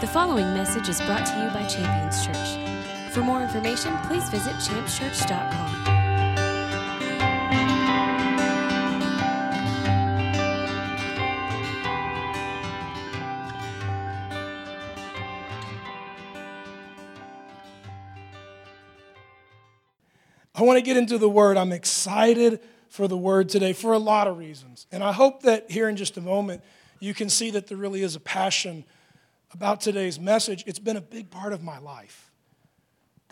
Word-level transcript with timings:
The 0.00 0.06
following 0.06 0.54
message 0.54 0.88
is 0.88 1.00
brought 1.00 1.26
to 1.26 1.32
you 1.42 1.50
by 1.50 1.66
Champions 1.66 2.24
Church. 2.24 3.12
For 3.12 3.20
more 3.20 3.42
information, 3.42 3.96
please 4.04 4.28
visit 4.30 4.52
championschurch.com. 4.52 5.98
I 20.54 20.62
want 20.62 20.78
to 20.78 20.82
get 20.82 20.96
into 20.96 21.18
the 21.18 21.28
word. 21.28 21.56
I'm 21.56 21.72
excited 21.72 22.60
for 22.88 23.08
the 23.08 23.16
word 23.16 23.48
today 23.48 23.72
for 23.72 23.92
a 23.94 23.98
lot 23.98 24.28
of 24.28 24.38
reasons. 24.38 24.86
And 24.92 25.02
I 25.02 25.10
hope 25.10 25.42
that 25.42 25.68
here 25.72 25.88
in 25.88 25.96
just 25.96 26.16
a 26.16 26.20
moment, 26.20 26.62
you 27.00 27.14
can 27.14 27.28
see 27.28 27.50
that 27.50 27.66
there 27.66 27.76
really 27.76 28.02
is 28.02 28.14
a 28.14 28.20
passion 28.20 28.84
about 29.52 29.80
today's 29.80 30.18
message. 30.18 30.64
It's 30.66 30.78
been 30.78 30.96
a 30.96 31.02
big 31.02 31.30
part 31.30 31.52
of 31.52 31.62
my 31.62 31.78
life. 31.78 32.30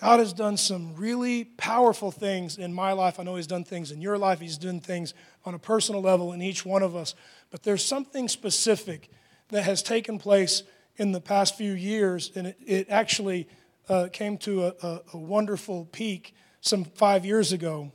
God 0.00 0.20
has 0.20 0.32
done 0.32 0.58
some 0.58 0.94
really 0.96 1.44
powerful 1.44 2.10
things 2.10 2.58
in 2.58 2.72
my 2.74 2.92
life. 2.92 3.18
I 3.18 3.22
know 3.22 3.36
He's 3.36 3.46
done 3.46 3.64
things 3.64 3.90
in 3.90 4.02
your 4.02 4.18
life, 4.18 4.40
He's 4.40 4.58
done 4.58 4.80
things 4.80 5.14
on 5.44 5.54
a 5.54 5.58
personal 5.58 6.02
level 6.02 6.32
in 6.32 6.42
each 6.42 6.66
one 6.66 6.82
of 6.82 6.94
us. 6.94 7.14
But 7.50 7.62
there's 7.62 7.84
something 7.84 8.28
specific 8.28 9.10
that 9.48 9.62
has 9.62 9.82
taken 9.82 10.18
place 10.18 10.62
in 10.96 11.12
the 11.12 11.20
past 11.20 11.56
few 11.56 11.72
years, 11.72 12.30
and 12.34 12.48
it, 12.48 12.56
it 12.66 12.90
actually 12.90 13.48
uh, 13.88 14.08
came 14.12 14.36
to 14.38 14.66
a, 14.66 14.74
a, 14.82 15.00
a 15.14 15.18
wonderful 15.18 15.86
peak 15.86 16.34
some 16.60 16.84
five 16.84 17.24
years 17.24 17.52
ago. 17.52 17.92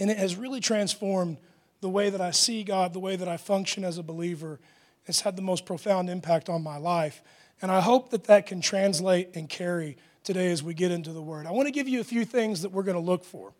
And 0.00 0.10
it 0.10 0.16
has 0.16 0.36
really 0.36 0.60
transformed 0.60 1.36
the 1.80 1.90
way 1.90 2.10
that 2.10 2.20
I 2.20 2.30
see 2.30 2.64
God, 2.64 2.92
the 2.92 3.00
way 3.00 3.16
that 3.16 3.28
I 3.28 3.36
function 3.36 3.84
as 3.84 3.98
a 3.98 4.02
believer. 4.02 4.58
It's 5.06 5.20
had 5.20 5.36
the 5.36 5.42
most 5.42 5.66
profound 5.66 6.08
impact 6.08 6.48
on 6.48 6.62
my 6.62 6.76
life. 6.76 7.22
And 7.60 7.70
I 7.70 7.80
hope 7.80 8.10
that 8.10 8.24
that 8.24 8.46
can 8.46 8.60
translate 8.60 9.30
and 9.34 9.48
carry 9.48 9.96
today 10.24 10.50
as 10.50 10.62
we 10.62 10.74
get 10.74 10.90
into 10.90 11.12
the 11.12 11.22
Word. 11.22 11.46
I 11.46 11.52
want 11.52 11.66
to 11.66 11.72
give 11.72 11.88
you 11.88 12.00
a 12.00 12.04
few 12.04 12.24
things 12.24 12.62
that 12.62 12.70
we're 12.70 12.82
going 12.82 12.96
to 12.96 13.02
look 13.02 13.24
for. 13.24 13.52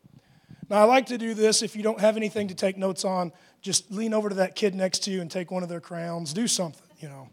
Now, 0.68 0.78
I 0.78 0.84
like 0.84 1.06
to 1.06 1.18
do 1.18 1.34
this. 1.34 1.62
If 1.62 1.76
you 1.76 1.82
don't 1.82 2.00
have 2.00 2.16
anything 2.16 2.48
to 2.48 2.54
take 2.54 2.76
notes 2.76 3.04
on, 3.04 3.32
just 3.60 3.90
lean 3.90 4.14
over 4.14 4.28
to 4.28 4.34
that 4.36 4.54
kid 4.54 4.74
next 4.74 5.00
to 5.00 5.10
you 5.10 5.20
and 5.20 5.30
take 5.30 5.50
one 5.50 5.62
of 5.62 5.68
their 5.68 5.80
crayons. 5.80 6.32
Do 6.32 6.46
something, 6.46 6.88
you 6.98 7.08
know. 7.08 7.28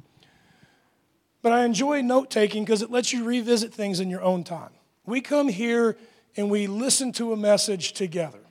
But 1.42 1.54
I 1.54 1.64
enjoy 1.64 2.02
note 2.02 2.30
taking 2.30 2.66
because 2.66 2.82
it 2.82 2.92
lets 2.92 3.14
you 3.14 3.24
revisit 3.24 3.74
things 3.74 4.00
in 4.00 4.10
your 4.10 4.22
own 4.22 4.44
time. 4.44 4.72
We 5.06 5.22
come 5.22 5.48
here 5.48 5.96
and 6.36 6.50
we 6.52 6.68
listen 6.68 7.12
to 7.14 7.32
a 7.32 7.38
message 7.38 7.94
together. 7.94 8.42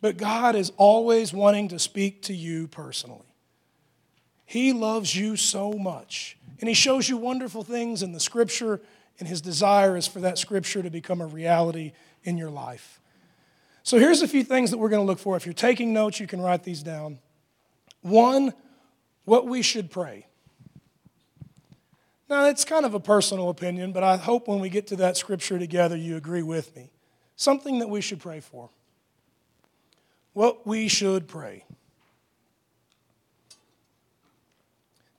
But 0.00 0.16
God 0.16 0.54
is 0.54 0.70
always 0.76 1.32
wanting 1.32 1.68
to 1.68 1.78
speak 1.78 2.22
to 2.22 2.34
you 2.34 2.68
personally. 2.68 3.26
He 4.44 4.72
loves 4.72 5.14
you 5.14 5.36
so 5.36 5.72
much. 5.72 6.36
And 6.60 6.68
He 6.68 6.74
shows 6.74 7.08
you 7.08 7.16
wonderful 7.16 7.62
things 7.62 8.02
in 8.02 8.12
the 8.12 8.20
Scripture, 8.20 8.80
and 9.18 9.28
His 9.28 9.40
desire 9.40 9.96
is 9.96 10.06
for 10.06 10.20
that 10.20 10.38
Scripture 10.38 10.82
to 10.82 10.90
become 10.90 11.20
a 11.20 11.26
reality 11.26 11.92
in 12.22 12.38
your 12.38 12.50
life. 12.50 13.00
So 13.82 13.98
here's 13.98 14.22
a 14.22 14.28
few 14.28 14.44
things 14.44 14.70
that 14.70 14.78
we're 14.78 14.88
going 14.88 15.02
to 15.02 15.06
look 15.06 15.18
for. 15.18 15.36
If 15.36 15.44
you're 15.44 15.52
taking 15.52 15.92
notes, 15.92 16.18
you 16.18 16.26
can 16.26 16.40
write 16.40 16.62
these 16.64 16.82
down. 16.82 17.18
One, 18.00 18.54
what 19.24 19.46
we 19.46 19.62
should 19.62 19.90
pray. 19.90 20.26
Now, 22.28 22.46
it's 22.46 22.64
kind 22.64 22.86
of 22.86 22.94
a 22.94 23.00
personal 23.00 23.50
opinion, 23.50 23.92
but 23.92 24.02
I 24.02 24.16
hope 24.16 24.48
when 24.48 24.58
we 24.58 24.70
get 24.70 24.86
to 24.88 24.96
that 24.96 25.16
scripture 25.16 25.58
together, 25.58 25.96
you 25.96 26.16
agree 26.16 26.42
with 26.42 26.74
me. 26.74 26.90
Something 27.36 27.80
that 27.80 27.88
we 27.88 28.00
should 28.00 28.20
pray 28.20 28.40
for. 28.40 28.70
What 30.32 30.66
we 30.66 30.88
should 30.88 31.28
pray. 31.28 31.64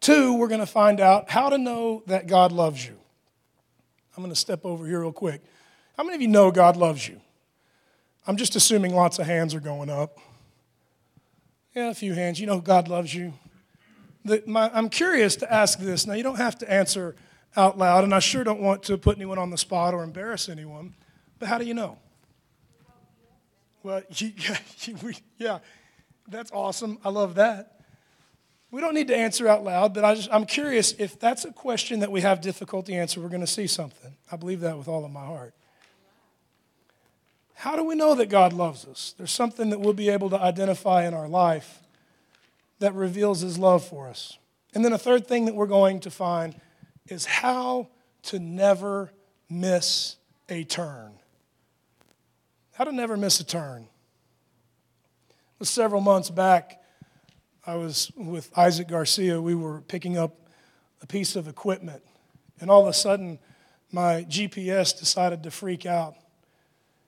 Two, 0.05 0.35
we're 0.35 0.49
going 0.49 0.59
to 0.59 0.67
find 0.67 0.99
out 0.99 1.31
how 1.31 1.49
to 1.49 1.57
know 1.57 2.03
that 2.05 2.27
God 2.27 2.51
loves 2.51 2.85
you. 2.85 2.95
I'm 4.15 4.21
going 4.21 4.31
to 4.31 4.39
step 4.39 4.63
over 4.63 4.85
here 4.85 5.01
real 5.01 5.11
quick. 5.11 5.41
How 5.97 6.03
many 6.03 6.13
of 6.13 6.21
you 6.21 6.27
know 6.27 6.51
God 6.51 6.77
loves 6.77 7.07
you? 7.07 7.19
I'm 8.27 8.37
just 8.37 8.55
assuming 8.55 8.93
lots 8.93 9.17
of 9.17 9.25
hands 9.25 9.55
are 9.55 9.59
going 9.59 9.89
up. 9.89 10.19
Yeah, 11.73 11.89
a 11.89 11.95
few 11.95 12.13
hands. 12.13 12.39
You 12.39 12.45
know 12.45 12.59
God 12.59 12.87
loves 12.87 13.15
you. 13.15 13.33
The, 14.23 14.43
my, 14.45 14.69
I'm 14.75 14.89
curious 14.89 15.37
to 15.37 15.51
ask 15.51 15.79
this. 15.79 16.05
Now, 16.05 16.13
you 16.13 16.21
don't 16.21 16.37
have 16.37 16.55
to 16.59 16.71
answer 16.71 17.15
out 17.57 17.79
loud, 17.79 18.03
and 18.03 18.13
I 18.13 18.19
sure 18.19 18.43
don't 18.43 18.61
want 18.61 18.83
to 18.83 18.99
put 18.99 19.17
anyone 19.17 19.39
on 19.39 19.49
the 19.49 19.57
spot 19.57 19.95
or 19.95 20.03
embarrass 20.03 20.49
anyone, 20.49 20.93
but 21.39 21.49
how 21.49 21.57
do 21.57 21.65
you 21.65 21.73
know? 21.73 21.97
Well, 23.81 24.03
yeah, 24.19 24.57
yeah, 25.39 25.59
that's 26.27 26.51
awesome. 26.51 26.99
I 27.03 27.09
love 27.09 27.33
that. 27.33 27.74
We 28.75 28.81
don't 28.81 28.93
need 28.93 29.07
to 29.07 29.15
answer 29.15 29.47
out 29.47 29.63
loud, 29.63 29.93
but 29.93 30.03
I 30.03 30.15
just, 30.15 30.27
I'm 30.33 30.45
curious 30.45 30.91
if 30.99 31.17
that's 31.17 31.45
a 31.45 31.53
question 31.53 32.01
that 32.01 32.11
we 32.11 32.19
have 32.19 32.41
difficulty 32.41 32.93
answering, 32.93 33.23
we're 33.23 33.29
going 33.29 33.39
to 33.39 33.47
see 33.47 33.67
something. 33.67 34.13
I 34.29 34.35
believe 34.35 34.59
that 34.59 34.77
with 34.77 34.89
all 34.89 35.05
of 35.05 35.11
my 35.11 35.23
heart. 35.23 35.53
How 37.53 37.77
do 37.77 37.85
we 37.85 37.95
know 37.95 38.15
that 38.15 38.27
God 38.27 38.51
loves 38.51 38.83
us? 38.85 39.15
There's 39.17 39.31
something 39.31 39.69
that 39.69 39.79
we'll 39.79 39.93
be 39.93 40.09
able 40.09 40.29
to 40.29 40.37
identify 40.37 41.07
in 41.07 41.13
our 41.13 41.29
life 41.29 41.83
that 42.79 42.93
reveals 42.93 43.39
his 43.39 43.57
love 43.57 43.81
for 43.81 44.09
us. 44.09 44.37
And 44.73 44.83
then 44.83 44.91
a 44.91 44.97
third 44.97 45.25
thing 45.25 45.45
that 45.45 45.55
we're 45.55 45.67
going 45.67 46.01
to 46.01 46.11
find 46.11 46.59
is 47.07 47.25
how 47.25 47.87
to 48.23 48.39
never 48.39 49.09
miss 49.49 50.17
a 50.49 50.65
turn. 50.65 51.13
How 52.73 52.83
to 52.83 52.91
never 52.91 53.15
miss 53.15 53.39
a 53.39 53.45
turn. 53.45 53.87
Several 55.61 56.01
months 56.01 56.29
back. 56.29 56.81
I 57.67 57.75
was 57.75 58.11
with 58.15 58.55
Isaac 58.57 58.87
Garcia. 58.87 59.41
We 59.41 59.55
were 59.55 59.81
picking 59.81 60.17
up 60.17 60.35
a 61.01 61.07
piece 61.07 61.35
of 61.35 61.47
equipment, 61.47 62.03
and 62.59 62.69
all 62.69 62.83
of 62.83 62.87
a 62.87 62.93
sudden, 62.93 63.39
my 63.91 64.23
GPS 64.29 64.97
decided 64.97 65.41
to 65.43 65.51
freak 65.51 65.85
out. 65.85 66.15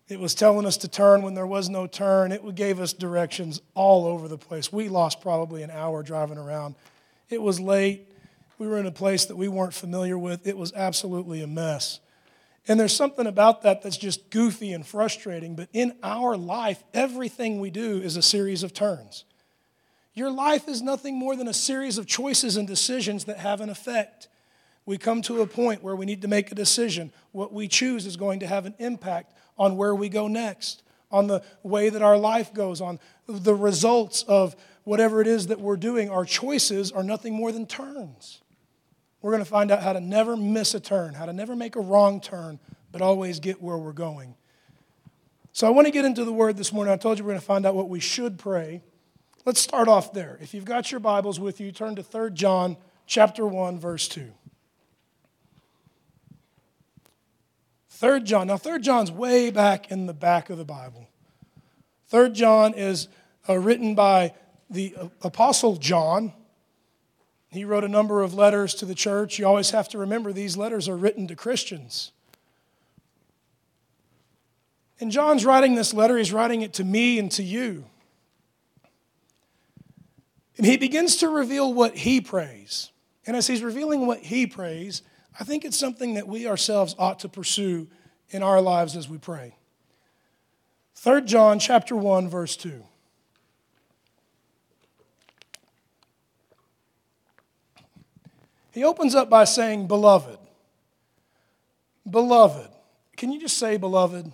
It 0.09 0.19
was 0.19 0.33
telling 0.33 0.65
us 0.65 0.77
to 0.77 0.87
turn 0.87 1.21
when 1.21 1.35
there 1.35 1.45
was 1.45 1.69
no 1.69 1.85
turn. 1.85 2.31
It 2.31 2.55
gave 2.55 2.79
us 2.79 2.93
directions 2.93 3.61
all 3.75 4.05
over 4.05 4.27
the 4.27 4.37
place. 4.37 4.71
We 4.71 4.89
lost 4.89 5.21
probably 5.21 5.63
an 5.63 5.69
hour 5.69 6.01
driving 6.01 6.37
around. 6.37 6.75
It 7.29 7.41
was 7.41 7.59
late. 7.59 8.09
We 8.57 8.67
were 8.67 8.79
in 8.79 8.85
a 8.85 8.91
place 8.91 9.25
that 9.25 9.35
we 9.35 9.49
weren't 9.49 9.73
familiar 9.73 10.17
with. 10.17 10.47
It 10.47 10.57
was 10.57 10.73
absolutely 10.73 11.43
a 11.43 11.47
mess. 11.47 11.99
And 12.67 12.79
there's 12.79 12.95
something 12.95 13.27
about 13.27 13.61
that 13.61 13.81
that's 13.81 13.97
just 13.97 14.29
goofy 14.29 14.73
and 14.73 14.85
frustrating, 14.85 15.55
but 15.55 15.69
in 15.71 15.93
our 16.01 16.35
life, 16.35 16.83
everything 16.93 17.59
we 17.59 17.69
do 17.69 18.01
is 18.01 18.17
a 18.17 18.21
series 18.21 18.63
of 18.63 18.73
turns. 18.73 19.25
Your 20.17 20.31
life 20.31 20.67
is 20.67 20.81
nothing 20.81 21.15
more 21.15 21.35
than 21.35 21.47
a 21.47 21.53
series 21.53 21.99
of 21.99 22.07
choices 22.07 22.57
and 22.57 22.67
decisions 22.67 23.25
that 23.25 23.37
have 23.37 23.61
an 23.61 23.69
effect. 23.69 24.29
We 24.83 24.97
come 24.97 25.21
to 25.21 25.43
a 25.43 25.45
point 25.45 25.83
where 25.83 25.95
we 25.95 26.07
need 26.07 26.23
to 26.23 26.27
make 26.27 26.51
a 26.51 26.55
decision. 26.55 27.11
What 27.33 27.53
we 27.53 27.67
choose 27.67 28.07
is 28.07 28.17
going 28.17 28.39
to 28.39 28.47
have 28.47 28.65
an 28.65 28.73
impact 28.79 29.35
on 29.59 29.77
where 29.77 29.93
we 29.93 30.09
go 30.09 30.27
next, 30.27 30.81
on 31.11 31.27
the 31.27 31.43
way 31.61 31.89
that 31.89 32.01
our 32.01 32.17
life 32.17 32.51
goes, 32.51 32.81
on 32.81 32.99
the 33.27 33.53
results 33.53 34.23
of 34.23 34.55
whatever 34.85 35.21
it 35.21 35.27
is 35.27 35.47
that 35.47 35.59
we're 35.59 35.77
doing. 35.77 36.09
Our 36.09 36.25
choices 36.25 36.91
are 36.91 37.03
nothing 37.03 37.35
more 37.35 37.51
than 37.51 37.67
turns. 37.67 38.41
We're 39.21 39.33
going 39.33 39.43
to 39.43 39.49
find 39.49 39.69
out 39.69 39.83
how 39.83 39.93
to 39.93 40.01
never 40.01 40.35
miss 40.35 40.73
a 40.73 40.79
turn, 40.79 41.13
how 41.13 41.27
to 41.27 41.33
never 41.33 41.55
make 41.55 41.75
a 41.75 41.81
wrong 41.81 42.21
turn, 42.21 42.59
but 42.91 43.03
always 43.03 43.39
get 43.39 43.61
where 43.61 43.77
we're 43.77 43.93
going. 43.93 44.33
So 45.51 45.67
I 45.67 45.69
want 45.69 45.85
to 45.85 45.91
get 45.91 46.05
into 46.05 46.25
the 46.25 46.33
word 46.33 46.57
this 46.57 46.73
morning. 46.73 46.91
I 46.91 46.97
told 46.97 47.19
you 47.19 47.23
we're 47.23 47.33
going 47.33 47.39
to 47.39 47.45
find 47.45 47.67
out 47.67 47.75
what 47.75 47.87
we 47.87 47.99
should 47.99 48.39
pray. 48.39 48.81
Let's 49.47 49.61
start 49.61 49.87
off 49.87 50.11
there. 50.11 50.37
If 50.41 50.53
you've 50.53 50.65
got 50.65 50.91
your 50.91 50.99
Bibles 50.99 51.39
with 51.39 51.61
you, 51.61 51.71
turn 51.71 51.95
to 51.95 52.03
3 52.03 52.31
John 52.31 52.75
chapter 53.05 53.47
1 53.47 53.79
verse 53.79 54.09
2. 54.09 54.29
3 57.91 58.23
John. 58.23 58.47
Now 58.47 58.57
3 58.57 58.81
John's 58.81 59.09
way 59.09 59.49
back 59.49 59.89
in 59.89 60.05
the 60.05 60.13
back 60.13 60.49
of 60.49 60.57
the 60.57 60.65
Bible. 60.65 61.07
3 62.07 62.31
John 62.31 62.73
is 62.73 63.07
uh, 63.47 63.57
written 63.57 63.95
by 63.95 64.33
the 64.69 64.93
uh, 64.99 65.07
apostle 65.21 65.77
John. 65.77 66.33
He 67.47 67.63
wrote 67.63 67.85
a 67.85 67.87
number 67.87 68.23
of 68.23 68.33
letters 68.33 68.73
to 68.73 68.85
the 68.85 68.95
church. 68.95 69.39
You 69.39 69.47
always 69.47 69.69
have 69.69 69.87
to 69.89 69.97
remember 69.97 70.33
these 70.33 70.57
letters 70.57 70.89
are 70.89 70.97
written 70.97 71.25
to 71.29 71.37
Christians. 71.37 72.11
And 74.99 75.09
John's 75.09 75.45
writing 75.45 75.75
this 75.75 75.93
letter, 75.93 76.17
he's 76.17 76.33
writing 76.33 76.63
it 76.63 76.73
to 76.73 76.83
me 76.83 77.17
and 77.17 77.31
to 77.31 77.43
you. 77.43 77.85
And 80.57 80.65
he 80.65 80.77
begins 80.77 81.17
to 81.17 81.29
reveal 81.29 81.73
what 81.73 81.95
he 81.95 82.19
prays. 82.19 82.91
And 83.25 83.37
as 83.37 83.47
he's 83.47 83.61
revealing 83.61 84.07
what 84.07 84.19
he 84.19 84.47
prays, 84.47 85.03
I 85.39 85.43
think 85.43 85.63
it's 85.63 85.77
something 85.77 86.15
that 86.15 86.27
we 86.27 86.47
ourselves 86.47 86.95
ought 86.97 87.19
to 87.19 87.29
pursue 87.29 87.87
in 88.29 88.41
our 88.41 88.61
lives 88.61 88.95
as 88.95 89.07
we 89.07 89.17
pray. 89.17 89.55
3 90.95 91.21
John 91.23 91.59
chapter 91.59 91.95
1 91.95 92.27
verse 92.27 92.57
2. 92.57 92.83
He 98.71 98.83
opens 98.83 99.15
up 99.15 99.29
by 99.29 99.43
saying, 99.43 99.87
Beloved. 99.87 100.37
Beloved. 102.09 102.69
Can 103.15 103.31
you 103.31 103.39
just 103.39 103.57
say, 103.57 103.77
Beloved? 103.77 104.31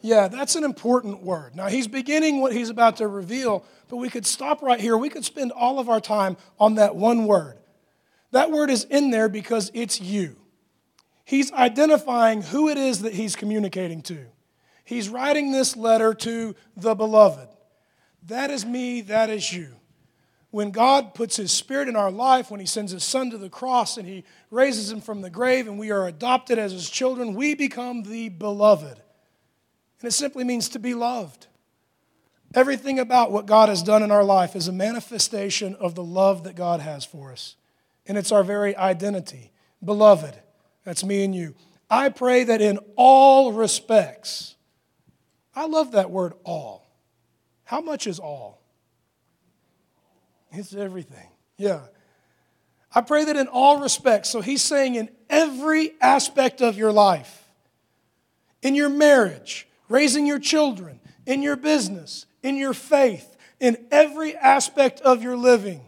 Yeah, 0.00 0.28
that's 0.28 0.54
an 0.56 0.64
important 0.64 1.22
word. 1.22 1.56
Now, 1.56 1.66
he's 1.66 1.88
beginning 1.88 2.40
what 2.40 2.52
he's 2.52 2.70
about 2.70 2.96
to 2.98 3.08
reveal, 3.08 3.64
but 3.88 3.96
we 3.96 4.08
could 4.08 4.26
stop 4.26 4.62
right 4.62 4.80
here. 4.80 4.96
We 4.96 5.08
could 5.08 5.24
spend 5.24 5.52
all 5.52 5.78
of 5.78 5.88
our 5.88 6.00
time 6.00 6.36
on 6.60 6.76
that 6.76 6.96
one 6.96 7.26
word. 7.26 7.58
That 8.32 8.50
word 8.50 8.70
is 8.70 8.84
in 8.84 9.10
there 9.10 9.28
because 9.28 9.70
it's 9.74 10.00
you. 10.00 10.36
He's 11.24 11.52
identifying 11.52 12.42
who 12.42 12.68
it 12.68 12.78
is 12.78 13.02
that 13.02 13.14
he's 13.14 13.34
communicating 13.34 14.02
to. 14.02 14.26
He's 14.84 15.08
writing 15.08 15.50
this 15.50 15.76
letter 15.76 16.14
to 16.14 16.54
the 16.76 16.94
beloved. 16.94 17.48
That 18.26 18.50
is 18.50 18.64
me, 18.64 19.00
that 19.02 19.30
is 19.30 19.52
you. 19.52 19.74
When 20.50 20.70
God 20.70 21.14
puts 21.14 21.36
his 21.36 21.50
spirit 21.50 21.88
in 21.88 21.96
our 21.96 22.10
life, 22.10 22.50
when 22.50 22.60
he 22.60 22.66
sends 22.66 22.92
his 22.92 23.02
son 23.02 23.30
to 23.30 23.38
the 23.38 23.50
cross 23.50 23.96
and 23.96 24.06
he 24.06 24.24
raises 24.50 24.90
him 24.90 25.00
from 25.00 25.20
the 25.20 25.30
grave 25.30 25.66
and 25.66 25.78
we 25.78 25.90
are 25.90 26.06
adopted 26.06 26.58
as 26.58 26.72
his 26.72 26.88
children, 26.88 27.34
we 27.34 27.54
become 27.54 28.04
the 28.04 28.28
beloved. 28.28 29.02
And 30.06 30.12
it 30.12 30.14
simply 30.14 30.44
means 30.44 30.68
to 30.68 30.78
be 30.78 30.94
loved. 30.94 31.48
Everything 32.54 33.00
about 33.00 33.32
what 33.32 33.46
God 33.46 33.68
has 33.68 33.82
done 33.82 34.04
in 34.04 34.12
our 34.12 34.22
life 34.22 34.54
is 34.54 34.68
a 34.68 34.72
manifestation 34.72 35.74
of 35.80 35.96
the 35.96 36.04
love 36.04 36.44
that 36.44 36.54
God 36.54 36.78
has 36.78 37.04
for 37.04 37.32
us. 37.32 37.56
And 38.06 38.16
it's 38.16 38.30
our 38.30 38.44
very 38.44 38.76
identity. 38.76 39.50
Beloved, 39.84 40.32
that's 40.84 41.02
me 41.02 41.24
and 41.24 41.34
you. 41.34 41.56
I 41.90 42.10
pray 42.10 42.44
that 42.44 42.60
in 42.60 42.78
all 42.94 43.52
respects, 43.52 44.54
I 45.56 45.66
love 45.66 45.90
that 45.90 46.08
word 46.08 46.34
all. 46.44 46.86
How 47.64 47.80
much 47.80 48.06
is 48.06 48.20
all? 48.20 48.62
It's 50.52 50.72
everything. 50.72 51.30
Yeah. 51.58 51.80
I 52.94 53.00
pray 53.00 53.24
that 53.24 53.34
in 53.34 53.48
all 53.48 53.80
respects. 53.80 54.30
So 54.30 54.40
he's 54.40 54.62
saying 54.62 54.94
in 54.94 55.08
every 55.28 55.94
aspect 56.00 56.60
of 56.60 56.78
your 56.78 56.92
life, 56.92 57.42
in 58.62 58.76
your 58.76 58.88
marriage, 58.88 59.65
raising 59.88 60.26
your 60.26 60.38
children, 60.38 61.00
in 61.26 61.42
your 61.42 61.56
business, 61.56 62.26
in 62.42 62.56
your 62.56 62.74
faith, 62.74 63.36
in 63.60 63.76
every 63.90 64.36
aspect 64.36 65.00
of 65.00 65.22
your 65.22 65.36
living. 65.36 65.82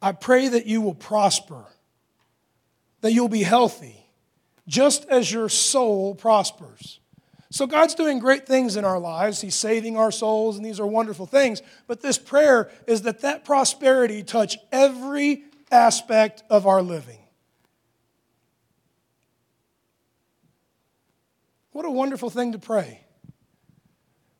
I 0.00 0.12
pray 0.12 0.48
that 0.48 0.66
you 0.66 0.80
will 0.80 0.94
prosper, 0.94 1.64
that 3.02 3.12
you'll 3.12 3.28
be 3.28 3.44
healthy, 3.44 4.04
just 4.66 5.04
as 5.08 5.32
your 5.32 5.48
soul 5.48 6.14
prospers. 6.14 6.98
So, 7.50 7.66
God's 7.66 7.94
doing 7.94 8.18
great 8.18 8.46
things 8.46 8.76
in 8.76 8.84
our 8.84 8.98
lives. 8.98 9.42
He's 9.42 9.54
saving 9.54 9.96
our 9.98 10.10
souls, 10.10 10.56
and 10.56 10.64
these 10.64 10.80
are 10.80 10.86
wonderful 10.86 11.26
things. 11.26 11.60
But 11.86 12.00
this 12.00 12.16
prayer 12.16 12.70
is 12.86 13.02
that 13.02 13.20
that 13.20 13.44
prosperity 13.44 14.22
touch 14.22 14.56
every 14.72 15.44
aspect 15.70 16.42
of 16.48 16.66
our 16.66 16.80
living. 16.80 17.21
What 21.72 21.84
a 21.84 21.90
wonderful 21.90 22.30
thing 22.30 22.52
to 22.52 22.58
pray. 22.58 23.00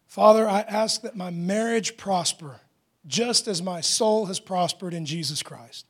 Father, 0.06 0.46
I 0.46 0.61
ask 0.61 1.02
that 1.02 1.17
my 1.17 1.31
marriage 1.31 1.96
prosper 1.96 2.61
just 3.06 3.49
as 3.49 3.62
my 3.62 3.81
soul 3.81 4.26
has 4.26 4.38
prospered 4.38 4.94
in 4.94 5.06
Jesus 5.06 5.43
Christ. 5.43 5.87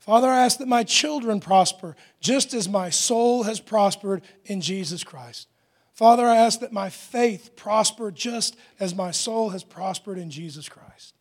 Father, 0.00 0.28
I 0.28 0.44
ask 0.44 0.58
that 0.58 0.68
my 0.68 0.84
children 0.84 1.40
prosper 1.40 1.96
just 2.20 2.54
as 2.54 2.68
my 2.68 2.90
soul 2.90 3.42
has 3.42 3.60
prospered 3.60 4.22
in 4.44 4.60
Jesus 4.60 5.04
Christ. 5.04 5.48
Father, 5.92 6.26
I 6.26 6.36
ask 6.36 6.60
that 6.60 6.72
my 6.72 6.90
faith 6.90 7.56
prosper 7.56 8.10
just 8.10 8.56
as 8.78 8.94
my 8.94 9.10
soul 9.10 9.50
has 9.50 9.64
prospered 9.64 10.18
in 10.18 10.30
Jesus 10.30 10.68
Christ. 10.68 11.14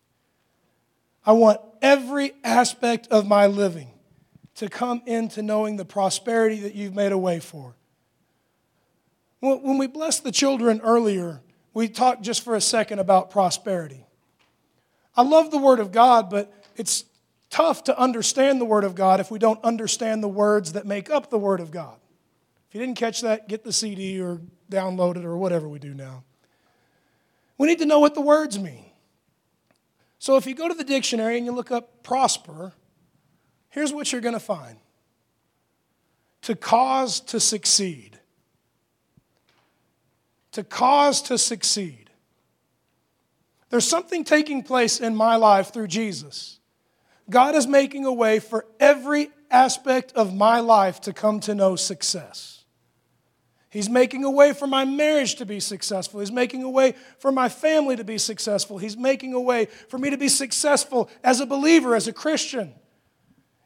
I 1.26 1.32
want 1.32 1.60
every 1.82 2.34
aspect 2.44 3.08
of 3.08 3.28
my 3.28 3.48
living 3.48 3.90
to 4.56 4.70
come 4.70 5.02
into 5.06 5.42
knowing 5.42 5.78
the 5.78 5.86
prosperity 5.86 6.60
that 6.60 6.76
you've 6.76 6.94
made 6.94 7.12
a 7.12 7.18
way 7.18 7.40
for. 7.40 7.76
When 9.46 9.78
we 9.78 9.86
blessed 9.86 10.24
the 10.24 10.32
children 10.32 10.82
earlier, 10.82 11.40
we 11.72 11.88
talked 11.88 12.24
just 12.24 12.44
for 12.44 12.56
a 12.56 12.62
second 12.62 12.98
about 12.98 13.30
prosperity. 13.30 14.08
I 15.16 15.22
love 15.22 15.52
the 15.52 15.60
Word 15.60 15.80
of 15.80 15.92
God, 15.92 16.32
but 16.32 16.52
it's 16.76 17.06
tough 17.52 17.84
to 17.84 18.00
understand 18.00 18.60
the 18.60 18.66
Word 18.66 18.84
of 18.84 18.96
God 18.96 19.20
if 19.20 19.30
we 19.30 19.38
don't 19.38 19.64
understand 19.64 20.24
the 20.24 20.28
words 20.28 20.74
that 20.74 20.88
make 20.88 21.12
up 21.12 21.30
the 21.30 21.38
Word 21.38 21.60
of 21.60 21.70
God. 21.70 21.96
If 22.68 22.74
you 22.74 22.82
didn't 22.82 22.98
catch 22.98 23.22
that, 23.22 23.48
get 23.48 23.64
the 23.64 23.72
CD 23.72 24.20
or 24.20 24.42
download 24.72 25.16
it 25.16 25.26
or 25.26 25.38
whatever 25.38 25.70
we 25.70 25.78
do 25.78 25.94
now. 25.94 26.24
We 27.60 27.68
need 27.68 27.80
to 27.80 27.86
know 27.86 28.00
what 28.00 28.16
the 28.16 28.22
words 28.22 28.58
mean. 28.58 28.86
So 30.18 30.38
if 30.38 30.48
you 30.48 30.56
go 30.56 30.68
to 30.68 30.74
the 30.74 30.84
dictionary 30.84 31.38
and 31.38 31.46
you 31.46 31.52
look 31.52 31.70
up 31.70 32.02
prosper, 32.02 32.74
here's 33.70 33.94
what 33.94 34.12
you're 34.12 34.22
going 34.22 34.34
to 34.34 34.40
find 34.40 34.80
to 36.42 36.56
cause 36.56 37.20
to 37.20 37.40
succeed 37.40 38.20
to 40.56 40.64
cause 40.64 41.22
to 41.24 41.38
succeed. 41.38 42.10
There's 43.70 43.88
something 43.88 44.24
taking 44.24 44.64
place 44.64 45.02
in 45.02 45.14
my 45.14 45.36
life 45.36 45.74
through 45.74 45.88
Jesus. 45.88 46.60
God 47.30 47.56
is 47.56 47.68
making 47.68 48.06
a 48.06 48.14
way 48.14 48.40
for 48.40 48.66
every 48.80 49.32
aspect 49.52 50.14
of 50.14 50.34
my 50.34 50.62
life 50.62 51.02
to 51.02 51.14
come 51.14 51.42
to 51.42 51.56
know 51.56 51.76
success. 51.76 52.64
He's 53.70 53.90
making 53.90 54.24
a 54.24 54.32
way 54.32 54.54
for 54.54 54.66
my 54.66 54.86
marriage 54.86 55.36
to 55.36 55.46
be 55.46 55.60
successful. 55.60 56.22
He's 56.22 56.32
making 56.32 56.64
a 56.64 56.70
way 56.70 56.94
for 57.20 57.34
my 57.34 57.50
family 57.50 57.98
to 57.98 58.06
be 58.06 58.18
successful. 58.18 58.78
He's 58.78 58.96
making 58.96 59.34
a 59.34 59.42
way 59.42 59.66
for 59.90 59.98
me 59.98 60.10
to 60.10 60.18
be 60.18 60.30
successful 60.30 61.10
as 61.22 61.42
a 61.42 61.46
believer, 61.46 61.96
as 61.96 62.08
a 62.08 62.14
Christian. 62.14 62.74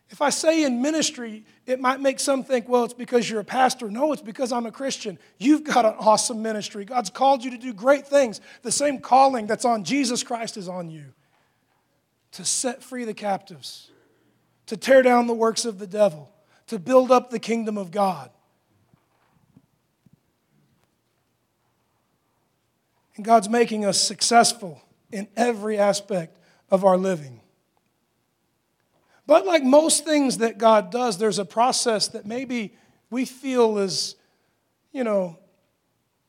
If 0.09 0.23
I 0.23 0.31
say 0.31 0.63
in 0.63 0.81
ministry, 0.81 1.45
it 1.69 1.79
might 1.79 2.01
make 2.01 2.19
some 2.19 2.43
think, 2.43 2.67
well, 2.67 2.83
it's 2.83 2.95
because 2.95 3.29
you're 3.29 3.41
a 3.41 3.45
pastor. 3.45 3.91
No, 3.91 4.11
it's 4.11 4.23
because 4.23 4.51
I'm 4.51 4.65
a 4.65 4.71
Christian. 4.71 5.19
You've 5.37 5.63
got 5.63 5.85
an 5.85 5.93
awesome 5.99 6.41
ministry. 6.41 6.83
God's 6.83 7.11
called 7.11 7.43
you 7.43 7.51
to 7.51 7.59
do 7.59 7.73
great 7.73 8.07
things. 8.07 8.41
The 8.63 8.71
same 8.71 8.99
calling 8.99 9.45
that's 9.45 9.65
on 9.65 9.83
Jesus 9.83 10.23
Christ 10.23 10.57
is 10.57 10.67
on 10.67 10.89
you 10.89 11.05
to 12.31 12.43
set 12.43 12.81
free 12.81 13.05
the 13.05 13.13
captives, 13.13 13.91
to 14.65 14.77
tear 14.77 15.03
down 15.03 15.27
the 15.27 15.33
works 15.33 15.63
of 15.63 15.77
the 15.77 15.85
devil, 15.85 16.31
to 16.67 16.79
build 16.79 17.11
up 17.11 17.29
the 17.29 17.39
kingdom 17.39 17.77
of 17.77 17.91
God. 17.91 18.31
And 23.15 23.23
God's 23.23 23.47
making 23.47 23.85
us 23.85 24.01
successful 24.01 24.81
in 25.11 25.27
every 25.37 25.77
aspect 25.77 26.39
of 26.71 26.83
our 26.83 26.97
living. 26.97 27.41
But 29.29 29.45
like 29.45 29.63
most 29.63 30.05
things 30.05 30.39
that 30.39 30.57
God 30.57 30.89
does, 30.89 31.19
there's 31.19 31.37
a 31.37 31.45
process 31.45 32.07
that 32.07 32.25
maybe 32.25 32.73
we 33.11 33.25
feel 33.25 33.77
is, 33.77 34.15
you 34.91 35.03
know, 35.03 35.37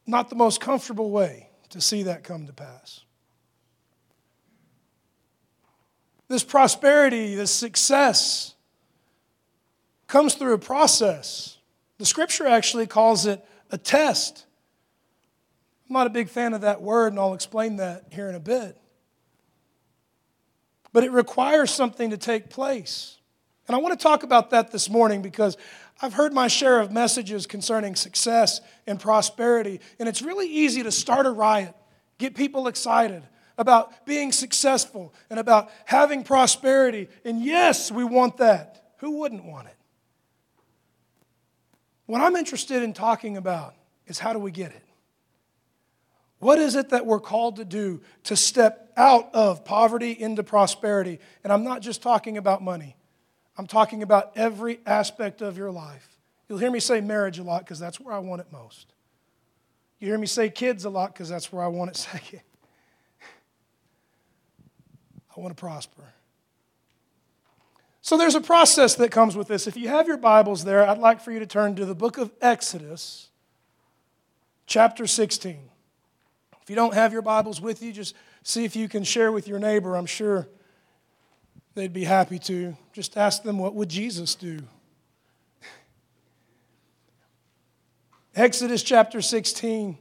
not 0.07 0.29
the 0.29 0.37
most 0.37 0.61
comfortable 0.61 1.11
way 1.11 1.49
to 1.71 1.81
see 1.81 2.03
that 2.03 2.25
come 2.25 2.47
to 2.47 2.53
pass. 2.53 3.01
This 6.29 6.45
prosperity, 6.45 7.35
this 7.35 7.51
success 7.51 8.55
comes 10.07 10.35
through 10.35 10.53
a 10.53 10.59
process. 10.59 11.57
The 11.97 12.05
scripture 12.05 12.47
actually 12.47 12.87
calls 12.87 13.25
it 13.25 13.43
a 13.71 13.79
test. 13.79 14.45
I'm 15.89 15.95
not 15.95 16.07
a 16.07 16.11
big 16.11 16.29
fan 16.29 16.53
of 16.53 16.61
that 16.61 16.83
word, 16.83 17.15
and 17.15 17.19
I'll 17.19 17.33
explain 17.33 17.77
that 17.77 18.09
here 18.11 18.29
in 18.29 18.35
a 18.35 18.41
bit. 18.41 18.80
But 20.93 21.05
it 21.05 21.13
requires 21.13 21.71
something 21.71 22.11
to 22.11 22.17
take 22.17 22.51
place. 22.51 23.19
And 23.69 23.77
I 23.77 23.79
want 23.79 23.99
to 23.99 24.03
talk 24.03 24.23
about 24.23 24.51
that 24.51 24.73
this 24.73 24.91
morning 24.91 25.23
because 25.23 25.57
I've 26.03 26.15
heard 26.15 26.33
my 26.33 26.49
share 26.49 26.81
of 26.81 26.91
messages 26.91 27.47
concerning 27.47 27.95
success 27.95 28.61
and 28.87 28.99
prosperity, 28.99 29.81
and 29.99 30.09
it's 30.09 30.23
really 30.23 30.49
easy 30.49 30.83
to 30.83 30.91
start 30.91 31.27
a 31.27 31.31
riot, 31.31 31.75
get 32.19 32.35
people 32.35 32.69
excited 32.69 33.23
about 33.59 34.07
being 34.07 34.33
successful 34.33 35.13
and 35.29 35.39
about 35.39 35.71
having 35.85 36.25
prosperity. 36.25 37.09
And 37.25 37.45
yes, 37.45 37.93
we 37.93 38.03
want 38.03 38.39
that. 38.39 38.95
Who 38.99 39.19
wouldn't 39.19 39.45
want 39.45 39.69
it? 39.69 39.77
What 42.07 42.23
I'm 42.23 42.35
interested 42.35 42.83
in 42.83 42.95
talking 42.95 43.37
about 43.37 43.75
is 44.07 44.19
how 44.19 44.33
do 44.33 44.39
we 44.39 44.51
get 44.51 44.73
it? 44.73 44.83
What 46.41 46.59
is 46.59 46.75
it 46.75 46.89
that 46.89 47.07
we're 47.07 47.21
called 47.21 47.57
to 47.57 47.65
do 47.67 48.01
to 48.25 48.35
step 48.35 48.93
out 48.97 49.33
of 49.35 49.65
poverty 49.65 50.13
into 50.19 50.43
prosperity? 50.43 51.21
And 51.45 51.53
I'm 51.53 51.65
not 51.65 51.83
just 51.83 52.03
talking 52.03 52.39
about 52.39 52.63
money, 52.63 52.97
I'm 53.57 53.67
talking 53.67 54.03
about 54.03 54.33
every 54.37 54.81
aspect 54.85 55.43
of 55.43 55.57
your 55.57 55.71
life. 55.71 56.17
You'll 56.49 56.59
hear 56.59 56.71
me 56.71 56.81
say 56.81 57.01
marriage 57.01 57.39
a 57.39 57.45
lot 57.45 57.61
because 57.61 57.79
that's 57.79 58.01
where 58.01 58.13
I 58.13 58.19
want 58.19 58.41
it 58.41 58.49
most. 58.51 58.93
You 60.01 60.09
hear 60.09 60.19
me 60.19 60.27
say 60.27 60.49
kids 60.49 60.85
a 60.85 60.91
lot 60.91 61.13
because 61.13 61.29
that's 61.29 61.53
where 61.53 61.63
I 61.63 61.69
want 61.69 61.91
it 61.91 61.97
second. 61.97 62.41
I 65.37 65.41
want 65.41 65.57
to 65.57 65.61
prosper. 65.61 66.03
So 68.01 68.17
there's 68.17 68.35
a 68.35 68.41
process 68.41 68.95
that 68.97 69.13
comes 69.13 69.37
with 69.37 69.47
this. 69.47 69.67
If 69.67 69.77
you 69.77 69.89
have 69.89 70.09
your 70.09 70.17
Bibles 70.17 70.65
there, 70.65 70.89
I'd 70.89 70.99
like 70.99 71.21
for 71.21 71.31
you 71.31 71.39
to 71.39 71.47
turn 71.47 71.77
to 71.77 71.85
the 71.85 71.95
book 71.95 72.17
of 72.17 72.33
Exodus, 72.41 73.29
chapter 74.67 75.07
16 75.07 75.71
you 76.71 76.77
don't 76.77 76.95
have 76.95 77.13
your 77.13 77.21
Bibles 77.21 77.61
with 77.61 77.83
you, 77.83 77.93
just 77.93 78.15
see 78.45 78.65
if 78.65 78.77
you 78.77 78.89
can 78.89 79.03
share 79.03 79.33
with 79.33 79.49
your 79.49 79.59
neighbor. 79.59 79.97
I'm 79.97 80.07
sure 80.07 80.47
they'd 81.75 81.93
be 81.93 82.05
happy 82.05 82.39
to. 82.39 82.77
Just 82.93 83.17
ask 83.17 83.43
them, 83.43 83.59
what 83.59 83.75
would 83.75 83.89
Jesus 83.89 84.37
do? 84.37 84.61
Exodus 88.37 88.85
chapter 88.85 89.21
16. 89.21 89.99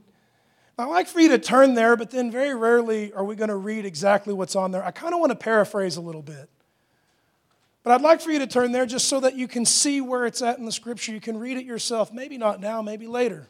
I'd 0.77 0.85
like 0.85 1.07
for 1.07 1.19
you 1.19 1.29
to 1.29 1.39
turn 1.39 1.73
there, 1.73 1.97
but 1.97 2.11
then 2.11 2.29
very 2.29 2.53
rarely 2.53 3.11
are 3.13 3.23
we 3.23 3.35
going 3.35 3.49
to 3.49 3.55
read 3.55 3.83
exactly 3.83 4.35
what's 4.35 4.55
on 4.55 4.69
there. 4.69 4.85
I 4.85 4.91
kind 4.91 5.15
of 5.15 5.19
want 5.19 5.31
to 5.31 5.37
paraphrase 5.37 5.97
a 5.97 6.01
little 6.01 6.21
bit. 6.21 6.51
But 7.81 7.93
I'd 7.93 8.01
like 8.01 8.21
for 8.21 8.29
you 8.29 8.37
to 8.39 8.47
turn 8.47 8.73
there 8.73 8.85
just 8.85 9.09
so 9.09 9.19
that 9.21 9.35
you 9.35 9.47
can 9.47 9.65
see 9.65 10.01
where 10.01 10.27
it's 10.27 10.43
at 10.43 10.59
in 10.59 10.65
the 10.65 10.71
scripture. 10.71 11.13
You 11.13 11.19
can 11.19 11.39
read 11.39 11.57
it 11.57 11.65
yourself, 11.65 12.13
maybe 12.13 12.37
not 12.37 12.61
now, 12.61 12.83
maybe 12.83 13.07
later. 13.07 13.47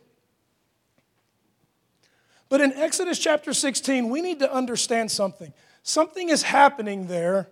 But 2.50 2.62
in 2.62 2.74
Exodus 2.74 3.20
chapter 3.20 3.53
16, 3.53 4.10
we 4.10 4.22
need 4.22 4.39
to 4.39 4.51
understand 4.51 5.12
something. 5.12 5.53
Something 5.84 6.29
is 6.29 6.44
happening 6.44 7.08
there 7.08 7.48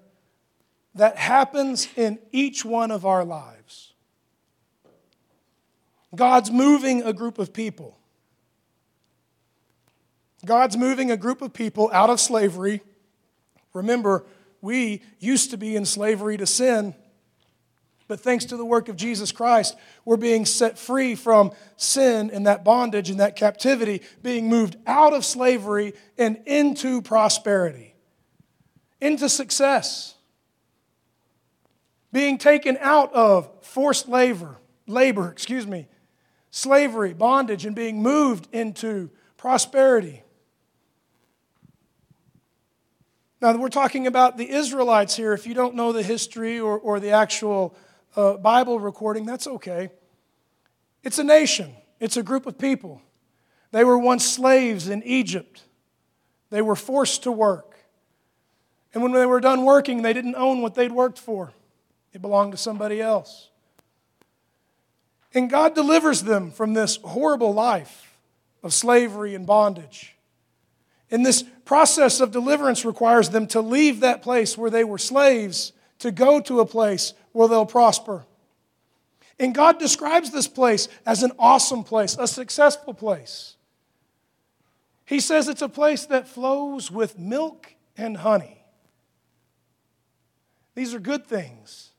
that 0.95 1.17
happens 1.17 1.87
in 1.95 2.17
each 2.31 2.65
one 2.65 2.89
of 2.89 3.05
our 3.05 3.23
lives. 3.23 3.93
God's 6.15 6.49
moving 6.49 7.03
a 7.03 7.13
group 7.13 7.37
of 7.37 7.53
people. 7.53 7.97
God's 10.45 10.77
moving 10.77 11.11
a 11.11 11.17
group 11.17 11.41
of 11.41 11.53
people 11.53 11.89
out 11.93 12.09
of 12.09 12.19
slavery. 12.19 12.81
Remember, 13.73 14.25
we 14.61 15.03
used 15.19 15.51
to 15.51 15.57
be 15.57 15.75
in 15.75 15.85
slavery 15.85 16.37
to 16.37 16.47
sin, 16.47 16.95
but 18.07 18.21
thanks 18.21 18.45
to 18.45 18.57
the 18.57 18.65
work 18.65 18.87
of 18.87 18.95
Jesus 18.95 19.31
Christ, 19.31 19.75
we're 20.05 20.17
being 20.17 20.45
set 20.45 20.79
free 20.79 21.15
from 21.15 21.51
sin 21.75 22.29
and 22.31 22.47
that 22.47 22.63
bondage 22.63 23.09
and 23.09 23.19
that 23.19 23.35
captivity, 23.35 24.01
being 24.23 24.47
moved 24.47 24.77
out 24.87 25.13
of 25.13 25.25
slavery 25.25 25.93
and 26.17 26.41
into 26.45 27.01
prosperity, 27.01 27.95
into 29.01 29.27
success, 29.27 30.15
being 32.13 32.37
taken 32.37 32.77
out 32.79 33.13
of 33.13 33.49
forced 33.61 34.07
labor, 34.07 34.57
labor, 34.87 35.29
excuse 35.29 35.67
me, 35.67 35.87
slavery, 36.49 37.13
bondage, 37.13 37.65
and 37.65 37.75
being 37.75 38.01
moved 38.01 38.47
into 38.53 39.09
prosperity. 39.35 40.23
Now, 43.41 43.55
we're 43.55 43.69
talking 43.69 44.07
about 44.07 44.37
the 44.37 44.49
Israelites 44.49 45.15
here. 45.15 45.33
If 45.33 45.45
you 45.45 45.53
don't 45.53 45.75
know 45.75 45.91
the 45.91 46.01
history 46.01 46.59
or, 46.59 46.79
or 46.79 46.99
the 46.99 47.11
actual 47.11 47.75
uh, 48.17 48.33
Bible 48.37 48.79
recording, 48.79 49.25
that's 49.25 49.47
okay. 49.47 49.89
It's 51.03 51.19
a 51.19 51.23
nation, 51.23 51.73
it's 51.99 52.17
a 52.17 52.23
group 52.23 52.45
of 52.47 52.57
people. 52.57 53.01
They 53.71 53.83
were 53.83 53.97
once 53.97 54.25
slaves 54.25 54.89
in 54.89 55.03
Egypt, 55.03 55.63
they 56.49 56.61
were 56.61 56.75
forced 56.75 57.23
to 57.23 57.31
work. 57.31 57.75
And 58.93 59.03
when 59.03 59.11
they 59.11 59.25
were 59.25 59.39
done 59.39 59.63
working, 59.63 60.01
they 60.01 60.13
didn't 60.13 60.35
own 60.35 60.61
what 60.61 60.73
they'd 60.73 60.91
worked 60.91 61.19
for, 61.19 61.53
it 62.11 62.21
belonged 62.21 62.53
to 62.53 62.57
somebody 62.57 62.99
else. 62.99 63.49
And 65.33 65.49
God 65.49 65.75
delivers 65.75 66.23
them 66.23 66.51
from 66.51 66.73
this 66.73 66.97
horrible 66.97 67.53
life 67.53 68.17
of 68.63 68.73
slavery 68.73 69.35
and 69.35 69.45
bondage. 69.45 70.15
And 71.11 71.25
this 71.25 71.43
process 71.63 72.19
of 72.19 72.31
deliverance 72.31 72.83
requires 72.83 73.29
them 73.29 73.45
to 73.47 73.61
leave 73.61 73.99
that 73.99 74.23
place 74.23 74.57
where 74.57 74.71
they 74.71 74.83
were 74.83 74.97
slaves 74.97 75.73
to 75.99 76.11
go 76.11 76.39
to 76.41 76.59
a 76.59 76.65
place 76.65 77.13
where 77.31 77.47
they'll 77.47 77.65
prosper. 77.65 78.25
And 79.39 79.53
God 79.53 79.79
describes 79.79 80.31
this 80.31 80.47
place 80.47 80.87
as 81.05 81.23
an 81.23 81.31
awesome 81.37 81.83
place, 81.83 82.17
a 82.19 82.27
successful 82.27 82.93
place. 82.93 83.55
He 85.05 85.19
says 85.19 85.47
it's 85.47 85.61
a 85.61 85.69
place 85.69 86.05
that 86.07 86.27
flows 86.27 86.91
with 86.91 87.17
milk 87.17 87.73
and 87.95 88.17
honey. 88.17 88.63
These 90.75 90.93
are 90.93 90.99
good 90.99 91.25
things. 91.25 91.91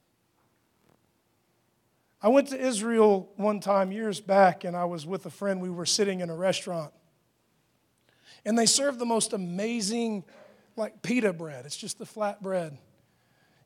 I 2.21 2.29
went 2.29 2.49
to 2.49 2.61
Israel 2.61 3.29
one 3.37 3.61
time 3.61 3.93
years 3.93 4.21
back, 4.21 4.65
and 4.65 4.77
I 4.77 4.85
was 4.85 5.07
with 5.07 5.25
a 5.27 5.31
friend. 5.31 5.61
We 5.61 5.71
were 5.71 5.87
sitting 5.87 6.21
in 6.21 6.31
a 6.31 6.37
restaurant. 6.37 6.93
And 8.45 8.59
they 8.59 8.67
served 8.67 8.99
the 8.99 9.07
most 9.07 9.33
amazing, 9.33 10.25
like 10.77 11.03
pita 11.03 11.33
bread. 11.33 11.65
It's 11.65 11.77
just 11.77 11.99
the 11.99 12.07
flat 12.07 12.43
bread. 12.43 12.77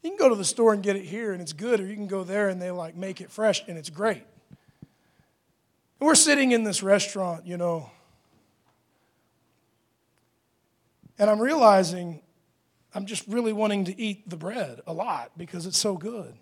You 0.02 0.10
can 0.10 0.18
go 0.18 0.28
to 0.28 0.34
the 0.34 0.44
store 0.44 0.72
and 0.72 0.82
get 0.82 0.96
it 0.96 1.04
here 1.04 1.32
and 1.32 1.40
it's 1.40 1.52
good, 1.52 1.80
or 1.80 1.86
you 1.86 1.94
can 1.94 2.08
go 2.08 2.24
there 2.24 2.48
and 2.48 2.60
they 2.60 2.70
like 2.70 2.96
make 2.96 3.20
it 3.20 3.30
fresh 3.30 3.62
and 3.68 3.78
it's 3.78 3.90
great. 3.90 4.24
And 6.00 6.06
we're 6.06 6.14
sitting 6.16 6.52
in 6.52 6.64
this 6.64 6.82
restaurant, 6.82 7.46
you 7.46 7.56
know, 7.56 7.90
and 11.18 11.30
I'm 11.30 11.40
realizing 11.40 12.20
I'm 12.94 13.06
just 13.06 13.26
really 13.28 13.52
wanting 13.52 13.84
to 13.84 14.00
eat 14.00 14.28
the 14.28 14.36
bread 14.36 14.80
a 14.86 14.92
lot 14.92 15.30
because 15.36 15.66
it's 15.66 15.78
so 15.78 15.96
good. 15.96 16.34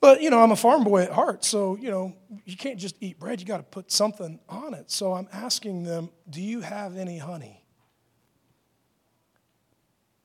But, 0.00 0.22
you 0.22 0.30
know, 0.30 0.42
I'm 0.42 0.50
a 0.50 0.56
farm 0.56 0.82
boy 0.82 1.02
at 1.02 1.12
heart, 1.12 1.44
so, 1.44 1.76
you 1.76 1.90
know, 1.90 2.14
you 2.46 2.56
can't 2.56 2.78
just 2.78 2.96
eat 3.00 3.20
bread, 3.20 3.38
you 3.40 3.46
got 3.46 3.58
to 3.58 3.62
put 3.62 3.92
something 3.92 4.40
on 4.48 4.72
it. 4.72 4.90
So 4.90 5.12
I'm 5.12 5.28
asking 5.30 5.84
them, 5.84 6.10
Do 6.28 6.40
you 6.40 6.62
have 6.62 6.96
any 6.96 7.18
honey? 7.18 7.59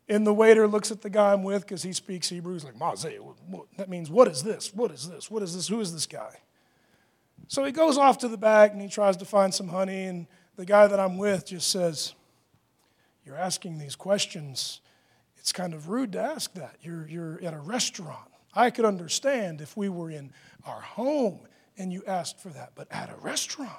And 0.07 0.25
the 0.25 0.33
waiter 0.33 0.67
looks 0.67 0.91
at 0.91 1.01
the 1.01 1.09
guy 1.09 1.33
I'm 1.33 1.43
with 1.43 1.63
because 1.63 1.81
he 1.81 1.91
speaks 1.91 2.29
Hebrew. 2.29 2.53
He's 2.53 2.63
like, 2.63 2.77
Mazeh, 2.77 3.19
that 3.77 3.89
means, 3.89 4.09
what 4.09 4.27
is 4.27 4.43
this? 4.43 4.73
What 4.73 4.91
is 4.91 5.09
this? 5.09 5.31
What 5.31 5.41
is 5.41 5.55
this? 5.55 5.67
Who 5.67 5.79
is 5.79 5.93
this 5.93 6.05
guy? 6.05 6.41
So 7.47 7.63
he 7.63 7.71
goes 7.71 7.97
off 7.97 8.19
to 8.19 8.27
the 8.27 8.37
back 8.37 8.71
and 8.71 8.81
he 8.81 8.87
tries 8.87 9.17
to 9.17 9.25
find 9.25 9.53
some 9.53 9.67
honey. 9.67 10.03
And 10.03 10.27
the 10.57 10.65
guy 10.65 10.87
that 10.87 10.99
I'm 10.99 11.17
with 11.17 11.47
just 11.47 11.71
says, 11.71 12.13
You're 13.25 13.37
asking 13.37 13.79
these 13.79 13.95
questions. 13.95 14.81
It's 15.37 15.51
kind 15.51 15.73
of 15.73 15.89
rude 15.89 16.11
to 16.13 16.19
ask 16.19 16.53
that. 16.53 16.77
You're, 16.81 17.07
you're 17.07 17.43
at 17.43 17.53
a 17.53 17.59
restaurant. 17.59 18.29
I 18.55 18.69
could 18.69 18.85
understand 18.85 19.61
if 19.61 19.75
we 19.75 19.89
were 19.89 20.09
in 20.09 20.31
our 20.65 20.81
home 20.81 21.39
and 21.77 21.91
you 21.91 22.03
asked 22.07 22.39
for 22.39 22.49
that, 22.49 22.71
but 22.73 22.87
at 22.91 23.11
a 23.11 23.15
restaurant. 23.17 23.71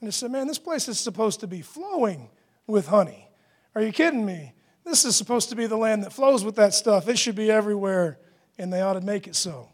And 0.00 0.08
I 0.08 0.10
said, 0.10 0.30
Man, 0.30 0.46
this 0.48 0.58
place 0.58 0.88
is 0.88 0.98
supposed 0.98 1.40
to 1.40 1.46
be 1.46 1.62
flowing 1.62 2.28
with 2.66 2.88
honey. 2.88 3.28
Are 3.74 3.82
you 3.82 3.92
kidding 3.92 4.26
me? 4.26 4.52
This 4.84 5.04
is 5.04 5.16
supposed 5.16 5.48
to 5.50 5.56
be 5.56 5.66
the 5.66 5.76
land 5.76 6.02
that 6.04 6.12
flows 6.12 6.44
with 6.44 6.56
that 6.56 6.74
stuff. 6.74 7.08
It 7.08 7.18
should 7.18 7.36
be 7.36 7.50
everywhere, 7.50 8.18
and 8.58 8.72
they 8.72 8.80
ought 8.80 8.94
to 8.94 9.00
make 9.00 9.26
it 9.26 9.36
so. 9.36 9.68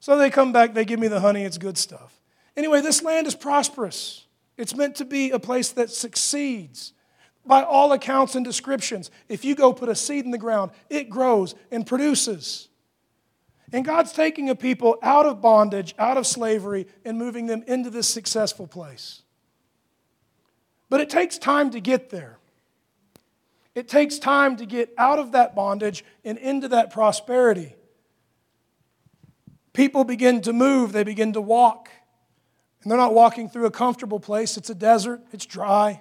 So 0.00 0.16
they 0.16 0.30
come 0.30 0.52
back, 0.52 0.74
they 0.74 0.84
give 0.84 1.00
me 1.00 1.08
the 1.08 1.20
honey, 1.20 1.44
it's 1.44 1.58
good 1.58 1.76
stuff. 1.76 2.20
Anyway, 2.56 2.80
this 2.80 3.02
land 3.02 3.26
is 3.26 3.34
prosperous. 3.34 4.24
It's 4.56 4.74
meant 4.74 4.96
to 4.96 5.04
be 5.04 5.30
a 5.30 5.38
place 5.38 5.70
that 5.72 5.90
succeeds. 5.90 6.92
By 7.44 7.62
all 7.62 7.92
accounts 7.92 8.34
and 8.34 8.44
descriptions, 8.44 9.10
if 9.28 9.44
you 9.44 9.54
go 9.54 9.72
put 9.72 9.88
a 9.88 9.94
seed 9.94 10.24
in 10.24 10.30
the 10.30 10.38
ground, 10.38 10.72
it 10.88 11.10
grows 11.10 11.54
and 11.70 11.86
produces. 11.86 12.68
And 13.72 13.84
God's 13.84 14.12
taking 14.12 14.48
a 14.48 14.54
people 14.54 14.96
out 15.02 15.26
of 15.26 15.40
bondage, 15.40 15.94
out 15.98 16.16
of 16.16 16.26
slavery, 16.26 16.86
and 17.04 17.18
moving 17.18 17.46
them 17.46 17.64
into 17.66 17.90
this 17.90 18.08
successful 18.08 18.66
place. 18.66 19.22
But 20.88 21.00
it 21.00 21.10
takes 21.10 21.36
time 21.36 21.70
to 21.70 21.80
get 21.80 22.10
there. 22.10 22.38
It 23.76 23.88
takes 23.88 24.18
time 24.18 24.56
to 24.56 24.64
get 24.64 24.94
out 24.96 25.18
of 25.18 25.32
that 25.32 25.54
bondage 25.54 26.02
and 26.24 26.38
into 26.38 26.66
that 26.68 26.90
prosperity. 26.90 27.76
People 29.74 30.02
begin 30.02 30.40
to 30.40 30.54
move, 30.54 30.92
they 30.92 31.04
begin 31.04 31.34
to 31.34 31.42
walk. 31.42 31.90
And 32.82 32.90
they're 32.90 32.96
not 32.96 33.12
walking 33.12 33.50
through 33.50 33.66
a 33.66 33.70
comfortable 33.70 34.18
place, 34.18 34.56
it's 34.56 34.70
a 34.70 34.74
desert, 34.74 35.20
it's 35.30 35.44
dry. 35.44 36.00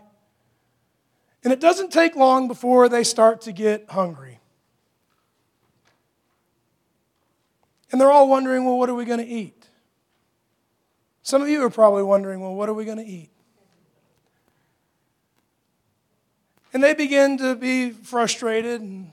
And 1.44 1.52
it 1.52 1.60
doesn't 1.60 1.92
take 1.92 2.16
long 2.16 2.48
before 2.48 2.88
they 2.88 3.04
start 3.04 3.42
to 3.42 3.52
get 3.52 3.90
hungry. 3.90 4.40
And 7.92 8.00
they're 8.00 8.12
all 8.12 8.30
wondering, 8.30 8.64
well, 8.64 8.78
what 8.78 8.90
are 8.90 8.96
we 8.96 9.04
going 9.04 9.20
to 9.20 9.28
eat? 9.28 9.68
Some 11.24 11.42
of 11.42 11.50
you 11.50 11.62
are 11.64 11.70
probably 11.70 12.04
wondering, 12.04 12.40
well, 12.40 12.56
what 12.56 12.70
are 12.70 12.74
we 12.74 12.86
going 12.86 13.00
to 13.00 13.06
eat? 13.06 13.32
And 16.76 16.84
they 16.84 16.94
begin 16.94 17.38
to 17.38 17.56
be 17.56 17.92
frustrated, 17.92 18.82
and 18.82 19.10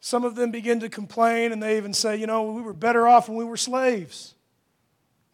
some 0.00 0.24
of 0.24 0.34
them 0.34 0.50
begin 0.50 0.80
to 0.80 0.88
complain, 0.88 1.52
and 1.52 1.62
they 1.62 1.76
even 1.76 1.94
say, 1.94 2.16
you 2.16 2.26
know, 2.26 2.50
we 2.50 2.62
were 2.62 2.72
better 2.72 3.06
off 3.06 3.28
when 3.28 3.38
we 3.38 3.44
were 3.44 3.56
slaves. 3.56 4.34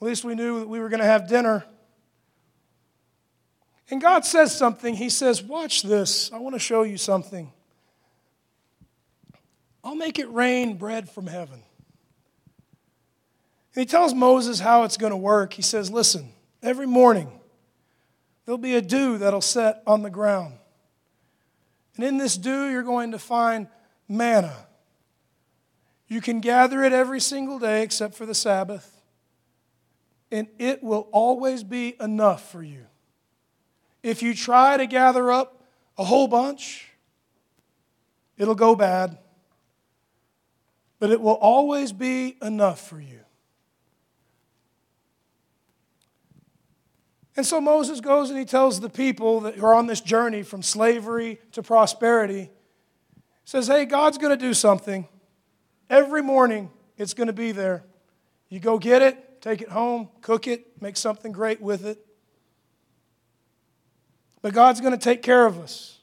At 0.03 0.07
least 0.07 0.23
we 0.23 0.35
knew 0.35 0.59
that 0.59 0.69
we 0.69 0.81
were 0.81 0.91
going 0.91 1.01
to 1.01 1.07
have 1.07 1.27
dinner. 1.27 1.65
And 3.89 4.03
God 4.03 4.27
says 4.27 4.55
something. 4.55 4.95
He 4.95 5.09
says, 5.09 5.43
Watch 5.43 5.81
this. 5.81 6.31
I 6.31 6.41
want 6.41 6.55
to 6.57 6.59
show 6.59 6.83
you 6.83 6.99
something. 6.99 7.51
I'll 9.83 9.97
make 9.97 10.19
it 10.19 10.31
rain 10.31 10.77
bread 10.77 11.09
from 11.09 11.27
heaven. 11.27 11.63
And 13.75 13.81
he 13.81 13.87
tells 13.87 14.13
Moses 14.13 14.61
how 14.61 14.83
it's 14.83 14.99
going 14.99 15.13
to 15.13 15.17
work. 15.17 15.55
He 15.55 15.63
says, 15.63 15.91
Listen, 15.91 16.33
every 16.63 16.87
morning 16.87 17.33
there'll 18.45 18.59
be 18.59 18.75
a 18.75 18.83
dew 18.83 19.17
that'll 19.17 19.41
set 19.41 19.83
on 19.87 20.03
the 20.03 20.11
ground. 20.11 20.53
And 21.99 22.07
in 22.07 22.17
this 22.17 22.39
dew, 22.39 22.71
you're 22.71 22.85
going 22.85 23.11
to 23.11 23.19
find 23.19 23.67
manna. 24.09 24.55
You 26.07 26.21
can 26.21 26.39
gather 26.39 26.85
it 26.85 26.93
every 26.93 27.21
single 27.21 27.59
day 27.59 27.83
except 27.83 28.15
for 28.15 28.25
the 28.25 28.37
Sabbath, 28.37 29.03
and 30.31 30.47
it 30.59 30.81
will 30.81 31.09
always 31.11 31.65
be 31.65 31.97
enough 32.01 32.53
for 32.53 32.63
you. 32.63 32.87
If 34.05 34.23
you 34.23 34.33
try 34.33 34.77
to 34.77 34.87
gather 34.87 35.33
up 35.33 35.65
a 35.99 36.05
whole 36.05 36.29
bunch, 36.29 36.89
it'll 38.37 38.55
go 38.55 38.77
bad, 38.77 39.19
but 41.01 41.11
it 41.11 41.21
will 41.21 41.33
always 41.33 41.93
be 41.93 42.37
enough 42.41 42.89
for 42.89 43.01
you. 43.01 43.21
And 47.39 47.47
so 47.47 47.61
Moses 47.61 48.01
goes 48.01 48.31
and 48.31 48.39
he 48.39 48.45
tells 48.45 48.81
the 48.81 48.91
people 48.91 49.43
that 49.43 49.61
are 49.61 49.73
on 49.73 49.87
this 49.87 50.01
journey 50.01 50.43
from 50.43 50.61
slavery 50.61 51.39
to 51.53 51.63
prosperity, 51.63 52.51
says, 53.45 53.69
Hey, 53.69 53.85
God's 53.85 54.19
going 54.19 54.37
to 54.37 54.45
do 54.45 54.53
something. 54.53 55.07
Every 55.89 56.21
morning, 56.21 56.69
it's 56.97 57.15
going 57.15 57.29
to 57.29 57.33
be 57.33 57.53
there. 57.53 57.85
You 58.49 58.59
go 58.59 58.77
get 58.77 59.03
it, 59.03 59.41
take 59.41 59.63
it 59.63 59.69
home, 59.69 60.09
cook 60.21 60.49
it, 60.49 60.83
make 60.83 60.97
something 60.97 61.31
great 61.31 61.61
with 61.61 61.87
it. 61.87 62.05
But 64.43 64.53
God's 64.53 64.81
going 64.81 64.91
to 64.91 64.99
take 64.99 65.23
care 65.23 65.47
of 65.47 65.61
us 65.61 66.01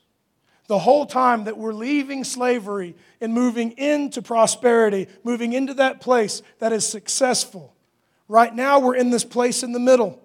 the 0.67 0.79
whole 0.79 1.05
time 1.05 1.43
that 1.43 1.57
we're 1.57 1.73
leaving 1.73 2.23
slavery 2.23 2.95
and 3.19 3.33
moving 3.33 3.71
into 3.71 4.21
prosperity, 4.21 5.07
moving 5.25 5.51
into 5.51 5.73
that 5.73 5.99
place 5.99 6.41
that 6.59 6.71
is 6.71 6.87
successful. 6.87 7.75
Right 8.29 8.55
now, 8.55 8.79
we're 8.79 8.95
in 8.95 9.09
this 9.09 9.25
place 9.25 9.63
in 9.63 9.73
the 9.73 9.81
middle. 9.81 10.21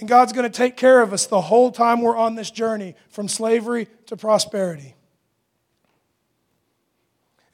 And 0.00 0.08
God's 0.08 0.32
going 0.32 0.50
to 0.50 0.56
take 0.56 0.78
care 0.78 1.02
of 1.02 1.12
us 1.12 1.26
the 1.26 1.42
whole 1.42 1.70
time 1.70 2.00
we're 2.00 2.16
on 2.16 2.34
this 2.34 2.50
journey 2.50 2.96
from 3.10 3.28
slavery 3.28 3.86
to 4.06 4.16
prosperity. 4.16 4.96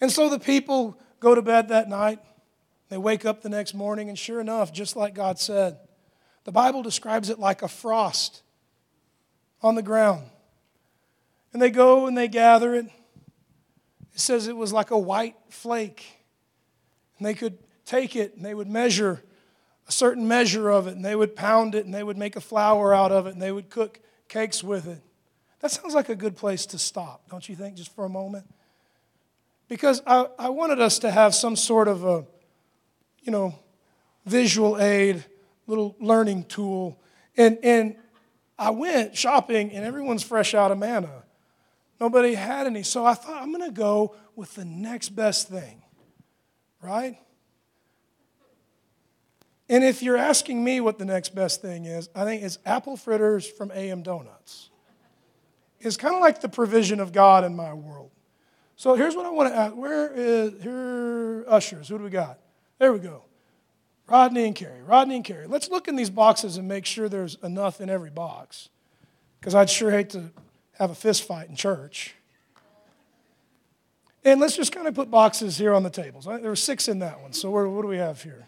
And 0.00 0.12
so 0.12 0.28
the 0.28 0.38
people 0.38 0.96
go 1.18 1.34
to 1.34 1.42
bed 1.42 1.70
that 1.70 1.88
night. 1.88 2.20
They 2.88 2.98
wake 2.98 3.24
up 3.24 3.42
the 3.42 3.48
next 3.48 3.74
morning, 3.74 4.08
and 4.08 4.16
sure 4.16 4.40
enough, 4.40 4.72
just 4.72 4.94
like 4.94 5.12
God 5.12 5.40
said, 5.40 5.78
the 6.44 6.52
Bible 6.52 6.84
describes 6.84 7.30
it 7.30 7.40
like 7.40 7.62
a 7.62 7.68
frost 7.68 8.42
on 9.60 9.74
the 9.74 9.82
ground. 9.82 10.22
And 11.52 11.60
they 11.60 11.70
go 11.70 12.06
and 12.06 12.16
they 12.16 12.28
gather 12.28 12.76
it. 12.76 12.86
It 14.14 14.20
says 14.20 14.46
it 14.46 14.56
was 14.56 14.72
like 14.72 14.92
a 14.92 14.98
white 14.98 15.34
flake. 15.48 16.06
And 17.18 17.26
they 17.26 17.34
could 17.34 17.58
take 17.84 18.14
it 18.14 18.36
and 18.36 18.44
they 18.44 18.54
would 18.54 18.68
measure 18.68 19.24
a 19.88 19.92
certain 19.92 20.26
measure 20.26 20.70
of 20.70 20.86
it 20.86 20.96
and 20.96 21.04
they 21.04 21.14
would 21.14 21.36
pound 21.36 21.74
it 21.74 21.84
and 21.84 21.94
they 21.94 22.02
would 22.02 22.16
make 22.16 22.36
a 22.36 22.40
flour 22.40 22.92
out 22.92 23.12
of 23.12 23.26
it 23.26 23.32
and 23.34 23.42
they 23.42 23.52
would 23.52 23.70
cook 23.70 24.00
cakes 24.28 24.62
with 24.64 24.86
it. 24.86 25.00
That 25.60 25.70
sounds 25.70 25.94
like 25.94 26.08
a 26.08 26.14
good 26.14 26.36
place 26.36 26.66
to 26.66 26.78
stop, 26.78 27.28
don't 27.30 27.48
you 27.48 27.56
think, 27.56 27.76
just 27.76 27.94
for 27.94 28.04
a 28.04 28.08
moment? 28.08 28.46
Because 29.68 30.02
I, 30.06 30.26
I 30.38 30.48
wanted 30.50 30.80
us 30.80 30.98
to 31.00 31.10
have 31.10 31.34
some 31.34 31.56
sort 31.56 31.88
of 31.88 32.04
a, 32.04 32.24
you 33.22 33.32
know, 33.32 33.58
visual 34.24 34.80
aid 34.80 35.24
little 35.66 35.96
learning 35.98 36.44
tool. 36.44 37.00
And, 37.36 37.58
and 37.62 37.96
I 38.58 38.70
went 38.70 39.16
shopping, 39.16 39.72
and 39.72 39.84
everyone's 39.84 40.22
fresh 40.22 40.54
out 40.54 40.70
of 40.70 40.78
manna. 40.78 41.24
Nobody 42.00 42.34
had 42.34 42.66
any. 42.66 42.82
So 42.82 43.04
I 43.04 43.14
thought, 43.14 43.42
I'm 43.42 43.52
going 43.52 43.64
to 43.64 43.74
go 43.74 44.14
with 44.34 44.54
the 44.54 44.64
next 44.64 45.10
best 45.10 45.48
thing, 45.48 45.82
right? 46.80 47.18
And 49.68 49.82
if 49.82 50.02
you're 50.02 50.16
asking 50.16 50.62
me 50.62 50.80
what 50.80 50.98
the 50.98 51.04
next 51.04 51.34
best 51.34 51.60
thing 51.60 51.86
is, 51.86 52.08
I 52.14 52.24
think 52.24 52.42
it's 52.42 52.58
apple 52.64 52.96
fritters 52.96 53.46
from 53.46 53.72
AM 53.72 54.02
Donuts. 54.02 54.70
It's 55.80 55.96
kind 55.96 56.14
of 56.14 56.20
like 56.20 56.40
the 56.40 56.48
provision 56.48 57.00
of 57.00 57.12
God 57.12 57.44
in 57.44 57.56
my 57.56 57.74
world. 57.74 58.10
So 58.76 58.94
here's 58.94 59.16
what 59.16 59.26
I 59.26 59.30
want 59.30 59.52
to 59.52 59.56
ask. 59.56 59.74
Where 59.74 60.12
is 60.14 60.62
here 60.62 61.44
ushers? 61.48 61.88
Who 61.88 61.98
do 61.98 62.04
we 62.04 62.10
got? 62.10 62.38
There 62.78 62.92
we 62.92 62.98
go. 62.98 63.24
Rodney 64.06 64.44
and 64.44 64.54
Carrie, 64.54 64.82
Rodney 64.82 65.16
and 65.16 65.24
Carrie. 65.24 65.48
Let's 65.48 65.68
look 65.68 65.88
in 65.88 65.96
these 65.96 66.10
boxes 66.10 66.58
and 66.58 66.68
make 66.68 66.86
sure 66.86 67.08
there's 67.08 67.36
enough 67.42 67.80
in 67.80 67.90
every 67.90 68.10
box. 68.10 68.68
Because 69.40 69.54
I'd 69.54 69.68
sure 69.68 69.90
hate 69.90 70.10
to 70.10 70.30
have 70.78 70.90
a 70.90 70.94
fist 70.94 71.24
fight 71.24 71.48
in 71.48 71.56
church. 71.56 72.14
And 74.24 74.40
let's 74.40 74.56
just 74.56 74.72
kind 74.72 74.86
of 74.86 74.94
put 74.94 75.10
boxes 75.10 75.56
here 75.58 75.72
on 75.72 75.82
the 75.82 75.90
tables. 75.90 76.24
There 76.26 76.40
were 76.40 76.56
six 76.56 76.88
in 76.88 77.00
that 77.00 77.20
one. 77.20 77.32
So 77.32 77.50
what 77.50 77.82
do 77.82 77.88
we 77.88 77.96
have 77.96 78.22
here? 78.22 78.46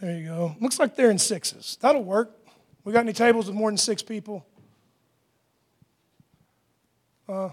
There 0.00 0.16
you 0.16 0.26
go. 0.26 0.56
Looks 0.60 0.78
like 0.78 0.94
they're 0.94 1.10
in 1.10 1.18
sixes. 1.18 1.76
That'll 1.80 2.04
work. 2.04 2.30
We 2.84 2.92
got 2.92 3.00
any 3.00 3.12
tables 3.12 3.46
with 3.46 3.56
more 3.56 3.70
than 3.70 3.78
six 3.78 4.00
people? 4.02 4.46
Uh, 7.28 7.50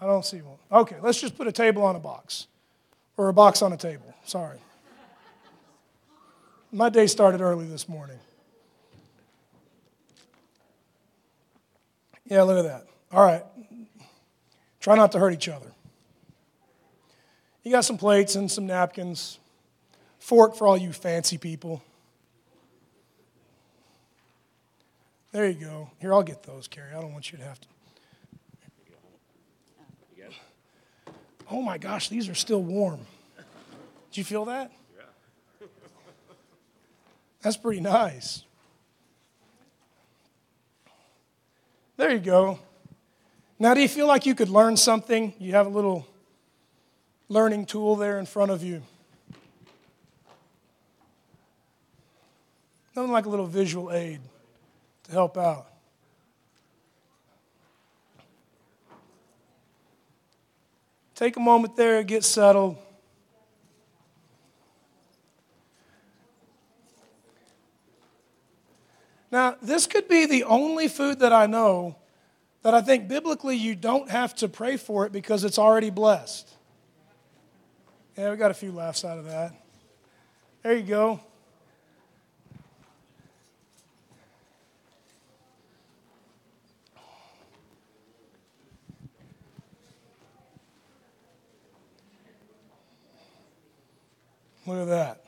I 0.00 0.06
don't 0.06 0.24
see 0.24 0.40
one. 0.42 0.58
Okay, 0.70 0.96
let's 1.02 1.20
just 1.20 1.36
put 1.36 1.46
a 1.46 1.52
table 1.52 1.82
on 1.82 1.96
a 1.96 1.98
box. 1.98 2.46
Or 3.16 3.28
a 3.28 3.32
box 3.32 3.62
on 3.62 3.72
a 3.72 3.76
table. 3.76 4.14
Sorry. 4.24 4.58
My 6.70 6.88
day 6.90 7.06
started 7.06 7.40
early 7.40 7.66
this 7.66 7.88
morning. 7.88 8.18
Yeah, 12.26 12.42
look 12.42 12.58
at 12.58 12.70
that. 12.70 12.86
All 13.10 13.24
right. 13.24 13.42
Try 14.80 14.94
not 14.94 15.12
to 15.12 15.18
hurt 15.18 15.32
each 15.32 15.48
other. 15.48 15.72
You 17.64 17.72
got 17.72 17.84
some 17.84 17.98
plates 17.98 18.36
and 18.36 18.50
some 18.50 18.66
napkins, 18.66 19.38
fork 20.28 20.54
for 20.54 20.66
all 20.66 20.76
you 20.76 20.92
fancy 20.92 21.38
people. 21.38 21.82
There 25.32 25.48
you 25.48 25.54
go. 25.54 25.90
Here, 26.00 26.12
I'll 26.12 26.22
get 26.22 26.42
those, 26.42 26.68
Carrie. 26.68 26.92
I 26.94 27.00
don't 27.00 27.14
want 27.14 27.32
you 27.32 27.38
to 27.38 27.44
have 27.44 27.58
to. 27.58 27.68
Oh 31.50 31.62
my 31.62 31.78
gosh, 31.78 32.10
these 32.10 32.28
are 32.28 32.34
still 32.34 32.62
warm. 32.62 33.00
Did 34.10 34.18
you 34.18 34.24
feel 34.24 34.44
that? 34.44 34.70
That's 37.40 37.56
pretty 37.56 37.80
nice. 37.80 38.42
There 41.96 42.10
you 42.10 42.18
go. 42.18 42.58
Now, 43.58 43.72
do 43.72 43.80
you 43.80 43.88
feel 43.88 44.06
like 44.06 44.26
you 44.26 44.34
could 44.34 44.50
learn 44.50 44.76
something? 44.76 45.32
You 45.38 45.52
have 45.52 45.64
a 45.64 45.70
little 45.70 46.06
learning 47.30 47.64
tool 47.64 47.96
there 47.96 48.18
in 48.18 48.26
front 48.26 48.50
of 48.50 48.62
you. 48.62 48.82
Nothing 52.98 53.12
like 53.12 53.26
a 53.26 53.28
little 53.28 53.46
visual 53.46 53.92
aid 53.92 54.18
to 55.04 55.12
help 55.12 55.38
out. 55.38 55.68
Take 61.14 61.36
a 61.36 61.40
moment 61.40 61.76
there, 61.76 62.02
get 62.02 62.24
settled. 62.24 62.76
Now, 69.30 69.54
this 69.62 69.86
could 69.86 70.08
be 70.08 70.26
the 70.26 70.42
only 70.42 70.88
food 70.88 71.20
that 71.20 71.32
I 71.32 71.46
know 71.46 71.94
that 72.62 72.74
I 72.74 72.80
think 72.80 73.06
biblically 73.06 73.54
you 73.54 73.76
don't 73.76 74.10
have 74.10 74.34
to 74.34 74.48
pray 74.48 74.76
for 74.76 75.06
it 75.06 75.12
because 75.12 75.44
it's 75.44 75.56
already 75.56 75.90
blessed. 75.90 76.52
Yeah, 78.16 78.32
we 78.32 78.36
got 78.36 78.50
a 78.50 78.54
few 78.54 78.72
laughs 78.72 79.04
out 79.04 79.18
of 79.18 79.26
that. 79.26 79.54
There 80.64 80.74
you 80.74 80.82
go. 80.82 81.20
Look 94.68 94.80
at 94.82 94.88
that. 94.88 95.24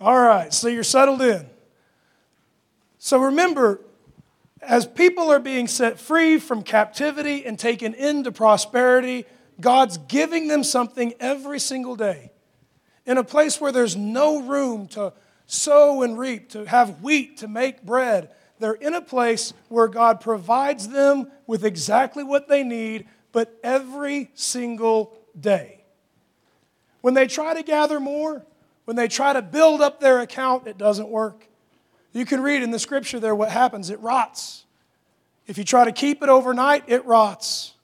All 0.00 0.20
right, 0.20 0.52
so 0.52 0.66
you're 0.66 0.82
settled 0.82 1.22
in. 1.22 1.46
So 2.98 3.18
remember, 3.18 3.80
as 4.60 4.84
people 4.84 5.30
are 5.30 5.38
being 5.38 5.68
set 5.68 6.00
free 6.00 6.40
from 6.40 6.64
captivity 6.64 7.46
and 7.46 7.56
taken 7.56 7.94
into 7.94 8.32
prosperity, 8.32 9.24
God's 9.60 9.96
giving 9.96 10.48
them 10.48 10.64
something 10.64 11.14
every 11.20 11.60
single 11.60 11.94
day. 11.94 12.32
In 13.06 13.16
a 13.16 13.22
place 13.22 13.60
where 13.60 13.70
there's 13.70 13.94
no 13.94 14.42
room 14.42 14.88
to 14.88 15.12
sow 15.46 16.02
and 16.02 16.18
reap, 16.18 16.50
to 16.50 16.64
have 16.64 17.00
wheat, 17.00 17.36
to 17.36 17.48
make 17.48 17.82
bread, 17.82 18.30
they're 18.58 18.74
in 18.74 18.94
a 18.94 19.00
place 19.00 19.52
where 19.68 19.88
God 19.88 20.20
provides 20.20 20.88
them 20.88 21.30
with 21.46 21.64
exactly 21.64 22.24
what 22.24 22.48
they 22.48 22.62
need, 22.62 23.06
but 23.32 23.58
every 23.62 24.30
single 24.34 25.16
day. 25.38 25.84
When 27.00 27.14
they 27.14 27.26
try 27.26 27.54
to 27.54 27.62
gather 27.62 28.00
more, 28.00 28.44
when 28.84 28.96
they 28.96 29.08
try 29.08 29.32
to 29.32 29.42
build 29.42 29.80
up 29.80 30.00
their 30.00 30.20
account, 30.20 30.66
it 30.66 30.78
doesn't 30.78 31.08
work. 31.08 31.46
You 32.12 32.24
can 32.24 32.42
read 32.42 32.62
in 32.62 32.70
the 32.70 32.78
scripture 32.78 33.20
there 33.20 33.34
what 33.34 33.50
happens 33.50 33.90
it 33.90 34.00
rots. 34.00 34.64
If 35.46 35.58
you 35.58 35.64
try 35.64 35.84
to 35.84 35.92
keep 35.92 36.22
it 36.22 36.28
overnight, 36.28 36.84
it 36.86 37.04
rots. 37.04 37.74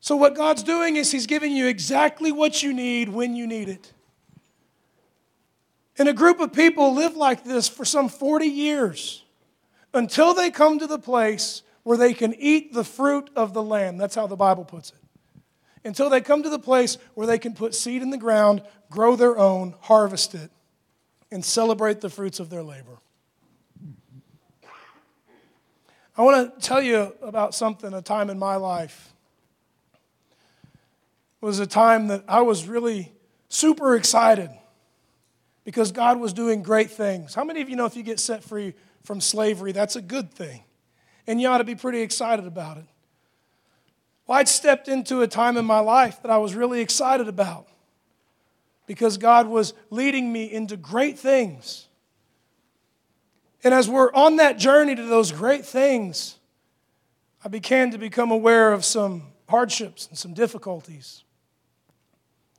So, 0.00 0.16
what 0.16 0.36
God's 0.36 0.62
doing 0.62 0.96
is 0.96 1.10
He's 1.10 1.26
giving 1.26 1.52
you 1.52 1.66
exactly 1.66 2.30
what 2.30 2.62
you 2.62 2.74
need 2.74 3.08
when 3.08 3.34
you 3.34 3.46
need 3.46 3.68
it. 3.68 3.92
And 5.98 6.08
a 6.08 6.12
group 6.12 6.40
of 6.40 6.52
people 6.52 6.94
live 6.94 7.16
like 7.16 7.44
this 7.44 7.68
for 7.68 7.84
some 7.84 8.08
40 8.08 8.46
years 8.46 9.22
until 9.92 10.34
they 10.34 10.50
come 10.50 10.78
to 10.78 10.86
the 10.86 10.98
place 10.98 11.62
where 11.84 11.96
they 11.96 12.14
can 12.14 12.34
eat 12.34 12.72
the 12.72 12.84
fruit 12.84 13.30
of 13.36 13.54
the 13.54 13.62
land. 13.62 14.00
That's 14.00 14.14
how 14.14 14.26
the 14.26 14.36
Bible 14.36 14.64
puts 14.64 14.90
it 14.90 14.96
until 15.84 16.08
they 16.08 16.20
come 16.20 16.42
to 16.42 16.48
the 16.48 16.58
place 16.58 16.98
where 17.14 17.26
they 17.26 17.38
can 17.38 17.52
put 17.52 17.74
seed 17.74 18.02
in 18.02 18.10
the 18.10 18.16
ground, 18.16 18.62
grow 18.90 19.16
their 19.16 19.38
own, 19.38 19.74
harvest 19.82 20.34
it, 20.34 20.50
and 21.30 21.44
celebrate 21.44 22.00
the 22.00 22.08
fruits 22.08 22.40
of 22.40 22.48
their 22.50 22.62
labor. 22.62 22.98
I 26.16 26.22
want 26.22 26.54
to 26.54 26.66
tell 26.66 26.80
you 26.80 27.14
about 27.20 27.54
something, 27.54 27.92
a 27.92 28.00
time 28.00 28.30
in 28.30 28.38
my 28.38 28.56
life. 28.56 29.12
It 31.42 31.46
was 31.46 31.58
a 31.58 31.66
time 31.66 32.06
that 32.06 32.24
I 32.28 32.40
was 32.40 32.66
really 32.66 33.12
super 33.48 33.96
excited 33.96 34.50
because 35.64 35.92
God 35.92 36.20
was 36.20 36.32
doing 36.32 36.62
great 36.62 36.90
things. 36.90 37.34
How 37.34 37.44
many 37.44 37.62
of 37.62 37.68
you 37.68 37.76
know 37.76 37.86
if 37.86 37.96
you 37.96 38.02
get 38.02 38.20
set 38.20 38.44
free 38.44 38.74
from 39.02 39.20
slavery, 39.20 39.72
that's 39.72 39.96
a 39.96 40.02
good 40.02 40.30
thing. 40.32 40.62
And 41.26 41.40
you 41.40 41.48
ought 41.48 41.58
to 41.58 41.64
be 41.64 41.74
pretty 41.74 42.00
excited 42.00 42.46
about 42.46 42.76
it. 42.78 42.84
Well, 44.26 44.38
I'd 44.38 44.48
stepped 44.48 44.88
into 44.88 45.22
a 45.22 45.26
time 45.26 45.56
in 45.56 45.64
my 45.64 45.80
life 45.80 46.22
that 46.22 46.30
I 46.30 46.38
was 46.38 46.54
really 46.54 46.80
excited 46.80 47.28
about 47.28 47.68
because 48.86 49.16
God 49.16 49.46
was 49.46 49.74
leading 49.90 50.32
me 50.32 50.50
into 50.50 50.76
great 50.76 51.18
things. 51.18 51.88
And 53.62 53.72
as 53.72 53.88
we're 53.88 54.12
on 54.12 54.36
that 54.36 54.58
journey 54.58 54.94
to 54.94 55.02
those 55.02 55.32
great 55.32 55.64
things, 55.64 56.38
I 57.44 57.48
began 57.48 57.90
to 57.90 57.98
become 57.98 58.30
aware 58.30 58.72
of 58.72 58.84
some 58.84 59.24
hardships 59.48 60.06
and 60.08 60.16
some 60.18 60.34
difficulties. 60.34 61.23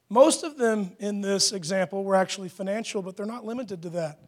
Most 0.09 0.43
of 0.43 0.57
them 0.57 0.91
in 0.99 1.21
this 1.21 1.51
example 1.51 2.03
were 2.03 2.15
actually 2.15 2.49
financial, 2.49 3.01
but 3.01 3.17
they're 3.17 3.25
not 3.25 3.45
limited 3.45 3.81
to 3.83 3.89
that. 3.91 4.19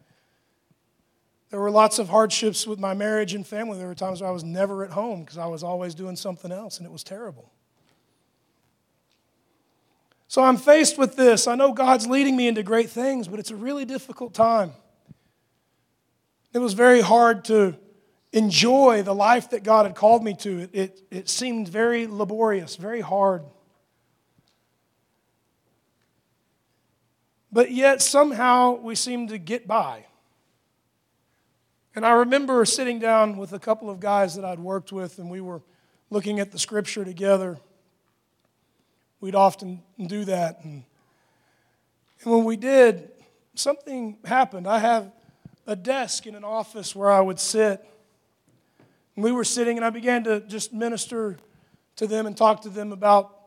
There 1.50 1.60
were 1.60 1.70
lots 1.70 1.98
of 1.98 2.08
hardships 2.08 2.66
with 2.66 2.78
my 2.78 2.94
marriage 2.94 3.32
and 3.32 3.46
family. 3.46 3.78
There 3.78 3.86
were 3.86 3.94
times 3.94 4.20
where 4.20 4.28
I 4.28 4.32
was 4.32 4.44
never 4.44 4.84
at 4.84 4.90
home 4.90 5.20
because 5.20 5.38
I 5.38 5.46
was 5.46 5.62
always 5.62 5.94
doing 5.94 6.16
something 6.16 6.52
else, 6.52 6.78
and 6.78 6.86
it 6.86 6.92
was 6.92 7.02
terrible. 7.02 7.52
So 10.26 10.42
I'm 10.42 10.58
faced 10.58 10.98
with 10.98 11.16
this. 11.16 11.46
I 11.46 11.54
know 11.54 11.72
God's 11.72 12.06
leading 12.06 12.36
me 12.36 12.48
into 12.48 12.62
great 12.62 12.90
things, 12.90 13.28
but 13.28 13.40
it's 13.40 13.50
a 13.50 13.56
really 13.56 13.86
difficult 13.86 14.34
time. 14.34 14.72
It 16.52 16.58
was 16.58 16.74
very 16.74 17.00
hard 17.00 17.46
to 17.46 17.76
enjoy 18.32 19.02
the 19.02 19.14
life 19.14 19.50
that 19.50 19.62
God 19.62 19.86
had 19.86 19.94
called 19.94 20.22
me 20.22 20.34
to. 20.34 20.60
It, 20.60 20.70
it, 20.74 21.00
it 21.10 21.28
seemed 21.30 21.68
very 21.68 22.06
laborious, 22.06 22.76
very 22.76 23.00
hard. 23.00 23.42
But 27.50 27.70
yet, 27.70 28.02
somehow, 28.02 28.76
we 28.76 28.94
seem 28.94 29.28
to 29.28 29.38
get 29.38 29.66
by. 29.66 30.04
And 31.94 32.04
I 32.04 32.12
remember 32.12 32.64
sitting 32.64 32.98
down 32.98 33.38
with 33.38 33.52
a 33.52 33.58
couple 33.58 33.90
of 33.90 34.00
guys 34.00 34.36
that 34.36 34.44
I'd 34.44 34.58
worked 34.58 34.92
with, 34.92 35.18
and 35.18 35.30
we 35.30 35.40
were 35.40 35.62
looking 36.10 36.40
at 36.40 36.52
the 36.52 36.58
scripture 36.58 37.04
together. 37.04 37.58
We'd 39.20 39.34
often 39.34 39.82
do 40.06 40.24
that. 40.26 40.62
And, 40.62 40.84
and 42.22 42.32
when 42.32 42.44
we 42.44 42.56
did, 42.56 43.10
something 43.54 44.18
happened. 44.24 44.66
I 44.66 44.78
have 44.78 45.10
a 45.66 45.74
desk 45.74 46.26
in 46.26 46.34
an 46.34 46.44
office 46.44 46.94
where 46.94 47.10
I 47.10 47.20
would 47.20 47.40
sit. 47.40 47.84
And 49.16 49.24
we 49.24 49.32
were 49.32 49.44
sitting, 49.44 49.76
and 49.76 49.84
I 49.84 49.90
began 49.90 50.22
to 50.24 50.40
just 50.40 50.72
minister 50.72 51.36
to 51.96 52.06
them 52.06 52.26
and 52.26 52.36
talk 52.36 52.62
to 52.62 52.68
them 52.68 52.92
about 52.92 53.37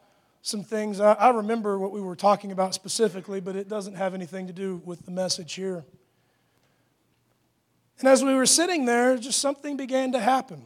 some 0.41 0.63
things. 0.63 0.99
I, 0.99 1.13
I 1.13 1.29
remember 1.29 1.77
what 1.77 1.91
we 1.91 2.01
were 2.01 2.15
talking 2.15 2.51
about 2.51 2.73
specifically, 2.73 3.39
but 3.39 3.55
it 3.55 3.67
doesn't 3.67 3.95
have 3.95 4.13
anything 4.13 4.47
to 4.47 4.53
do 4.53 4.81
with 4.85 5.05
the 5.05 5.11
message 5.11 5.53
here. 5.53 5.85
And 7.99 8.07
as 8.07 8.23
we 8.23 8.33
were 8.33 8.47
sitting 8.47 8.85
there, 8.85 9.17
just 9.17 9.39
something 9.39 9.77
began 9.77 10.11
to 10.13 10.19
happen. 10.19 10.65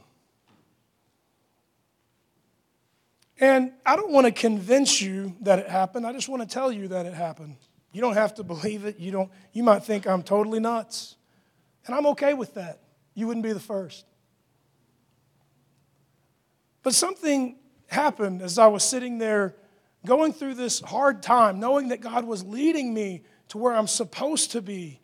And 3.37 3.73
I 3.85 3.97
don't 3.97 4.11
want 4.11 4.25
to 4.25 4.31
convince 4.31 5.01
you 5.01 5.35
that 5.41 5.59
it 5.59 5.67
happened. 5.67 6.07
I 6.07 6.13
just 6.13 6.29
want 6.29 6.41
to 6.41 6.47
tell 6.47 6.71
you 6.71 6.87
that 6.89 7.05
it 7.05 7.13
happened. 7.13 7.57
You 7.91 7.99
don't 7.99 8.13
have 8.13 8.35
to 8.35 8.43
believe 8.43 8.85
it. 8.85 8.99
You, 8.99 9.11
don't, 9.11 9.31
you 9.51 9.63
might 9.63 9.83
think 9.83 10.07
I'm 10.07 10.23
totally 10.23 10.61
nuts. 10.61 11.15
And 11.85 11.93
I'm 11.93 12.05
okay 12.07 12.33
with 12.33 12.53
that. 12.53 12.79
You 13.13 13.27
wouldn't 13.27 13.43
be 13.43 13.51
the 13.51 13.59
first. 13.59 14.05
But 16.81 16.93
something 16.93 17.57
happened 17.87 18.41
as 18.41 18.57
I 18.57 18.67
was 18.67 18.83
sitting 18.83 19.17
there 19.17 19.55
going 20.05 20.33
through 20.33 20.55
this 20.55 20.79
hard 20.79 21.21
time, 21.21 21.59
knowing 21.59 21.89
that 21.89 22.01
God 22.01 22.25
was 22.25 22.43
leading 22.43 22.93
me 22.93 23.23
to 23.49 23.57
where 23.57 23.73
I'm 23.73 23.87
supposed 23.87 24.51
to 24.51 24.61
be. 24.61 24.99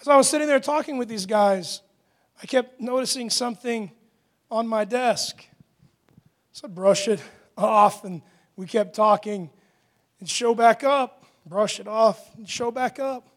As 0.00 0.08
I 0.08 0.16
was 0.16 0.28
sitting 0.28 0.46
there 0.46 0.60
talking 0.60 0.96
with 0.96 1.08
these 1.08 1.26
guys, 1.26 1.82
I 2.42 2.46
kept 2.46 2.80
noticing 2.80 3.28
something 3.28 3.90
on 4.50 4.66
my 4.66 4.84
desk. 4.84 5.44
So 6.52 6.66
I 6.66 6.70
brush 6.70 7.06
it 7.06 7.22
off, 7.58 8.04
and 8.04 8.22
we 8.56 8.66
kept 8.66 8.94
talking 8.94 9.50
and 10.20 10.28
show 10.28 10.54
back 10.54 10.84
up, 10.84 11.24
brush 11.44 11.80
it 11.80 11.88
off, 11.88 12.34
and 12.36 12.48
show 12.48 12.70
back 12.70 12.98
up. 12.98 13.28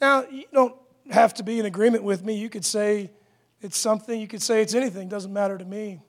Now, 0.00 0.26
you 0.30 0.44
don't 0.52 0.74
have 1.10 1.34
to 1.34 1.42
be 1.42 1.58
in 1.58 1.66
agreement 1.66 2.04
with 2.04 2.24
me. 2.24 2.34
You 2.34 2.50
could 2.50 2.64
say 2.64 3.10
it's 3.60 3.78
something, 3.78 4.20
you 4.20 4.28
could 4.28 4.42
say 4.42 4.60
it's 4.60 4.74
anything, 4.74 5.08
doesn't 5.08 5.32
matter 5.32 5.56
to 5.56 5.64
me. 5.64 6.00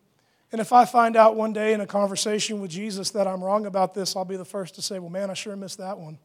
And 0.53 0.61
if 0.61 0.71
I 0.71 0.85
find 0.85 1.17
out 1.17 1.35
one 1.35 1.51
day 1.51 1.73
in 1.73 1.81
a 1.81 1.87
conversation 1.87 2.61
with 2.61 2.69
Jesus 2.69 3.09
that 3.09 3.27
I'm 3.27 3.43
wrong 3.43 3.65
about 3.65 3.95
this, 3.95 4.15
I'll 4.15 4.23
be 4.23 4.37
the 4.37 4.45
first 4.45 4.75
to 4.75 4.83
say, 4.83 4.99
well, 4.99 5.09
man, 5.09 5.31
I 5.31 5.33
sure 5.33 5.55
missed 5.55 5.79
that 5.79 5.97
one. 5.97 6.19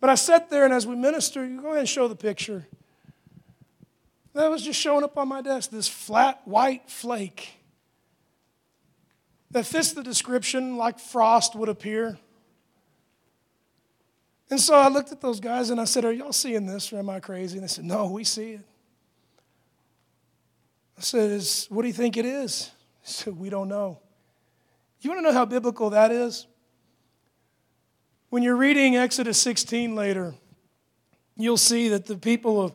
But 0.00 0.10
I 0.10 0.16
sat 0.16 0.50
there, 0.50 0.64
and 0.64 0.74
as 0.74 0.84
we 0.84 0.96
minister, 0.96 1.46
you 1.46 1.60
go 1.60 1.68
ahead 1.68 1.78
and 1.78 1.88
show 1.88 2.08
the 2.08 2.16
picture. 2.16 2.66
That 4.34 4.50
was 4.50 4.62
just 4.62 4.80
showing 4.80 5.04
up 5.04 5.16
on 5.16 5.28
my 5.28 5.42
desk, 5.42 5.70
this 5.70 5.86
flat 5.86 6.40
white 6.44 6.90
flake 6.90 7.50
that 9.52 9.64
fits 9.64 9.92
the 9.92 10.02
description 10.02 10.76
like 10.76 10.98
frost 10.98 11.54
would 11.54 11.68
appear. 11.68 12.18
And 14.50 14.58
so 14.58 14.74
I 14.74 14.88
looked 14.88 15.12
at 15.12 15.20
those 15.20 15.38
guys 15.38 15.70
and 15.70 15.80
I 15.80 15.84
said, 15.84 16.04
Are 16.04 16.12
y'all 16.12 16.32
seeing 16.32 16.66
this 16.66 16.92
or 16.92 16.98
am 16.98 17.10
I 17.10 17.20
crazy? 17.20 17.58
And 17.58 17.62
they 17.62 17.68
said, 17.68 17.84
No, 17.84 18.08
we 18.08 18.24
see 18.24 18.54
it. 18.54 18.60
I 21.02 21.04
said, 21.04 21.42
What 21.68 21.82
do 21.82 21.88
you 21.88 21.94
think 21.94 22.16
it 22.16 22.24
is? 22.24 22.70
He 23.02 23.12
said, 23.12 23.36
We 23.36 23.50
don't 23.50 23.68
know. 23.68 23.98
You 25.00 25.10
want 25.10 25.18
to 25.18 25.22
know 25.24 25.32
how 25.32 25.44
biblical 25.44 25.90
that 25.90 26.12
is? 26.12 26.46
When 28.30 28.44
you're 28.44 28.56
reading 28.56 28.96
Exodus 28.96 29.36
16 29.38 29.96
later, 29.96 30.34
you'll 31.36 31.56
see 31.56 31.88
that 31.88 32.06
the 32.06 32.16
people 32.16 32.62
of 32.62 32.72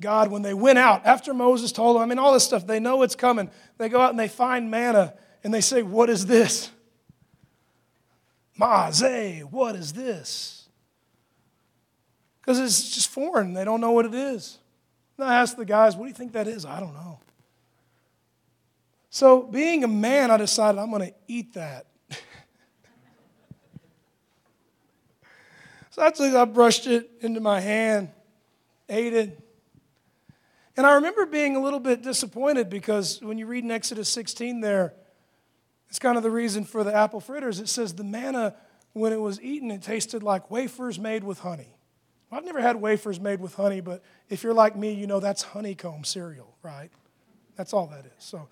God, 0.00 0.32
when 0.32 0.42
they 0.42 0.52
went 0.52 0.78
out, 0.78 1.06
after 1.06 1.32
Moses 1.32 1.70
told 1.70 1.94
them, 1.94 2.02
I 2.02 2.06
mean, 2.06 2.18
all 2.18 2.32
this 2.32 2.44
stuff, 2.44 2.66
they 2.66 2.80
know 2.80 3.02
it's 3.02 3.14
coming. 3.14 3.50
They 3.78 3.88
go 3.88 4.00
out 4.00 4.10
and 4.10 4.18
they 4.18 4.28
find 4.28 4.68
manna 4.68 5.14
and 5.44 5.54
they 5.54 5.60
say, 5.60 5.82
What 5.82 6.10
is 6.10 6.26
this? 6.26 6.72
Mazeh, 8.58 9.44
what 9.44 9.76
is 9.76 9.92
this? 9.92 10.68
Because 12.40 12.58
it's 12.58 12.94
just 12.96 13.08
foreign. 13.10 13.54
They 13.54 13.64
don't 13.64 13.80
know 13.80 13.92
what 13.92 14.06
it 14.06 14.14
is. 14.14 14.58
And 15.16 15.28
I 15.28 15.36
asked 15.36 15.56
the 15.56 15.64
guys, 15.64 15.94
What 15.94 16.06
do 16.06 16.08
you 16.08 16.14
think 16.14 16.32
that 16.32 16.48
is? 16.48 16.64
I 16.64 16.80
don't 16.80 16.94
know. 16.94 17.20
So, 19.12 19.42
being 19.42 19.82
a 19.82 19.88
man, 19.88 20.30
I 20.30 20.36
decided 20.36 20.78
I'm 20.78 20.90
going 20.90 21.10
to 21.10 21.14
eat 21.26 21.54
that. 21.54 21.86
So 25.92 26.02
I 26.06 26.10
took, 26.12 26.32
I 26.32 26.44
brushed 26.44 26.86
it 26.86 27.10
into 27.20 27.40
my 27.40 27.58
hand, 27.60 28.10
ate 28.88 29.12
it. 29.12 29.38
And 30.76 30.86
I 30.86 30.94
remember 30.94 31.26
being 31.26 31.56
a 31.56 31.60
little 31.60 31.80
bit 31.80 32.00
disappointed 32.00 32.70
because 32.70 33.20
when 33.20 33.38
you 33.38 33.46
read 33.46 33.64
in 33.64 33.72
Exodus 33.72 34.08
16 34.08 34.60
there, 34.60 34.94
it's 35.88 35.98
kind 35.98 36.16
of 36.16 36.22
the 36.22 36.30
reason 36.30 36.64
for 36.64 36.84
the 36.84 36.94
apple 36.94 37.18
fritters. 37.20 37.58
It 37.58 37.68
says 37.68 37.94
the 37.94 38.04
manna, 38.04 38.54
when 38.92 39.12
it 39.12 39.20
was 39.20 39.40
eaten, 39.42 39.72
it 39.72 39.82
tasted 39.82 40.22
like 40.22 40.48
wafers 40.48 40.98
made 40.98 41.24
with 41.24 41.40
honey. 41.40 41.76
Well, 42.30 42.38
I've 42.38 42.46
never 42.46 42.60
had 42.60 42.76
wafers 42.76 43.18
made 43.18 43.40
with 43.40 43.54
honey, 43.56 43.80
but 43.80 44.02
if 44.28 44.44
you're 44.44 44.54
like 44.54 44.76
me, 44.76 44.92
you 44.92 45.08
know 45.08 45.18
that's 45.18 45.42
honeycomb 45.42 46.04
cereal, 46.04 46.56
right? 46.62 46.90
That's 47.56 47.72
all 47.72 47.88
that 47.88 48.06
is. 48.06 48.12
So 48.20 48.48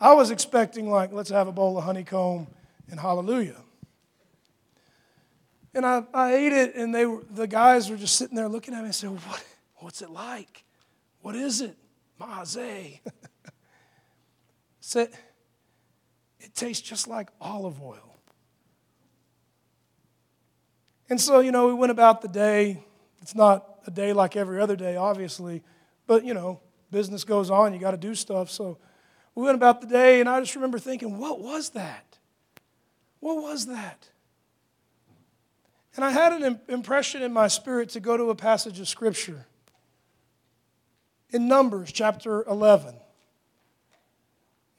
I 0.00 0.14
was 0.14 0.30
expecting, 0.30 0.90
like, 0.90 1.12
let's 1.12 1.30
have 1.30 1.48
a 1.48 1.52
bowl 1.52 1.76
of 1.76 1.84
honeycomb 1.84 2.46
and 2.90 3.00
hallelujah. 3.00 3.62
And 5.74 5.84
I, 5.84 6.04
I 6.14 6.34
ate 6.34 6.52
it, 6.52 6.74
and 6.74 6.94
they 6.94 7.06
were, 7.06 7.22
the 7.30 7.46
guys 7.46 7.90
were 7.90 7.96
just 7.96 8.16
sitting 8.16 8.36
there 8.36 8.48
looking 8.48 8.74
at 8.74 8.80
me 8.80 8.86
and 8.86 8.94
said, 8.94 9.10
what, 9.10 9.44
What's 9.78 10.02
it 10.02 10.10
like? 10.10 10.64
What 11.20 11.36
is 11.36 11.60
it? 11.60 11.76
Mazeh. 12.20 13.00
said, 14.80 15.10
It 16.40 16.54
tastes 16.54 16.86
just 16.86 17.06
like 17.06 17.28
olive 17.40 17.80
oil. 17.80 18.16
And 21.10 21.20
so, 21.20 21.40
you 21.40 21.52
know, 21.52 21.68
we 21.68 21.74
went 21.74 21.90
about 21.90 22.20
the 22.20 22.28
day. 22.28 22.82
It's 23.22 23.34
not 23.34 23.66
a 23.86 23.90
day 23.90 24.12
like 24.12 24.36
every 24.36 24.60
other 24.60 24.76
day, 24.76 24.96
obviously, 24.96 25.62
but, 26.06 26.24
you 26.24 26.34
know, 26.34 26.60
business 26.90 27.24
goes 27.24 27.50
on. 27.50 27.72
You 27.72 27.78
got 27.78 27.92
to 27.92 27.96
do 27.96 28.14
stuff. 28.14 28.50
So 28.50 28.78
we 29.38 29.44
went 29.44 29.54
about 29.54 29.80
the 29.80 29.86
day, 29.86 30.18
and 30.18 30.28
I 30.28 30.40
just 30.40 30.56
remember 30.56 30.80
thinking, 30.80 31.16
what 31.16 31.38
was 31.38 31.70
that? 31.70 32.18
What 33.20 33.40
was 33.40 33.66
that? 33.66 34.08
And 35.94 36.04
I 36.04 36.10
had 36.10 36.32
an 36.32 36.60
impression 36.66 37.22
in 37.22 37.32
my 37.32 37.46
spirit 37.46 37.90
to 37.90 38.00
go 38.00 38.16
to 38.16 38.30
a 38.30 38.34
passage 38.34 38.80
of 38.80 38.88
Scripture 38.88 39.46
in 41.30 41.46
Numbers 41.46 41.92
chapter 41.92 42.42
11. 42.48 42.96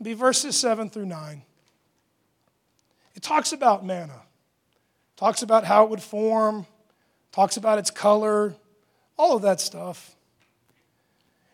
Be 0.02 0.13
verses 0.13 0.58
7 0.58 0.89
through 0.89 1.06
9. 1.06 1.41
It 3.15 3.24
talks 3.24 3.54
about 3.54 3.86
manna, 3.86 4.24
talks 5.15 5.41
about 5.41 5.63
how 5.63 5.86
it 5.86 5.89
would 5.89 6.04
form, 6.04 6.65
talks 7.32 7.56
about 7.56 7.80
its 7.80 7.91
color, 7.91 8.54
all 9.17 9.38
of 9.38 9.43
that 9.43 9.62
stuff. 9.62 10.17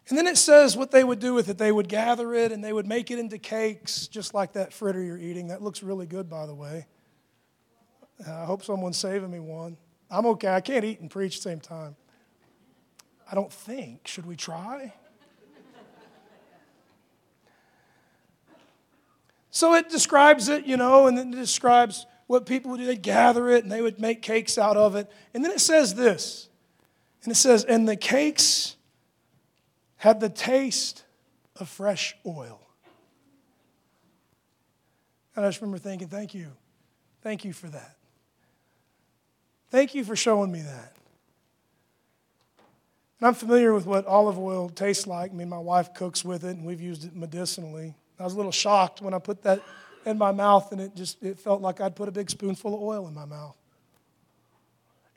And 0.10 0.18
then 0.18 0.28
it 0.28 0.38
says 0.38 0.78
what 0.78 0.92
they 0.92 1.04
would 1.04 1.20
do 1.20 1.34
with 1.34 1.50
it. 1.50 1.58
They 1.58 1.72
would 1.72 1.88
gather 1.88 2.34
it 2.36 2.52
and 2.52 2.64
they 2.64 2.74
would 2.74 2.86
make 2.86 3.10
it 3.10 3.18
into 3.18 3.40
cakes, 3.40 4.08
just 4.08 4.34
like 4.34 4.54
that 4.54 4.72
fritter 4.72 5.02
you're 5.02 5.18
eating. 5.18 5.48
That 5.48 5.64
looks 5.64 5.82
really 5.82 6.06
good, 6.06 6.30
by 6.30 6.46
the 6.46 6.54
way. 6.54 6.86
Uh, 8.26 8.44
I 8.44 8.46
hope 8.46 8.64
someone's 8.64 8.98
saving 8.98 9.32
me 9.32 9.40
one. 9.40 9.78
I'm 10.12 10.26
okay. 10.28 10.50
I 10.50 10.62
can't 10.62 10.86
eat 10.86 11.00
and 11.00 11.10
preach 11.10 11.38
at 11.38 11.44
the 11.44 11.50
same 11.50 11.60
time. 11.60 11.96
I 13.30 13.34
don't 13.34 13.52
think. 13.52 14.08
Should 14.08 14.28
we 14.28 14.36
try? 14.36 14.94
So 19.56 19.74
it 19.74 19.90
describes 19.90 20.50
it, 20.50 20.66
you 20.66 20.76
know, 20.76 21.08
and 21.08 21.18
then 21.18 21.32
it 21.32 21.38
describes 21.38 22.06
what 22.28 22.46
people 22.46 22.72
would 22.72 22.82
do. 22.82 22.86
They'd 22.86 23.02
gather 23.02 23.50
it 23.50 23.64
and 23.64 23.72
they 23.72 23.82
would 23.82 24.02
make 24.02 24.22
cakes 24.22 24.58
out 24.58 24.76
of 24.76 24.98
it. 24.98 25.10
And 25.34 25.46
then 25.46 25.52
it 25.54 25.62
says 25.62 25.96
this. 25.96 26.50
And 27.24 27.32
it 27.32 27.36
says, 27.36 27.64
and 27.64 27.88
the 27.88 27.96
cakes 27.96 28.76
had 29.98 30.20
the 30.20 30.30
taste 30.30 31.04
of 31.58 31.70
fresh 31.70 32.16
oil. 32.26 32.62
And 35.36 35.46
I 35.46 35.50
just 35.50 35.62
remember 35.62 35.78
thinking, 35.78 36.08
thank 36.08 36.34
you. 36.34 36.52
Thank 37.22 37.44
you 37.44 37.54
for 37.54 37.68
that. 37.68 37.98
Thank 39.70 39.96
you 39.96 40.04
for 40.04 40.16
showing 40.16 40.52
me 40.52 40.62
that. 40.62 40.96
And 43.20 43.28
I'm 43.28 43.34
familiar 43.34 43.74
with 43.74 43.86
what 43.86 44.06
olive 44.06 44.38
oil 44.38 44.70
tastes 44.70 45.08
like. 45.08 45.32
I 45.32 45.34
mean, 45.34 45.50
my 45.50 45.58
wife 45.58 45.94
cooks 45.94 46.24
with 46.24 46.44
it, 46.44 46.56
and 46.56 46.66
we've 46.66 46.82
used 46.82 47.06
it 47.06 47.16
medicinally. 47.16 47.94
I 48.20 48.24
was 48.24 48.34
a 48.34 48.38
little 48.38 48.52
shocked 48.52 49.02
when 49.02 49.14
I 49.14 49.20
put 49.20 49.44
that 49.44 49.62
in 50.06 50.18
my 50.18 50.32
mouth, 50.32 50.72
and 50.72 50.80
it 50.80 50.96
just 50.96 51.22
it 51.24 51.40
felt 51.40 51.62
like 51.62 51.82
I'd 51.82 51.96
put 51.96 52.08
a 52.08 52.12
big 52.12 52.30
spoonful 52.30 52.74
of 52.74 52.82
oil 52.82 53.08
in 53.08 53.14
my 53.14 53.26
mouth. 53.26 53.56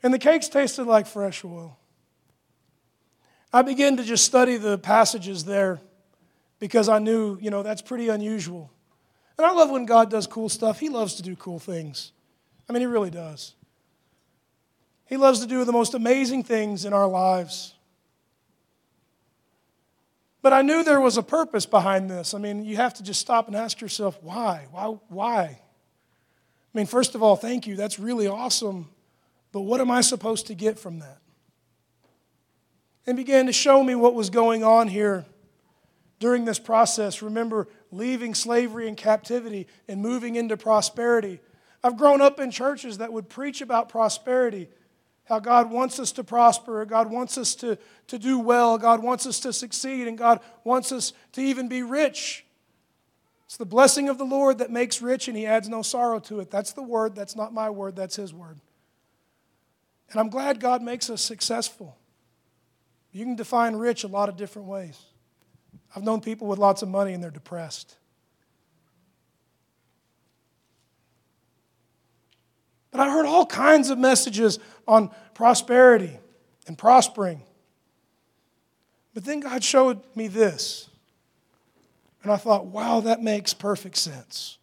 And 0.01 0.13
the 0.13 0.19
cakes 0.19 0.49
tasted 0.49 0.85
like 0.85 1.07
fresh 1.07 1.43
oil. 1.43 1.77
I 3.51 3.61
began 3.63 3.97
to 3.97 4.03
just 4.03 4.25
study 4.25 4.57
the 4.57 4.77
passages 4.77 5.43
there 5.43 5.79
because 6.59 6.87
I 6.87 6.99
knew, 6.99 7.37
you 7.41 7.49
know, 7.49 7.63
that's 7.63 7.81
pretty 7.81 8.09
unusual. 8.09 8.71
And 9.37 9.45
I 9.45 9.51
love 9.53 9.69
when 9.69 9.85
God 9.85 10.11
does 10.11 10.27
cool 10.27 10.49
stuff. 10.49 10.79
He 10.79 10.89
loves 10.89 11.15
to 11.15 11.23
do 11.23 11.35
cool 11.35 11.59
things. 11.59 12.11
I 12.67 12.73
mean, 12.73 12.81
He 12.81 12.85
really 12.85 13.09
does. 13.09 13.55
He 15.05 15.17
loves 15.17 15.39
to 15.39 15.47
do 15.47 15.63
the 15.65 15.71
most 15.71 15.95
amazing 15.95 16.43
things 16.43 16.85
in 16.85 16.93
our 16.93 17.07
lives. 17.07 17.73
But 20.41 20.53
I 20.53 20.61
knew 20.61 20.83
there 20.83 21.01
was 21.01 21.17
a 21.17 21.23
purpose 21.23 21.65
behind 21.65 22.09
this. 22.09 22.33
I 22.33 22.37
mean, 22.37 22.63
you 22.63 22.75
have 22.75 22.93
to 22.95 23.03
just 23.03 23.19
stop 23.19 23.47
and 23.47 23.55
ask 23.55 23.81
yourself, 23.81 24.19
why? 24.21 24.67
Why? 24.71 24.97
Why? 25.09 25.43
I 25.43 26.77
mean, 26.77 26.85
first 26.85 27.15
of 27.15 27.23
all, 27.23 27.35
thank 27.35 27.65
you. 27.65 27.75
That's 27.75 27.99
really 27.99 28.27
awesome. 28.27 28.89
But 29.51 29.61
what 29.61 29.81
am 29.81 29.89
I 29.89 30.01
supposed 30.01 30.47
to 30.47 30.53
get 30.53 30.77
from 30.77 30.99
that? 30.99 31.17
And 33.07 33.17
began 33.17 33.47
to 33.47 33.53
show 33.53 33.83
me 33.83 33.95
what 33.95 34.13
was 34.13 34.29
going 34.29 34.63
on 34.63 34.87
here 34.87 35.25
during 36.19 36.45
this 36.45 36.59
process. 36.59 37.21
Remember, 37.21 37.67
leaving 37.91 38.35
slavery 38.35 38.87
and 38.87 38.95
captivity 38.95 39.67
and 39.87 40.01
moving 40.01 40.35
into 40.35 40.57
prosperity. 40.57 41.39
I've 41.83 41.97
grown 41.97 42.21
up 42.21 42.39
in 42.39 42.51
churches 42.51 42.97
that 42.97 43.11
would 43.11 43.29
preach 43.29 43.61
about 43.61 43.89
prosperity, 43.89 44.67
how 45.23 45.39
God 45.39 45.71
wants 45.71 45.99
us 45.99 46.11
to 46.13 46.23
prosper, 46.23 46.83
God 46.85 47.09
wants 47.09 47.37
us 47.37 47.55
to, 47.55 47.77
to 48.07 48.19
do 48.19 48.37
well, 48.37 48.77
God 48.77 49.01
wants 49.01 49.25
us 49.25 49.39
to 49.41 49.53
succeed, 49.53 50.07
and 50.07 50.17
God 50.17 50.41
wants 50.63 50.91
us 50.91 51.13
to 51.33 51.41
even 51.41 51.67
be 51.67 51.83
rich. 51.83 52.45
It's 53.45 53.57
the 53.57 53.65
blessing 53.65 54.09
of 54.09 54.17
the 54.17 54.25
Lord 54.25 54.59
that 54.59 54.69
makes 54.69 55.01
rich, 55.01 55.27
and 55.27 55.37
He 55.37 55.45
adds 55.45 55.69
no 55.69 55.81
sorrow 55.81 56.19
to 56.21 56.39
it. 56.39 56.51
That's 56.51 56.73
the 56.73 56.83
word. 56.83 57.15
That's 57.15 57.35
not 57.35 57.53
my 57.53 57.69
word, 57.69 57.95
that's 57.95 58.15
His 58.15 58.33
word. 58.33 58.59
And 60.11 60.19
I'm 60.19 60.29
glad 60.29 60.59
God 60.59 60.81
makes 60.81 61.09
us 61.09 61.21
successful. 61.21 61.95
You 63.11 63.25
can 63.25 63.35
define 63.35 63.75
rich 63.75 64.03
a 64.03 64.07
lot 64.07 64.29
of 64.29 64.37
different 64.37 64.67
ways. 64.67 64.99
I've 65.95 66.03
known 66.03 66.21
people 66.21 66.47
with 66.47 66.59
lots 66.59 66.81
of 66.81 66.89
money 66.89 67.13
and 67.13 67.23
they're 67.23 67.31
depressed. 67.31 67.95
But 72.91 73.01
I 73.01 73.11
heard 73.11 73.25
all 73.25 73.45
kinds 73.45 73.89
of 73.89 73.97
messages 73.97 74.59
on 74.87 75.11
prosperity 75.33 76.17
and 76.67 76.77
prospering. 76.77 77.43
But 79.13 79.25
then 79.25 79.39
God 79.39 79.63
showed 79.63 80.01
me 80.15 80.27
this. 80.27 80.89
And 82.23 82.31
I 82.31 82.37
thought, 82.37 82.65
wow, 82.65 82.99
that 83.01 83.21
makes 83.21 83.53
perfect 83.53 83.97
sense. 83.97 84.57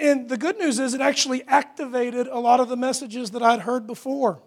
And 0.00 0.28
the 0.28 0.36
good 0.36 0.58
news 0.58 0.80
is, 0.80 0.94
it 0.94 1.00
actually 1.00 1.44
activated 1.44 2.26
a 2.26 2.38
lot 2.38 2.58
of 2.58 2.68
the 2.68 2.76
messages 2.76 3.30
that 3.30 3.42
I'd 3.42 3.60
heard 3.60 3.86
before. 3.86 4.42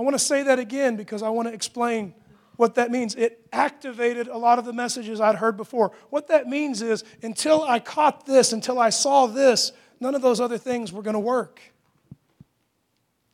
I 0.00 0.02
want 0.02 0.14
to 0.14 0.18
say 0.18 0.44
that 0.44 0.58
again 0.58 0.96
because 0.96 1.22
I 1.22 1.28
want 1.28 1.48
to 1.48 1.52
explain 1.52 2.14
what 2.56 2.76
that 2.76 2.90
means. 2.90 3.14
It 3.16 3.46
activated 3.52 4.28
a 4.28 4.38
lot 4.38 4.58
of 4.58 4.64
the 4.64 4.72
messages 4.72 5.20
I'd 5.20 5.34
heard 5.34 5.58
before. 5.58 5.92
What 6.08 6.28
that 6.28 6.48
means 6.48 6.80
is 6.80 7.04
until 7.22 7.62
I 7.62 7.80
caught 7.80 8.24
this, 8.24 8.54
until 8.54 8.78
I 8.78 8.88
saw 8.88 9.26
this, 9.26 9.72
none 10.00 10.14
of 10.14 10.22
those 10.22 10.40
other 10.40 10.56
things 10.56 10.90
were 10.90 11.02
going 11.02 11.14
to 11.14 11.20
work. 11.20 11.60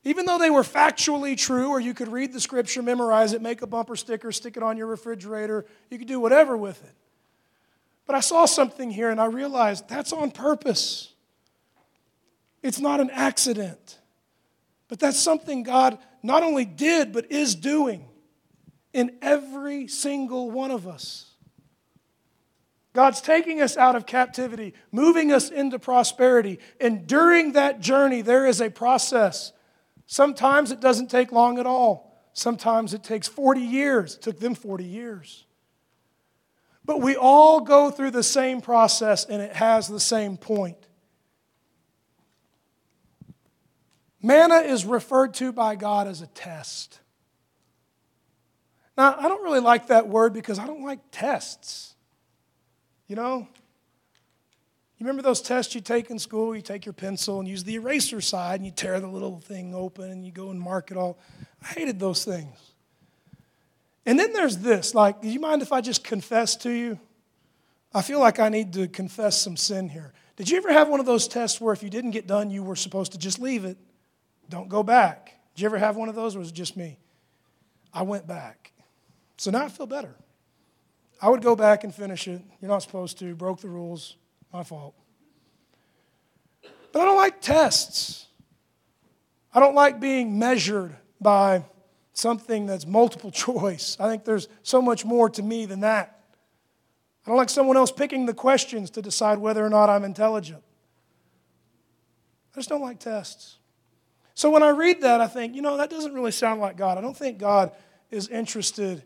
Even 0.03 0.27
though 0.27 0.39
they 0.39 0.51
were 0.51 0.65
factually 0.65 1.39
true, 1.39 1.69
or 1.69 1.79
you 1.79 1.95
could 1.95 2.09
read 2.09 2.33
the 2.33 2.41
scripture, 2.41 2.83
memorize 2.83 3.33
it, 3.33 3.41
make 3.41 3.63
a 3.63 3.67
bumper 3.69 3.95
sticker, 3.95 4.33
stick 4.33 4.57
it 4.57 4.65
on 4.65 4.77
your 4.77 4.89
refrigerator, 4.89 5.67
you 5.89 5.99
could 5.99 6.09
do 6.09 6.19
whatever 6.19 6.57
with 6.57 6.83
it. 6.83 6.95
But 8.09 8.17
I 8.17 8.21
saw 8.21 8.45
something 8.45 8.91
here 8.91 9.11
and 9.11 9.21
I 9.21 9.27
realized 9.27 9.89
that's 9.89 10.13
on 10.13 10.33
purpose. 10.33 11.13
It's 12.61 12.81
not 12.81 12.99
an 12.99 13.11
accident. 13.11 14.01
But 14.89 15.01
that's 15.01 15.19
something 15.19 15.63
God 15.63 15.99
not 16.27 16.43
only 16.43 16.65
did, 16.65 17.13
but 17.13 17.31
is 17.31 17.55
doing 17.55 18.05
in 18.93 19.17
every 19.23 19.87
single 19.87 20.51
one 20.51 20.71
of 20.71 20.89
us. 20.89 21.31
God's 22.93 23.21
taking 23.21 23.61
us 23.61 23.77
out 23.77 23.95
of 23.95 24.07
captivity, 24.07 24.73
moving 24.91 25.31
us 25.31 25.51
into 25.51 25.79
prosperity. 25.79 26.59
And 26.81 27.07
during 27.07 27.53
that 27.53 27.81
journey, 27.81 28.23
there 28.23 28.47
is 28.47 28.61
a 28.61 28.71
process. 28.71 29.53
Sometimes 30.07 30.73
it 30.73 30.81
doesn't 30.81 31.11
take 31.11 31.31
long 31.31 31.59
at 31.59 31.67
all. 31.67 32.19
Sometimes 32.33 32.95
it 32.95 33.05
takes 33.05 33.29
40 33.29 33.61
years. 33.61 34.17
It 34.17 34.23
took 34.23 34.41
them 34.41 34.55
40 34.55 34.85
years. 34.85 35.45
But 36.87 37.03
we 37.03 37.17
all 37.17 37.61
go 37.61 37.91
through 37.91 38.13
the 38.13 38.23
same 38.23 38.61
process 38.61 39.27
and 39.27 39.43
it 39.43 39.55
has 39.55 39.89
the 39.89 40.01
same 40.01 40.39
point. 40.39 40.86
Manna 44.27 44.57
is 44.57 44.85
referred 44.85 45.35
to 45.35 45.53
by 45.53 45.77
God 45.77 46.09
as 46.09 46.21
a 46.21 46.27
test. 46.27 46.99
Now, 48.99 49.15
I 49.17 49.29
don't 49.29 49.45
really 49.45 49.61
like 49.61 49.87
that 49.87 50.09
word 50.09 50.33
because 50.33 50.59
I 50.59 50.67
don't 50.67 50.83
like 50.83 50.99
tests. 51.13 51.95
You 53.07 53.15
know? 53.15 53.47
You 54.99 55.07
remember 55.07 55.23
those 55.23 55.41
tests 55.41 55.77
you 55.77 55.81
take 55.81 56.11
in 56.11 56.19
school? 56.19 56.57
You 56.57 56.63
take 56.63 56.85
your 56.85 56.93
pencil 56.93 57.39
and 57.39 57.47
use 57.47 57.63
the 57.63 57.77
eraser 57.77 58.21
side 58.21 58.57
and 58.57 58.67
you 58.67 58.73
tear 58.73 58.99
the 58.99 59.07
little 59.07 59.39
thing 59.39 59.77
open 59.77 60.11
and 60.11 60.27
you 60.27 60.33
go 60.33 60.51
and 60.51 60.61
mark 60.61 60.91
it 60.91 60.97
all. 60.97 61.21
I 61.63 61.67
hated 61.67 62.01
those 62.01 62.25
things. 62.25 62.59
And 64.07 64.19
then 64.19 64.33
there's 64.33 64.59
this 64.59 64.93
like, 64.93 65.23
do 65.23 65.29
you 65.29 65.39
mind 65.39 65.63
if 65.63 65.71
I 65.71 65.81
just 65.81 66.03
confess 66.03 66.57
to 66.57 66.71
you? 66.71 66.99
I 67.95 68.03
feel 68.03 68.19
like 68.19 68.41
I 68.41 68.49
need 68.49 68.73
to 68.73 68.89
confess 68.89 69.41
some 69.41 69.57
sin 69.57 69.89
here. 69.89 70.13
Did 70.35 70.51
you 70.51 70.57
ever 70.57 70.73
have 70.73 70.89
one 70.89 70.99
of 70.99 71.07
those 71.07 71.29
tests 71.29 71.61
where 71.61 71.73
if 71.73 71.85
you 71.85 71.91
didn't 71.91 72.11
get 72.11 72.27
done, 72.27 72.51
you 72.51 72.65
were 72.65 72.75
supposed 72.75 73.13
to 73.13 73.19
just 73.19 73.39
leave 73.39 73.65
it? 73.65 73.79
Don't 74.49 74.69
go 74.69 74.83
back. 74.83 75.35
Did 75.55 75.63
you 75.63 75.67
ever 75.67 75.79
have 75.79 75.97
one 75.97 76.09
of 76.09 76.15
those 76.15 76.37
or 76.37 76.41
was 76.41 76.51
it 76.51 76.55
just 76.55 76.77
me? 76.77 76.99
I 77.93 78.03
went 78.03 78.27
back. 78.27 78.73
So 79.39 79.51
now 79.51 79.65
I 79.65 79.69
feel 79.69 79.87
better. 79.87 80.15
I 81.21 81.29
would 81.29 81.43
go 81.43 81.57
back 81.57 81.85
and 81.85 81.95
finish 81.95 82.29
it. 82.29 82.43
You're 82.61 82.71
not 82.71 82.83
supposed 82.83 83.19
to. 83.21 83.35
Broke 83.35 83.61
the 83.61 83.69
rules. 83.69 84.17
My 84.53 84.63
fault. 84.63 84.95
But 86.93 87.03
I 87.03 87.05
don't 87.05 87.17
like 87.17 87.41
tests. 87.41 88.27
I 89.55 89.61
don't 89.61 89.75
like 89.75 89.99
being 90.01 90.39
measured 90.39 90.95
by 91.21 91.65
something 92.13 92.67
that's 92.67 92.87
multiple 92.87 93.31
choice. 93.47 93.97
I 93.99 94.09
think 94.09 94.25
there's 94.25 94.49
so 94.63 94.83
much 94.83 95.05
more 95.05 95.31
to 95.31 95.43
me 95.43 95.67
than 95.67 95.81
that. 95.81 96.21
I 97.25 97.31
don't 97.31 97.37
like 97.37 97.51
someone 97.51 97.77
else 97.77 97.91
picking 97.91 98.27
the 98.27 98.35
questions 98.35 98.91
to 98.91 99.03
decide 99.03 99.39
whether 99.39 99.65
or 99.65 99.71
not 99.71 99.91
I'm 99.91 100.05
intelligent. 100.05 100.63
I 102.55 102.59
just 102.59 102.69
don't 102.69 102.83
like 102.83 103.01
tests. 103.01 103.57
So 104.37 104.51
when 104.51 104.63
I 104.63 104.69
read 104.69 105.01
that, 105.01 105.23
I 105.23 105.29
think, 105.29 105.57
you 105.57 105.63
know, 105.63 105.79
that 105.79 105.89
doesn't 105.89 106.13
really 106.13 106.31
sound 106.31 106.61
like 106.61 106.77
God. 106.77 106.99
I 106.99 107.01
don't 107.01 107.17
think 107.17 107.39
God 107.39 107.73
is 108.11 108.29
interested 108.29 109.03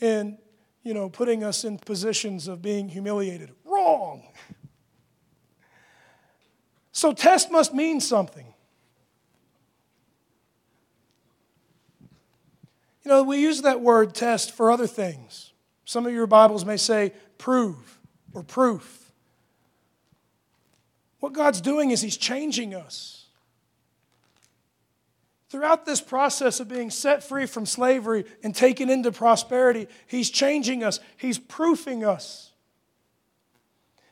in, 0.00 0.36
you 0.82 0.92
know, 0.92 1.08
putting 1.08 1.42
us 1.42 1.64
in 1.64 1.78
positions 1.78 2.46
of 2.46 2.60
being 2.60 2.90
humiliated. 2.90 3.52
Wrong. 3.64 4.28
So 6.92 7.14
test 7.14 7.50
must 7.50 7.72
mean 7.72 8.02
something. 8.02 8.52
You 13.02 13.10
know, 13.10 13.22
we 13.22 13.40
use 13.40 13.62
that 13.62 13.80
word 13.80 14.14
test 14.14 14.52
for 14.52 14.70
other 14.70 14.86
things. 14.86 15.54
Some 15.86 16.04
of 16.04 16.12
your 16.12 16.26
Bibles 16.26 16.66
may 16.66 16.76
say 16.76 17.14
prove 17.38 17.98
or 18.34 18.42
proof. 18.42 19.10
What 21.20 21.32
God's 21.32 21.62
doing 21.62 21.92
is 21.92 22.02
He's 22.02 22.18
changing 22.18 22.74
us. 22.74 23.15
Throughout 25.48 25.86
this 25.86 26.00
process 26.00 26.58
of 26.58 26.68
being 26.68 26.90
set 26.90 27.22
free 27.22 27.46
from 27.46 27.66
slavery 27.66 28.24
and 28.42 28.54
taken 28.54 28.90
into 28.90 29.12
prosperity, 29.12 29.86
He's 30.06 30.30
changing 30.30 30.82
us, 30.82 30.98
He's 31.16 31.38
proofing 31.38 32.04
us. 32.04 32.52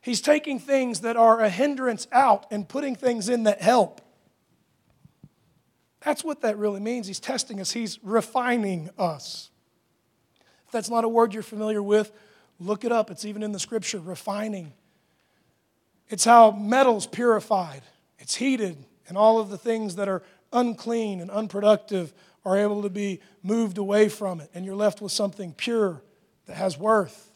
He's 0.01 0.20
taking 0.20 0.59
things 0.59 1.01
that 1.01 1.16
are 1.16 1.40
a 1.40 1.49
hindrance 1.49 2.07
out 2.12 2.47
and 2.51 2.68
putting 2.68 2.94
things 2.94 3.29
in 3.29 3.44
that 3.44 3.62
help. 3.62 4.03
That's 6.01 6.23
what 6.23 6.42
that 6.42 6.59
really 6.59 6.81
means. 6.81 7.07
He's 7.07 7.20
testing 7.20 7.61
us, 7.61 7.73
He's 7.73 7.99
refining 8.05 8.90
us. 8.97 9.51
If 10.66 10.73
that's 10.73 10.90
not 10.90 11.05
a 11.05 11.09
word 11.09 11.35
you're 11.35 11.42
familiar 11.42 11.83
with, 11.83 12.12
look 12.61 12.85
it 12.85 12.92
up. 12.92 13.11
It's 13.11 13.25
even 13.25 13.42
in 13.42 13.51
the 13.51 13.59
scripture 13.59 13.99
refining. 13.99 14.73
It's 16.09 16.25
how 16.25 16.53
metal's 16.53 17.07
purified, 17.07 17.83
it's 18.18 18.37
heated, 18.37 18.77
and 19.09 19.16
all 19.16 19.38
of 19.38 19.49
the 19.49 19.59
things 19.59 19.97
that 19.97 20.09
are 20.09 20.23
unclean 20.55 21.21
and 21.21 21.31
unproductive 21.31 22.14
are 22.45 22.57
able 22.57 22.83
to 22.83 22.90
be 22.90 23.21
moved 23.43 23.77
away 23.77 24.09
from 24.09 24.40
it, 24.40 24.51
and 24.55 24.64
you're 24.64 24.75
left 24.77 25.03
with 25.03 25.12
something 25.12 25.53
pure 25.53 26.03
that 26.47 26.57
has 26.57 26.79
worth. 26.79 27.31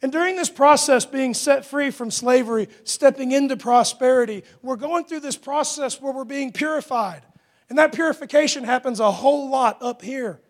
And 0.00 0.12
during 0.12 0.36
this 0.36 0.50
process, 0.50 1.04
being 1.04 1.34
set 1.34 1.64
free 1.64 1.90
from 1.90 2.10
slavery, 2.10 2.68
stepping 2.84 3.32
into 3.32 3.56
prosperity, 3.56 4.44
we're 4.62 4.76
going 4.76 5.04
through 5.04 5.20
this 5.20 5.36
process 5.36 6.00
where 6.00 6.12
we're 6.12 6.24
being 6.24 6.52
purified. 6.52 7.22
And 7.68 7.78
that 7.78 7.92
purification 7.92 8.64
happens 8.64 9.00
a 9.00 9.10
whole 9.10 9.50
lot 9.50 9.82
up 9.82 10.00
here 10.00 10.40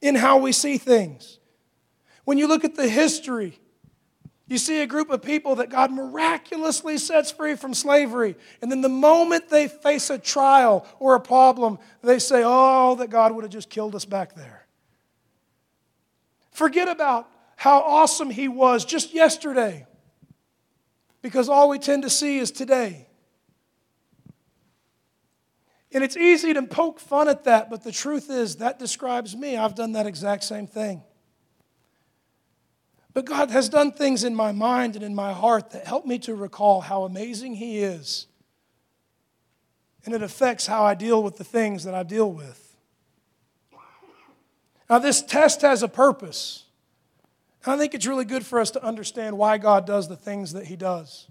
in 0.00 0.14
how 0.14 0.38
we 0.38 0.52
see 0.52 0.78
things. 0.78 1.38
When 2.24 2.38
you 2.38 2.48
look 2.48 2.64
at 2.64 2.76
the 2.76 2.88
history, 2.88 3.58
you 4.54 4.58
see 4.58 4.82
a 4.82 4.86
group 4.86 5.10
of 5.10 5.20
people 5.20 5.56
that 5.56 5.68
God 5.68 5.90
miraculously 5.90 6.96
sets 6.96 7.32
free 7.32 7.56
from 7.56 7.74
slavery. 7.74 8.36
And 8.62 8.70
then 8.70 8.82
the 8.82 8.88
moment 8.88 9.48
they 9.48 9.66
face 9.66 10.10
a 10.10 10.16
trial 10.16 10.86
or 11.00 11.16
a 11.16 11.20
problem, 11.20 11.80
they 12.04 12.20
say, 12.20 12.44
Oh, 12.46 12.94
that 12.94 13.10
God 13.10 13.34
would 13.34 13.42
have 13.42 13.50
just 13.50 13.68
killed 13.68 13.96
us 13.96 14.04
back 14.04 14.36
there. 14.36 14.64
Forget 16.52 16.88
about 16.88 17.28
how 17.56 17.80
awesome 17.80 18.30
He 18.30 18.46
was 18.46 18.84
just 18.84 19.12
yesterday, 19.12 19.88
because 21.20 21.48
all 21.48 21.68
we 21.68 21.80
tend 21.80 22.04
to 22.04 22.10
see 22.10 22.38
is 22.38 22.52
today. 22.52 23.08
And 25.90 26.04
it's 26.04 26.16
easy 26.16 26.54
to 26.54 26.62
poke 26.62 27.00
fun 27.00 27.28
at 27.28 27.42
that, 27.42 27.70
but 27.70 27.82
the 27.82 27.90
truth 27.90 28.30
is 28.30 28.56
that 28.56 28.78
describes 28.78 29.36
me. 29.36 29.56
I've 29.56 29.74
done 29.74 29.92
that 29.92 30.06
exact 30.06 30.44
same 30.44 30.68
thing. 30.68 31.02
But 33.14 33.24
God 33.24 33.50
has 33.50 33.68
done 33.68 33.92
things 33.92 34.24
in 34.24 34.34
my 34.34 34.50
mind 34.50 34.96
and 34.96 35.04
in 35.04 35.14
my 35.14 35.32
heart 35.32 35.70
that 35.70 35.86
help 35.86 36.04
me 36.04 36.18
to 36.20 36.34
recall 36.34 36.80
how 36.80 37.04
amazing 37.04 37.54
He 37.54 37.78
is. 37.78 38.26
And 40.04 40.12
it 40.12 40.22
affects 40.22 40.66
how 40.66 40.84
I 40.84 40.94
deal 40.94 41.22
with 41.22 41.36
the 41.36 41.44
things 41.44 41.84
that 41.84 41.94
I 41.94 42.02
deal 42.02 42.30
with. 42.30 42.76
Now, 44.90 44.98
this 44.98 45.22
test 45.22 45.62
has 45.62 45.82
a 45.82 45.88
purpose. 45.88 46.64
And 47.64 47.72
I 47.72 47.78
think 47.78 47.94
it's 47.94 48.06
really 48.06 48.26
good 48.26 48.44
for 48.44 48.60
us 48.60 48.72
to 48.72 48.84
understand 48.84 49.38
why 49.38 49.58
God 49.58 49.86
does 49.86 50.08
the 50.08 50.16
things 50.16 50.52
that 50.52 50.66
He 50.66 50.76
does 50.76 51.28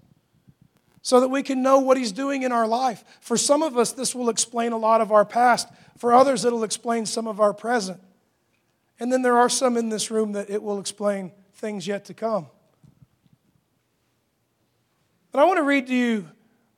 so 1.02 1.20
that 1.20 1.28
we 1.28 1.42
can 1.42 1.62
know 1.62 1.80
what 1.80 1.98
He's 1.98 2.12
doing 2.12 2.44
in 2.44 2.50
our 2.50 2.66
life. 2.66 3.04
For 3.20 3.36
some 3.36 3.62
of 3.62 3.76
us, 3.76 3.92
this 3.92 4.14
will 4.14 4.30
explain 4.30 4.72
a 4.72 4.78
lot 4.78 5.02
of 5.02 5.12
our 5.12 5.26
past. 5.26 5.68
For 5.98 6.14
others, 6.14 6.46
it'll 6.46 6.64
explain 6.64 7.04
some 7.04 7.28
of 7.28 7.40
our 7.40 7.52
present. 7.52 8.00
And 8.98 9.12
then 9.12 9.20
there 9.20 9.36
are 9.36 9.50
some 9.50 9.76
in 9.76 9.90
this 9.90 10.10
room 10.10 10.32
that 10.32 10.48
it 10.48 10.62
will 10.62 10.80
explain 10.80 11.30
things 11.64 11.86
yet 11.86 12.04
to 12.04 12.12
come. 12.12 12.46
But 15.32 15.40
I 15.40 15.44
want 15.44 15.56
to 15.56 15.62
read 15.62 15.86
to 15.86 15.94
you 15.94 16.28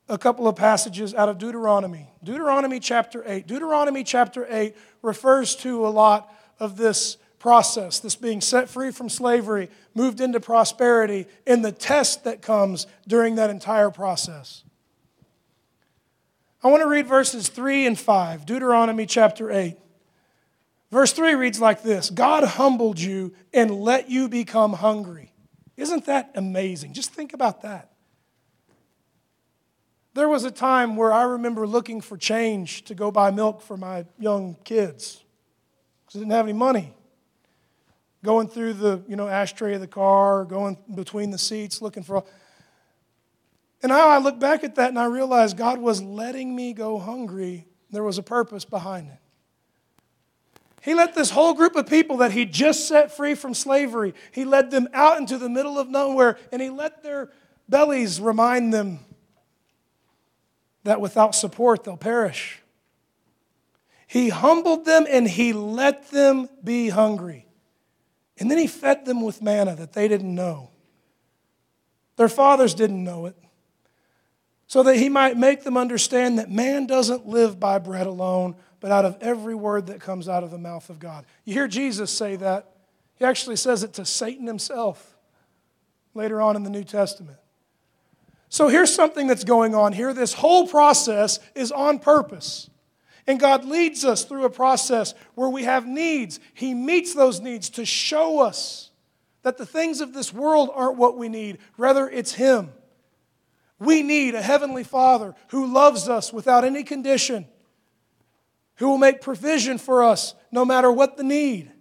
a 0.07 0.17
couple 0.17 0.47
of 0.47 0.55
passages 0.55 1.13
out 1.13 1.27
of 1.27 1.37
Deuteronomy. 1.37 2.07
Deuteronomy 2.23 2.79
chapter 2.79 3.21
8. 3.25 3.45
Deuteronomy 3.45 4.05
chapter 4.05 4.47
8 4.49 4.73
refers 5.01 5.57
to 5.57 5.85
a 5.85 5.89
lot 5.89 6.33
of 6.57 6.77
this 6.77 7.17
process, 7.37 7.99
this 7.99 8.15
being 8.15 8.39
set 8.39 8.69
free 8.69 8.91
from 8.91 9.09
slavery, 9.09 9.69
moved 9.93 10.21
into 10.21 10.39
prosperity, 10.39 11.27
and 11.45 11.65
the 11.65 11.73
test 11.73 12.23
that 12.23 12.41
comes 12.41 12.87
during 13.05 13.35
that 13.35 13.49
entire 13.49 13.91
process. 13.91 14.63
I 16.63 16.69
want 16.69 16.81
to 16.81 16.87
read 16.87 17.07
verses 17.07 17.49
3 17.49 17.87
and 17.87 17.99
5, 17.99 18.45
Deuteronomy 18.45 19.05
chapter 19.05 19.51
8. 19.51 19.75
Verse 20.91 21.11
3 21.11 21.35
reads 21.35 21.59
like 21.59 21.83
this 21.83 22.09
God 22.09 22.43
humbled 22.43 22.99
you 22.99 23.33
and 23.53 23.71
let 23.71 24.09
you 24.09 24.29
become 24.29 24.73
hungry. 24.73 25.33
Isn't 25.75 26.05
that 26.05 26.31
amazing? 26.35 26.93
Just 26.93 27.13
think 27.13 27.33
about 27.33 27.61
that. 27.61 27.91
There 30.13 30.27
was 30.27 30.43
a 30.45 30.51
time 30.51 30.95
where 30.95 31.13
I 31.13 31.23
remember 31.23 31.67
looking 31.67 32.01
for 32.01 32.17
change 32.17 32.83
to 32.85 32.95
go 32.95 33.11
buy 33.11 33.29
milk 33.29 33.61
for 33.61 33.77
my 33.77 34.05
young 34.17 34.55
kids 34.63 35.23
because 36.01 36.15
I 36.15 36.19
didn't 36.19 36.31
have 36.31 36.45
any 36.45 36.53
money 36.53 36.93
going 38.23 38.47
through 38.47 38.73
the 38.73 39.01
you 39.07 39.15
know 39.15 39.27
ashtray 39.27 39.75
of 39.75 39.81
the 39.81 39.87
car, 39.87 40.43
going 40.45 40.77
between 40.95 41.31
the 41.31 41.37
seats, 41.37 41.81
looking 41.81 42.03
for. 42.03 42.23
And 43.83 43.91
now 43.91 44.07
I 44.07 44.17
look 44.17 44.39
back 44.39 44.63
at 44.63 44.75
that 44.75 44.89
and 44.89 44.97
I 44.97 45.05
realize 45.05 45.53
God 45.53 45.79
was 45.79 46.01
letting 46.01 46.55
me 46.55 46.73
go 46.73 46.97
hungry. 46.97 47.67
There 47.91 48.03
was 48.03 48.17
a 48.17 48.23
purpose 48.23 48.65
behind 48.65 49.09
it. 49.09 49.19
He 50.87 50.93
let 50.93 51.13
this 51.13 51.31
whole 51.31 51.53
group 51.53 51.75
of 51.75 51.85
people 51.85 52.15
that 52.17 52.31
he 52.31 52.45
just 52.45 52.87
set 52.87 53.11
free 53.11 53.35
from 53.35 53.53
slavery, 53.53 54.13
he 54.31 54.45
led 54.45 54.71
them 54.71 54.87
out 54.93 55.17
into 55.17 55.37
the 55.37 55.49
middle 55.49 55.77
of 55.77 55.89
nowhere 55.89 56.37
and 56.49 56.61
he 56.61 56.69
let 56.69 57.03
their 57.03 57.29
bellies 57.67 58.21
remind 58.21 58.73
them 58.73 58.99
that 60.85 61.01
without 61.01 61.35
support 61.35 61.83
they'll 61.83 61.97
perish. 61.97 62.61
He 64.07 64.29
humbled 64.29 64.85
them 64.85 65.05
and 65.09 65.27
he 65.27 65.51
let 65.51 66.09
them 66.11 66.47
be 66.63 66.87
hungry. 66.87 67.47
And 68.39 68.49
then 68.49 68.57
he 68.57 68.67
fed 68.67 69.03
them 69.03 69.21
with 69.21 69.41
manna 69.41 69.75
that 69.75 69.91
they 69.91 70.07
didn't 70.07 70.33
know. 70.33 70.69
Their 72.15 72.29
fathers 72.29 72.73
didn't 72.73 73.03
know 73.03 73.25
it. 73.25 73.35
So 74.67 74.83
that 74.83 74.97
he 74.97 75.09
might 75.09 75.37
make 75.37 75.63
them 75.63 75.77
understand 75.77 76.39
that 76.39 76.51
man 76.51 76.85
doesn't 76.87 77.25
live 77.25 77.59
by 77.59 77.79
bread 77.79 78.05
alone, 78.05 78.55
but 78.79 78.91
out 78.91 79.05
of 79.05 79.17
every 79.21 79.55
word 79.55 79.87
that 79.87 80.01
comes 80.01 80.27
out 80.27 80.43
of 80.43 80.51
the 80.51 80.57
mouth 80.57 80.89
of 80.89 80.99
God. 80.99 81.25
You 81.45 81.53
hear 81.53 81.67
Jesus 81.67 82.11
say 82.11 82.35
that. 82.35 82.69
He 83.15 83.25
actually 83.25 83.55
says 83.55 83.83
it 83.83 83.93
to 83.93 84.05
Satan 84.05 84.45
himself 84.45 85.15
later 86.13 86.41
on 86.41 86.55
in 86.55 86.63
the 86.63 86.69
New 86.69 86.83
Testament. 86.83 87.37
So 88.49 88.67
here's 88.67 88.93
something 88.93 89.27
that's 89.27 89.43
going 89.43 89.73
on 89.73 89.93
here. 89.93 90.13
This 90.13 90.33
whole 90.33 90.67
process 90.67 91.39
is 91.55 91.71
on 91.71 91.99
purpose. 91.99 92.69
And 93.25 93.39
God 93.39 93.65
leads 93.65 94.05
us 94.05 94.23
through 94.23 94.45
a 94.45 94.49
process 94.49 95.13
where 95.35 95.49
we 95.49 95.63
have 95.63 95.85
needs. 95.85 96.39
He 96.53 96.73
meets 96.73 97.13
those 97.13 97.41
needs 97.41 97.69
to 97.71 97.85
show 97.85 98.39
us 98.39 98.91
that 99.43 99.57
the 99.57 99.65
things 99.65 99.99
of 99.99 100.13
this 100.13 100.33
world 100.33 100.69
aren't 100.73 100.97
what 100.97 101.17
we 101.17 101.27
need, 101.27 101.57
rather, 101.77 102.09
it's 102.09 102.33
Him. 102.33 102.71
We 103.79 104.01
need 104.03 104.35
a 104.35 104.41
Heavenly 104.41 104.83
Father 104.83 105.35
who 105.49 105.71
loves 105.71 106.09
us 106.09 106.33
without 106.33 106.63
any 106.63 106.83
condition, 106.83 107.45
who 108.75 108.89
will 108.89 108.97
make 108.97 109.21
provision 109.21 109.77
for 109.77 110.03
us 110.03 110.33
no 110.51 110.65
matter 110.65 110.91
what 110.91 111.17
the 111.17 111.23
need. 111.23 111.71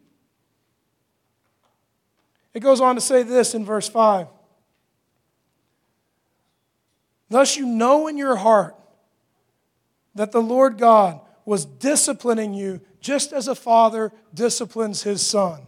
It 2.52 2.60
goes 2.60 2.80
on 2.80 2.94
to 2.94 3.00
say 3.00 3.22
this 3.22 3.54
in 3.54 3.64
verse 3.64 3.88
5 3.88 4.28
Thus 7.28 7.56
you 7.56 7.66
know 7.66 8.06
in 8.06 8.16
your 8.16 8.36
heart 8.36 8.76
that 10.14 10.32
the 10.32 10.42
Lord 10.42 10.78
God, 10.78 11.20
was 11.46 11.64
disciplining 11.64 12.52
you 12.52 12.80
just 13.00 13.32
as 13.32 13.48
a 13.48 13.54
father 13.54 14.12
disciplines 14.34 15.04
his 15.04 15.24
son. 15.24 15.62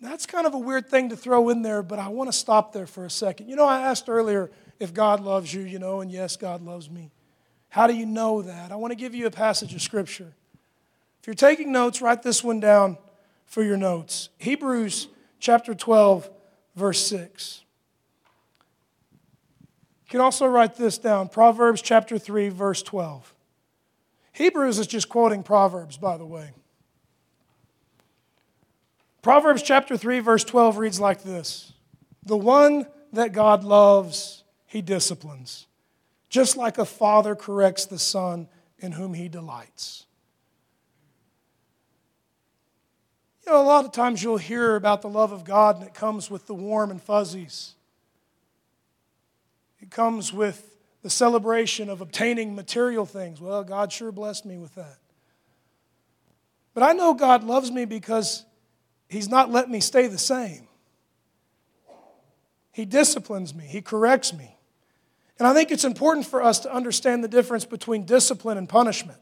That's 0.00 0.26
kind 0.26 0.46
of 0.46 0.54
a 0.54 0.58
weird 0.58 0.88
thing 0.88 1.08
to 1.08 1.16
throw 1.16 1.48
in 1.48 1.62
there, 1.62 1.82
but 1.82 1.98
I 1.98 2.06
want 2.08 2.28
to 2.28 2.32
stop 2.32 2.72
there 2.72 2.86
for 2.86 3.04
a 3.04 3.10
second. 3.10 3.48
You 3.48 3.56
know, 3.56 3.66
I 3.66 3.80
asked 3.80 4.08
earlier 4.08 4.50
if 4.78 4.94
God 4.94 5.20
loves 5.20 5.52
you, 5.52 5.62
you 5.62 5.78
know, 5.78 6.00
and 6.00 6.10
yes, 6.10 6.36
God 6.36 6.62
loves 6.62 6.90
me. 6.90 7.10
How 7.68 7.86
do 7.86 7.94
you 7.94 8.06
know 8.06 8.42
that? 8.42 8.72
I 8.72 8.76
want 8.76 8.92
to 8.92 8.96
give 8.96 9.14
you 9.14 9.26
a 9.26 9.30
passage 9.30 9.74
of 9.74 9.82
Scripture. 9.82 10.32
If 11.20 11.26
you're 11.26 11.34
taking 11.34 11.72
notes, 11.72 12.00
write 12.00 12.22
this 12.22 12.42
one 12.42 12.60
down 12.60 12.96
for 13.46 13.62
your 13.62 13.76
notes 13.76 14.28
Hebrews 14.38 15.08
chapter 15.40 15.74
12, 15.74 16.30
verse 16.76 17.04
6. 17.06 17.64
You 20.04 20.10
can 20.10 20.20
also 20.20 20.46
write 20.46 20.76
this 20.76 20.96
down 20.96 21.28
Proverbs 21.28 21.82
chapter 21.82 22.18
3, 22.18 22.48
verse 22.48 22.82
12. 22.82 23.34
Hebrews 24.32 24.78
is 24.78 24.86
just 24.86 25.08
quoting 25.08 25.42
Proverbs, 25.42 25.98
by 25.98 26.16
the 26.16 26.24
way. 26.24 26.52
Proverbs 29.20 29.62
chapter 29.62 29.96
3, 29.96 30.20
verse 30.20 30.44
12 30.44 30.78
reads 30.78 31.00
like 31.00 31.22
this 31.22 31.72
The 32.22 32.36
one 32.36 32.86
that 33.12 33.32
God 33.32 33.64
loves, 33.64 34.37
he 34.68 34.82
disciplines, 34.82 35.66
just 36.28 36.56
like 36.56 36.78
a 36.78 36.84
father 36.84 37.34
corrects 37.34 37.86
the 37.86 37.98
son 37.98 38.46
in 38.78 38.92
whom 38.92 39.14
he 39.14 39.28
delights. 39.28 40.04
You 43.44 43.54
know, 43.54 43.62
a 43.62 43.64
lot 43.64 43.86
of 43.86 43.92
times 43.92 44.22
you'll 44.22 44.36
hear 44.36 44.76
about 44.76 45.00
the 45.00 45.08
love 45.08 45.32
of 45.32 45.42
God 45.42 45.76
and 45.76 45.86
it 45.86 45.94
comes 45.94 46.30
with 46.30 46.46
the 46.46 46.54
warm 46.54 46.90
and 46.90 47.02
fuzzies. 47.02 47.74
It 49.80 49.90
comes 49.90 50.34
with 50.34 50.76
the 51.02 51.08
celebration 51.08 51.88
of 51.88 52.02
obtaining 52.02 52.54
material 52.54 53.06
things. 53.06 53.40
Well, 53.40 53.64
God 53.64 53.90
sure 53.90 54.12
blessed 54.12 54.44
me 54.44 54.58
with 54.58 54.74
that. 54.74 54.98
But 56.74 56.82
I 56.82 56.92
know 56.92 57.14
God 57.14 57.42
loves 57.42 57.70
me 57.70 57.86
because 57.86 58.44
He's 59.08 59.30
not 59.30 59.50
let 59.50 59.70
me 59.70 59.80
stay 59.80 60.08
the 60.08 60.18
same. 60.18 60.68
He 62.70 62.84
disciplines 62.84 63.54
me, 63.54 63.64
He 63.64 63.80
corrects 63.80 64.34
me. 64.34 64.57
And 65.38 65.46
I 65.46 65.54
think 65.54 65.70
it's 65.70 65.84
important 65.84 66.26
for 66.26 66.42
us 66.42 66.60
to 66.60 66.72
understand 66.72 67.22
the 67.22 67.28
difference 67.28 67.64
between 67.64 68.04
discipline 68.04 68.58
and 68.58 68.68
punishment. 68.68 69.18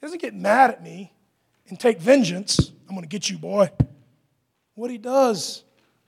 He 0.00 0.06
doesn't 0.06 0.20
get 0.20 0.34
mad 0.34 0.70
at 0.70 0.82
me 0.82 1.12
and 1.68 1.80
take 1.80 1.98
vengeance. 1.98 2.72
I'm 2.88 2.94
going 2.94 3.02
to 3.02 3.08
get 3.08 3.30
you, 3.30 3.38
boy. 3.38 3.70
What 4.74 4.90
he 4.90 4.98
does 4.98 5.64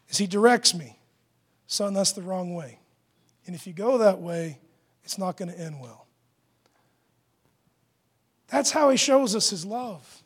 is 0.08 0.18
he 0.18 0.26
directs 0.26 0.74
me. 0.74 0.98
Son, 1.66 1.94
that's 1.94 2.12
the 2.12 2.22
wrong 2.22 2.54
way. 2.54 2.78
And 3.46 3.54
if 3.54 3.66
you 3.66 3.72
go 3.72 3.98
that 3.98 4.20
way, 4.20 4.58
it's 5.02 5.18
not 5.18 5.36
going 5.36 5.50
to 5.50 5.58
end 5.58 5.80
well. 5.80 6.06
That's 8.48 8.70
how 8.70 8.90
he 8.90 8.96
shows 8.96 9.34
us 9.34 9.50
his 9.50 9.64
love 9.64 10.22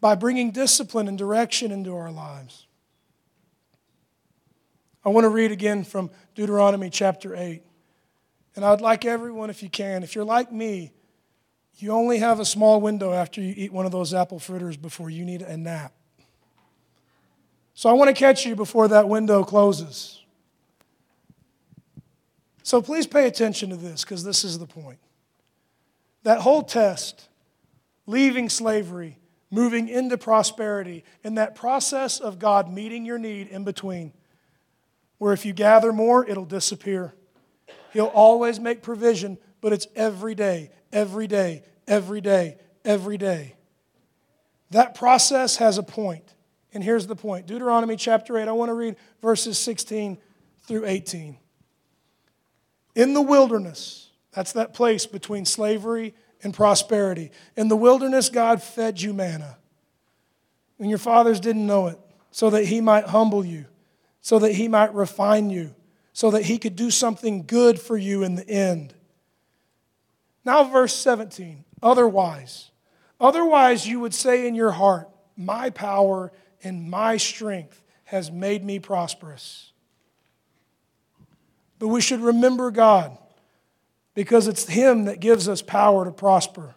by 0.00 0.14
bringing 0.14 0.50
discipline 0.50 1.08
and 1.08 1.18
direction 1.18 1.72
into 1.72 1.94
our 1.94 2.10
lives. 2.10 2.65
I 5.06 5.10
want 5.10 5.22
to 5.22 5.28
read 5.28 5.52
again 5.52 5.84
from 5.84 6.10
Deuteronomy 6.34 6.90
chapter 6.90 7.36
8. 7.36 7.62
And 8.56 8.64
I'd 8.64 8.80
like 8.80 9.04
everyone, 9.04 9.50
if 9.50 9.62
you 9.62 9.70
can, 9.70 10.02
if 10.02 10.16
you're 10.16 10.24
like 10.24 10.50
me, 10.50 10.90
you 11.76 11.92
only 11.92 12.18
have 12.18 12.40
a 12.40 12.44
small 12.44 12.80
window 12.80 13.12
after 13.12 13.40
you 13.40 13.54
eat 13.56 13.72
one 13.72 13.86
of 13.86 13.92
those 13.92 14.12
apple 14.12 14.40
fritters 14.40 14.76
before 14.76 15.08
you 15.08 15.24
need 15.24 15.42
a 15.42 15.56
nap. 15.56 15.92
So 17.74 17.88
I 17.88 17.92
want 17.92 18.08
to 18.08 18.14
catch 18.18 18.44
you 18.44 18.56
before 18.56 18.88
that 18.88 19.08
window 19.08 19.44
closes. 19.44 20.24
So 22.64 22.82
please 22.82 23.06
pay 23.06 23.28
attention 23.28 23.70
to 23.70 23.76
this 23.76 24.02
because 24.02 24.24
this 24.24 24.42
is 24.42 24.58
the 24.58 24.66
point. 24.66 24.98
That 26.24 26.40
whole 26.40 26.64
test, 26.64 27.28
leaving 28.06 28.48
slavery, 28.48 29.18
moving 29.52 29.88
into 29.88 30.18
prosperity, 30.18 31.04
and 31.22 31.38
that 31.38 31.54
process 31.54 32.18
of 32.18 32.40
God 32.40 32.72
meeting 32.72 33.04
your 33.04 33.18
need 33.18 33.46
in 33.46 33.62
between, 33.62 34.12
where 35.18 35.32
if 35.32 35.46
you 35.46 35.52
gather 35.52 35.92
more, 35.92 36.26
it'll 36.26 36.44
disappear. 36.44 37.14
He'll 37.92 38.06
always 38.06 38.60
make 38.60 38.82
provision, 38.82 39.38
but 39.60 39.72
it's 39.72 39.86
every 39.96 40.34
day, 40.34 40.70
every 40.92 41.26
day, 41.26 41.62
every 41.86 42.20
day, 42.20 42.58
every 42.84 43.16
day. 43.16 43.54
That 44.70 44.94
process 44.94 45.56
has 45.56 45.78
a. 45.78 45.84
And 46.72 46.84
here's 46.84 47.06
the 47.06 47.16
point 47.16 47.46
Deuteronomy 47.46 47.96
chapter 47.96 48.36
8, 48.36 48.48
I 48.48 48.52
want 48.52 48.68
to 48.68 48.74
read 48.74 48.96
verses 49.22 49.58
16 49.58 50.18
through 50.66 50.84
18. 50.84 51.38
In 52.94 53.14
the 53.14 53.22
wilderness, 53.22 54.10
that's 54.32 54.52
that 54.52 54.74
place 54.74 55.06
between 55.06 55.46
slavery 55.46 56.14
and 56.42 56.52
prosperity. 56.52 57.30
In 57.56 57.68
the 57.68 57.76
wilderness, 57.76 58.28
God 58.28 58.62
fed 58.62 59.00
you 59.00 59.14
manna. 59.14 59.56
And 60.78 60.90
your 60.90 60.98
fathers 60.98 61.40
didn't 61.40 61.66
know 61.66 61.86
it, 61.86 61.98
so 62.30 62.50
that 62.50 62.66
He 62.66 62.82
might 62.82 63.06
humble 63.06 63.44
you, 63.44 63.64
so 64.26 64.40
that 64.40 64.56
He 64.56 64.66
might 64.66 64.92
refine 64.92 65.50
you, 65.50 65.72
so 66.12 66.32
that 66.32 66.46
He 66.46 66.58
could 66.58 66.74
do 66.74 66.90
something 66.90 67.46
good 67.46 67.78
for 67.78 67.96
you 67.96 68.24
in 68.24 68.34
the 68.34 68.48
end. 68.48 68.92
Now, 70.44 70.64
verse 70.64 70.96
17. 70.96 71.64
Otherwise, 71.80 72.72
otherwise, 73.20 73.86
you 73.86 74.00
would 74.00 74.12
say 74.12 74.48
in 74.48 74.56
your 74.56 74.72
heart, 74.72 75.08
My 75.36 75.70
power 75.70 76.32
and 76.64 76.90
my 76.90 77.18
strength 77.18 77.84
has 78.06 78.32
made 78.32 78.64
me 78.64 78.80
prosperous. 78.80 79.70
But 81.78 81.86
we 81.86 82.00
should 82.00 82.20
remember 82.20 82.72
God 82.72 83.16
because 84.14 84.48
it's 84.48 84.66
Him 84.66 85.04
that 85.04 85.20
gives 85.20 85.48
us 85.48 85.62
power 85.62 86.04
to 86.04 86.10
prosper. 86.10 86.74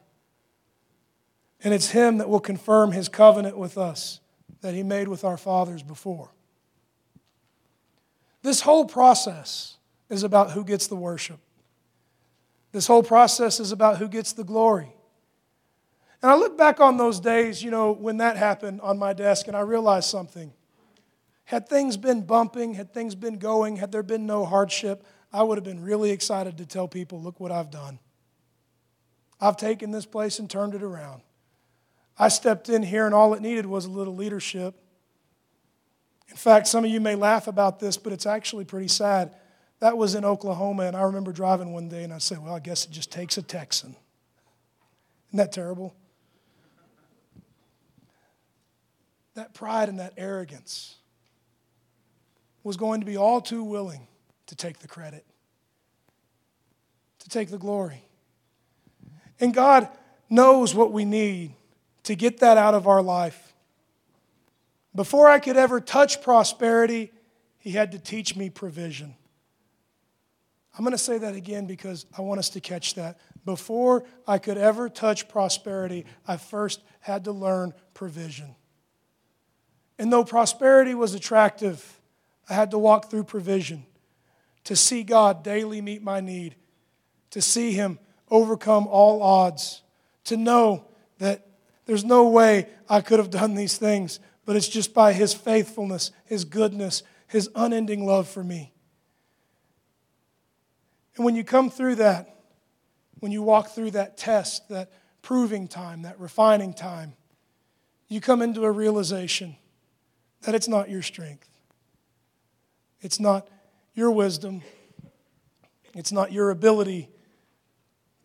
And 1.64 1.74
it's 1.74 1.90
Him 1.90 2.20
that 2.20 2.30
will 2.30 2.42
confirm 2.42 2.92
His 2.92 3.10
covenant 3.10 3.58
with 3.58 3.76
us 3.76 4.20
that 4.62 4.76
He 4.76 4.84
made 4.84 5.08
with 5.08 5.24
our 5.24 5.36
fathers 5.36 5.82
before. 5.82 6.30
This 8.42 8.62
whole 8.62 8.86
process 8.86 9.78
is 10.10 10.24
about 10.24 10.52
who 10.52 10.64
gets 10.64 10.88
the 10.88 10.96
worship. 10.96 11.40
This 12.72 12.88
whole 12.88 13.04
process 13.04 13.60
is 13.60 13.72
about 13.72 13.98
who 13.98 14.08
gets 14.08 14.34
the 14.34 14.44
glory. 14.44 14.94
And 16.22 16.32
I 16.32 16.36
look 16.36 16.58
back 16.58 16.80
on 16.80 16.98
those 16.98 17.20
days, 17.20 17.64
you 17.64 17.72
know, 17.72 17.92
when 17.92 18.18
that 18.18 18.38
happened 18.38 18.82
on 18.82 19.00
my 19.00 19.14
desk, 19.14 19.48
and 19.48 19.56
I 19.56 19.62
realized 19.62 20.10
something. 20.10 20.54
Had 21.46 21.68
things 21.68 21.98
been 21.98 22.22
bumping, 22.22 22.76
had 22.76 22.94
things 22.94 23.16
been 23.16 23.40
going, 23.40 23.78
had 23.78 23.92
there 23.92 24.04
been 24.04 24.26
no 24.26 24.46
hardship, 24.46 25.04
I 25.32 25.44
would 25.44 25.58
have 25.58 25.64
been 25.66 25.82
really 25.82 26.12
excited 26.12 26.58
to 26.58 26.66
tell 26.66 26.88
people, 26.88 27.22
look 27.22 27.40
what 27.40 27.52
I've 27.52 27.72
done. 27.72 28.00
I've 29.42 29.58
taken 29.58 29.92
this 29.92 30.06
place 30.06 30.40
and 30.40 30.50
turned 30.50 30.76
it 30.76 30.84
around. 30.84 31.22
I 32.18 32.28
stepped 32.28 32.68
in 32.68 32.84
here, 32.84 33.06
and 33.06 33.16
all 33.16 33.34
it 33.34 33.42
needed 33.42 33.66
was 33.66 33.86
a 33.86 33.90
little 33.90 34.16
leadership. 34.16 34.76
In 36.30 36.36
fact, 36.36 36.68
some 36.68 36.86
of 36.86 36.92
you 36.92 37.02
may 37.02 37.16
laugh 37.16 37.48
about 37.48 37.80
this, 37.80 37.98
but 37.98 38.14
it's 38.14 38.26
actually 38.26 38.66
pretty 38.66 38.88
sad. 38.88 39.34
That 39.80 39.98
was 39.98 40.16
in 40.16 40.26
Oklahoma, 40.26 40.84
and 40.84 40.96
I 40.96 41.02
remember 41.02 41.32
driving 41.32 41.72
one 41.72 41.90
day 41.90 42.04
and 42.04 42.14
I 42.14 42.18
said, 42.18 42.44
Well, 42.44 42.54
I 42.54 42.60
guess 42.60 42.86
it 42.86 42.92
just 42.92 43.12
takes 43.12 43.38
a 43.38 43.42
Texan. 43.42 43.96
Isn't 45.30 45.38
that 45.38 45.52
terrible? 45.52 45.96
That 49.36 49.54
pride 49.54 49.90
and 49.90 50.00
that 50.00 50.14
arrogance 50.18 50.96
was 52.64 52.78
going 52.78 53.00
to 53.00 53.06
be 53.06 53.16
all 53.16 53.40
too 53.40 53.64
willing 53.64 54.08
to 54.48 54.56
take 54.56 54.80
the 54.80 54.88
credit, 54.88 55.26
to 57.20 57.30
take 57.30 57.50
the 57.50 57.58
glory. 57.58 58.04
And 59.40 59.54
God 59.54 59.88
knows 60.30 60.76
what 60.76 60.92
we 60.92 61.06
need 61.06 61.54
to 62.04 62.16
get 62.16 62.40
that 62.40 62.58
out 62.58 62.74
of 62.74 62.88
our 62.88 63.02
life. 63.02 63.49
Before 65.00 65.30
I 65.30 65.40
could 65.40 65.56
ever 65.56 65.80
touch 65.80 66.22
prosperity, 66.22 67.14
He 67.58 67.72
had 67.72 67.94
to 67.94 68.00
teach 68.00 68.36
me 68.36 68.50
provision. 68.50 69.16
I'm 70.78 70.84
going 70.84 70.92
to 70.92 70.98
say 70.98 71.18
that 71.20 71.36
again 71.36 71.68
because 71.68 72.06
I 72.18 72.22
want 72.22 72.40
us 72.40 72.50
to 72.50 72.60
catch 72.60 72.96
that. 72.96 73.18
Before 73.46 74.04
I 74.28 74.40
could 74.40 74.58
ever 74.58 74.90
touch 74.90 75.30
prosperity, 75.30 76.06
I 76.28 76.36
first 76.36 76.82
had 77.00 77.24
to 77.24 77.32
learn 77.32 77.74
provision. 77.94 78.56
And 79.98 80.12
though 80.12 80.26
prosperity 80.26 80.96
was 80.96 81.14
attractive, 81.14 82.02
I 82.50 82.54
had 82.54 82.72
to 82.72 82.78
walk 82.78 83.10
through 83.10 83.24
provision 83.24 83.86
to 84.66 84.76
see 84.76 85.04
God 85.04 85.46
daily 85.46 85.80
meet 85.80 86.04
my 86.04 86.20
need, 86.20 86.58
to 87.30 87.42
see 87.42 87.72
Him 87.72 88.00
overcome 88.30 88.86
all 88.86 89.24
odds, 89.24 89.82
to 90.26 90.36
know 90.36 90.84
that 91.20 91.48
there's 91.86 92.04
no 92.04 92.28
way 92.28 92.68
I 92.90 93.00
could 93.00 93.20
have 93.20 93.30
done 93.30 93.56
these 93.56 93.78
things, 93.78 94.20
but 94.50 94.56
it's 94.56 94.68
just 94.68 94.96
by 94.96 95.14
His 95.14 95.32
faithfulness, 95.32 96.10
His 96.26 96.44
goodness, 96.44 97.04
His 97.28 97.52
unending 97.54 98.04
love 98.04 98.28
for 98.28 98.44
me. 98.44 98.74
And 101.16 101.24
when 101.24 101.36
you 101.36 101.44
come 101.44 101.70
through 101.70 101.98
that, 101.98 102.36
when 103.20 103.32
you 103.32 103.44
walk 103.44 103.70
through 103.70 103.92
that 103.92 104.18
test, 104.18 104.68
that 104.70 104.92
proving 105.22 105.68
time, 105.68 106.02
that 106.02 106.20
refining 106.20 106.74
time, 106.74 107.14
you 108.08 108.20
come 108.20 108.42
into 108.42 108.64
a 108.64 108.72
realization 108.72 109.56
that 110.42 110.56
it's 110.56 110.68
not 110.68 110.90
your 110.90 111.04
strength. 111.04 111.48
It's 113.02 113.20
not 113.20 113.48
your 113.94 114.10
wisdom. 114.10 114.64
It's 115.94 116.12
not 116.12 116.32
your 116.32 116.50
ability 116.50 117.08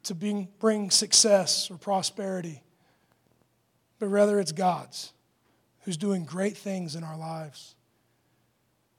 to 0.05 0.15
bring, 0.15 0.89
success 0.89 1.71
or 1.71 1.77
prosperity, 1.77 2.63
but 3.99 4.07
rather 4.07 4.41
it's 4.41 4.53
God's 4.53 5.13
who's 5.85 5.97
doing 5.97 6.25
great 6.25 6.57
things 6.57 6.95
in 6.97 7.05
our 7.05 7.17
lives. 7.17 7.75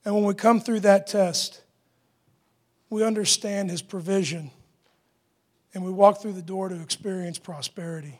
And 0.03 0.13
when 0.13 0.23
we 0.23 0.35
come 0.35 0.59
through 0.59 0.81
that 0.81 1.07
test, 1.07 1.61
we 2.89 3.03
understand 3.03 3.71
His 3.71 3.81
provision, 3.81 4.51
and 5.73 5.83
we 5.83 5.91
walk 5.91 6.21
through 6.21 6.33
the 6.33 6.41
door 6.41 6.69
to 6.69 6.81
experience 6.81 7.39
prosperity. 7.39 8.19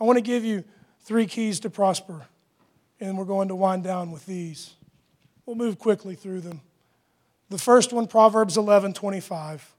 I 0.00 0.04
want 0.04 0.16
to 0.16 0.22
give 0.22 0.44
you 0.44 0.64
three 1.02 1.26
keys 1.26 1.60
to 1.60 1.70
prosper, 1.70 2.26
and 3.00 3.18
we're 3.18 3.24
going 3.26 3.48
to 3.48 3.54
wind 3.54 3.84
down 3.84 4.12
with 4.12 4.24
these. 4.24 4.74
We'll 5.44 5.56
move 5.56 5.78
quickly 5.78 6.14
through 6.14 6.40
them. 6.40 6.62
The 7.50 7.58
first 7.58 7.92
one, 7.92 8.06
Proverbs 8.06 8.56
11 8.56 8.94
25. 8.94 9.74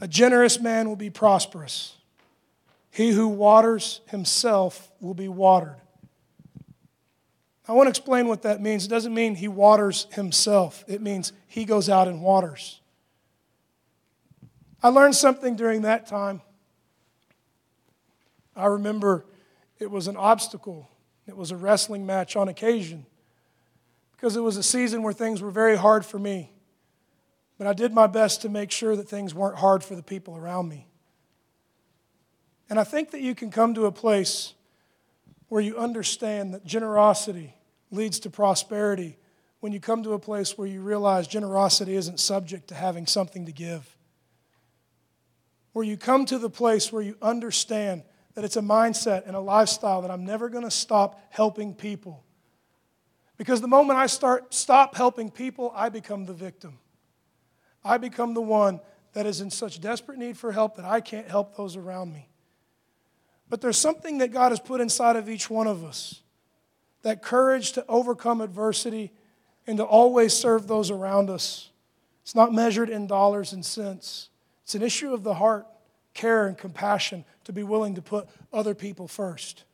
A 0.00 0.08
generous 0.08 0.60
man 0.60 0.88
will 0.88 0.96
be 0.96 1.10
prosperous. 1.10 1.96
He 2.90 3.10
who 3.10 3.28
waters 3.28 4.00
himself 4.06 4.90
will 5.00 5.14
be 5.14 5.28
watered. 5.28 5.76
I 7.68 7.72
want 7.72 7.86
to 7.86 7.90
explain 7.90 8.28
what 8.28 8.42
that 8.42 8.62
means. 8.62 8.86
It 8.86 8.88
doesn't 8.88 9.12
mean 9.12 9.34
he 9.34 9.46
waters 9.46 10.06
himself, 10.12 10.84
it 10.88 11.02
means 11.02 11.32
he 11.46 11.64
goes 11.66 11.90
out 11.90 12.08
and 12.08 12.22
waters. 12.22 12.80
I 14.82 14.88
learned 14.88 15.16
something 15.16 15.56
during 15.56 15.82
that 15.82 16.06
time. 16.06 16.40
I 18.56 18.66
remember 18.66 19.26
it 19.78 19.90
was 19.90 20.08
an 20.08 20.16
obstacle, 20.16 20.88
it 21.26 21.36
was 21.36 21.50
a 21.50 21.56
wrestling 21.56 22.06
match 22.06 22.36
on 22.36 22.48
occasion 22.48 23.04
because 24.12 24.34
it 24.34 24.40
was 24.40 24.56
a 24.56 24.62
season 24.62 25.02
where 25.02 25.12
things 25.12 25.42
were 25.42 25.50
very 25.50 25.76
hard 25.76 26.06
for 26.06 26.18
me. 26.18 26.50
But 27.58 27.66
I 27.66 27.72
did 27.72 27.92
my 27.92 28.06
best 28.06 28.42
to 28.42 28.48
make 28.48 28.70
sure 28.70 28.96
that 28.96 29.08
things 29.08 29.34
weren't 29.34 29.58
hard 29.58 29.84
for 29.84 29.94
the 29.94 30.02
people 30.02 30.36
around 30.36 30.68
me. 30.68 30.86
And 32.70 32.78
I 32.78 32.84
think 32.84 33.10
that 33.10 33.20
you 33.20 33.34
can 33.34 33.50
come 33.50 33.74
to 33.74 33.86
a 33.86 33.92
place 33.92 34.54
where 35.48 35.60
you 35.60 35.76
understand 35.76 36.54
that 36.54 36.64
generosity 36.64 37.57
leads 37.90 38.20
to 38.20 38.30
prosperity 38.30 39.16
when 39.60 39.72
you 39.72 39.80
come 39.80 40.02
to 40.04 40.12
a 40.12 40.18
place 40.18 40.56
where 40.56 40.68
you 40.68 40.80
realize 40.80 41.26
generosity 41.26 41.96
isn't 41.96 42.20
subject 42.20 42.68
to 42.68 42.74
having 42.74 43.06
something 43.06 43.46
to 43.46 43.52
give. 43.52 43.96
Where 45.72 45.84
you 45.84 45.96
come 45.96 46.26
to 46.26 46.38
the 46.38 46.50
place 46.50 46.92
where 46.92 47.02
you 47.02 47.16
understand 47.20 48.02
that 48.34 48.44
it's 48.44 48.56
a 48.56 48.62
mindset 48.62 49.26
and 49.26 49.34
a 49.34 49.40
lifestyle 49.40 50.02
that 50.02 50.10
I'm 50.10 50.24
never 50.24 50.48
going 50.48 50.64
to 50.64 50.70
stop 50.70 51.20
helping 51.30 51.74
people. 51.74 52.24
Because 53.36 53.60
the 53.60 53.68
moment 53.68 53.98
I 53.98 54.06
start 54.06 54.54
stop 54.54 54.96
helping 54.96 55.30
people, 55.30 55.72
I 55.74 55.88
become 55.88 56.26
the 56.26 56.32
victim. 56.32 56.78
I 57.84 57.98
become 57.98 58.34
the 58.34 58.42
one 58.42 58.80
that 59.12 59.26
is 59.26 59.40
in 59.40 59.50
such 59.50 59.80
desperate 59.80 60.18
need 60.18 60.36
for 60.36 60.52
help 60.52 60.76
that 60.76 60.84
I 60.84 61.00
can't 61.00 61.28
help 61.28 61.56
those 61.56 61.76
around 61.76 62.12
me. 62.12 62.28
But 63.48 63.60
there's 63.60 63.78
something 63.78 64.18
that 64.18 64.28
God 64.28 64.50
has 64.52 64.60
put 64.60 64.80
inside 64.80 65.16
of 65.16 65.28
each 65.28 65.48
one 65.48 65.66
of 65.66 65.84
us 65.84 66.20
that 67.02 67.22
courage 67.22 67.72
to 67.72 67.84
overcome 67.88 68.40
adversity 68.40 69.12
and 69.66 69.78
to 69.78 69.84
always 69.84 70.32
serve 70.32 70.66
those 70.66 70.90
around 70.90 71.30
us. 71.30 71.70
It's 72.22 72.34
not 72.34 72.52
measured 72.52 72.90
in 72.90 73.06
dollars 73.06 73.52
and 73.52 73.64
cents, 73.64 74.30
it's 74.62 74.74
an 74.74 74.82
issue 74.82 75.14
of 75.14 75.22
the 75.22 75.34
heart, 75.34 75.66
care, 76.12 76.46
and 76.46 76.58
compassion 76.58 77.24
to 77.44 77.52
be 77.52 77.62
willing 77.62 77.94
to 77.94 78.02
put 78.02 78.28
other 78.52 78.74
people 78.74 79.08
first. 79.08 79.64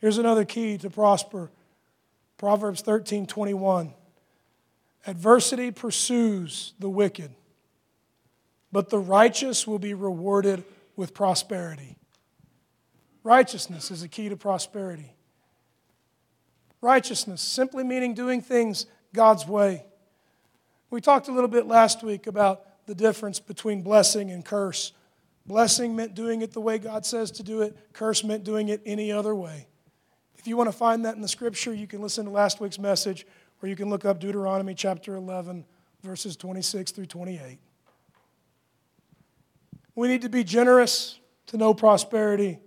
Here's 0.00 0.18
another 0.18 0.44
key 0.44 0.78
to 0.78 0.90
prosper 0.90 1.50
Proverbs 2.38 2.80
13 2.80 3.26
21. 3.26 3.94
Adversity 5.06 5.70
pursues 5.70 6.74
the 6.80 6.88
wicked, 6.88 7.30
but 8.72 8.90
the 8.90 8.98
righteous 8.98 9.66
will 9.66 9.78
be 9.78 9.94
rewarded 9.94 10.64
with 10.96 11.14
prosperity. 11.14 11.96
Righteousness 13.22 13.92
is 13.92 14.02
a 14.02 14.08
key 14.08 14.28
to 14.28 14.36
prosperity. 14.36 15.14
Righteousness, 16.82 17.40
simply 17.40 17.84
meaning 17.84 18.12
doing 18.12 18.42
things 18.42 18.86
God's 19.14 19.46
way. 19.46 19.86
We 20.90 21.00
talked 21.00 21.28
a 21.28 21.32
little 21.32 21.48
bit 21.48 21.66
last 21.66 22.02
week 22.02 22.26
about 22.26 22.86
the 22.86 22.94
difference 22.94 23.38
between 23.38 23.82
blessing 23.82 24.32
and 24.32 24.44
curse. 24.44 24.92
Blessing 25.46 25.94
meant 25.94 26.16
doing 26.16 26.42
it 26.42 26.52
the 26.52 26.60
way 26.60 26.78
God 26.78 27.06
says 27.06 27.30
to 27.32 27.44
do 27.44 27.62
it, 27.62 27.76
curse 27.92 28.24
meant 28.24 28.42
doing 28.42 28.68
it 28.68 28.82
any 28.84 29.12
other 29.12 29.34
way. 29.34 29.68
If 30.36 30.48
you 30.48 30.56
want 30.56 30.68
to 30.68 30.76
find 30.76 31.04
that 31.04 31.14
in 31.14 31.22
the 31.22 31.28
scripture, 31.28 31.72
you 31.72 31.86
can 31.86 32.02
listen 32.02 32.24
to 32.24 32.32
last 32.32 32.60
week's 32.60 32.80
message, 32.80 33.26
or 33.62 33.68
you 33.68 33.76
can 33.76 33.88
look 33.88 34.04
up 34.04 34.18
Deuteronomy 34.18 34.74
chapter 34.74 35.14
11, 35.14 35.64
verses 36.02 36.36
26 36.36 36.90
through 36.90 37.06
28. 37.06 37.58
We 39.94 40.08
need 40.08 40.22
to 40.22 40.28
be 40.28 40.42
generous 40.42 41.20
to 41.46 41.56
know 41.56 41.74
prosperity. 41.74 42.58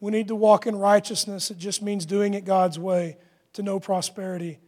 We 0.00 0.10
need 0.10 0.28
to 0.28 0.34
walk 0.34 0.66
in 0.66 0.74
righteousness. 0.74 1.52
It 1.52 1.58
just 1.58 1.80
means 1.80 2.06
doing 2.06 2.34
it 2.34 2.44
God's 2.44 2.76
way 2.76 3.18
to 3.54 3.62
know 3.62 3.78
prosperity. 3.80 4.58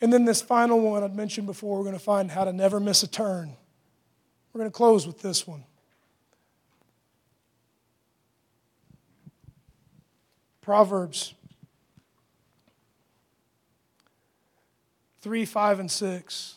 And 0.00 0.12
then 0.12 0.24
this 0.24 0.42
final 0.42 0.80
one 0.80 1.04
I'd 1.04 1.14
mentioned 1.14 1.46
before, 1.46 1.78
we're 1.78 1.84
going 1.84 1.98
to 1.98 2.04
find 2.04 2.30
how 2.30 2.44
to 2.44 2.52
never 2.52 2.80
miss 2.80 3.02
a 3.02 3.08
turn. 3.08 3.56
We're 4.52 4.60
going 4.60 4.70
to 4.70 4.76
close 4.76 5.06
with 5.06 5.22
this 5.22 5.46
one. 5.46 5.64
Proverbs 10.60 11.34
3, 15.22 15.44
5, 15.44 15.80
and 15.80 15.90
6. 15.90 16.54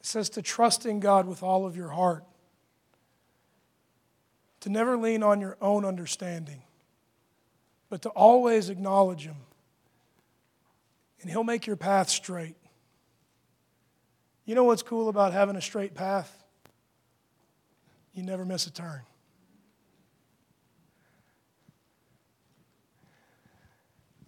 It 0.00 0.06
says 0.06 0.28
to 0.30 0.42
trust 0.42 0.86
in 0.86 0.98
God 1.00 1.26
with 1.26 1.42
all 1.42 1.66
of 1.66 1.76
your 1.76 1.90
heart, 1.90 2.24
to 4.60 4.68
never 4.68 4.96
lean 4.96 5.22
on 5.22 5.40
your 5.40 5.56
own 5.60 5.84
understanding, 5.84 6.62
but 7.94 8.02
to 8.02 8.08
always 8.08 8.70
acknowledge 8.70 9.24
Him. 9.24 9.36
And 11.22 11.30
He'll 11.30 11.44
make 11.44 11.64
your 11.64 11.76
path 11.76 12.08
straight. 12.08 12.56
You 14.44 14.56
know 14.56 14.64
what's 14.64 14.82
cool 14.82 15.08
about 15.08 15.32
having 15.32 15.54
a 15.54 15.60
straight 15.60 15.94
path? 15.94 16.42
You 18.12 18.24
never 18.24 18.44
miss 18.44 18.66
a 18.66 18.72
turn. 18.72 19.02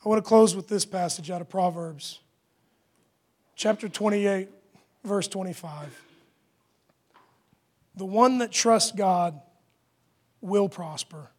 I 0.04 0.08
want 0.08 0.22
to 0.22 0.28
close 0.28 0.54
with 0.54 0.68
this 0.68 0.84
passage 0.84 1.28
out 1.32 1.40
of 1.40 1.48
Proverbs, 1.48 2.20
chapter 3.56 3.88
28, 3.88 4.48
verse 5.02 5.26
25. 5.26 6.04
The 7.96 8.06
one 8.06 8.38
that 8.38 8.52
trusts 8.52 8.92
God 8.92 9.40
will 10.40 10.68
prosper. 10.68 11.30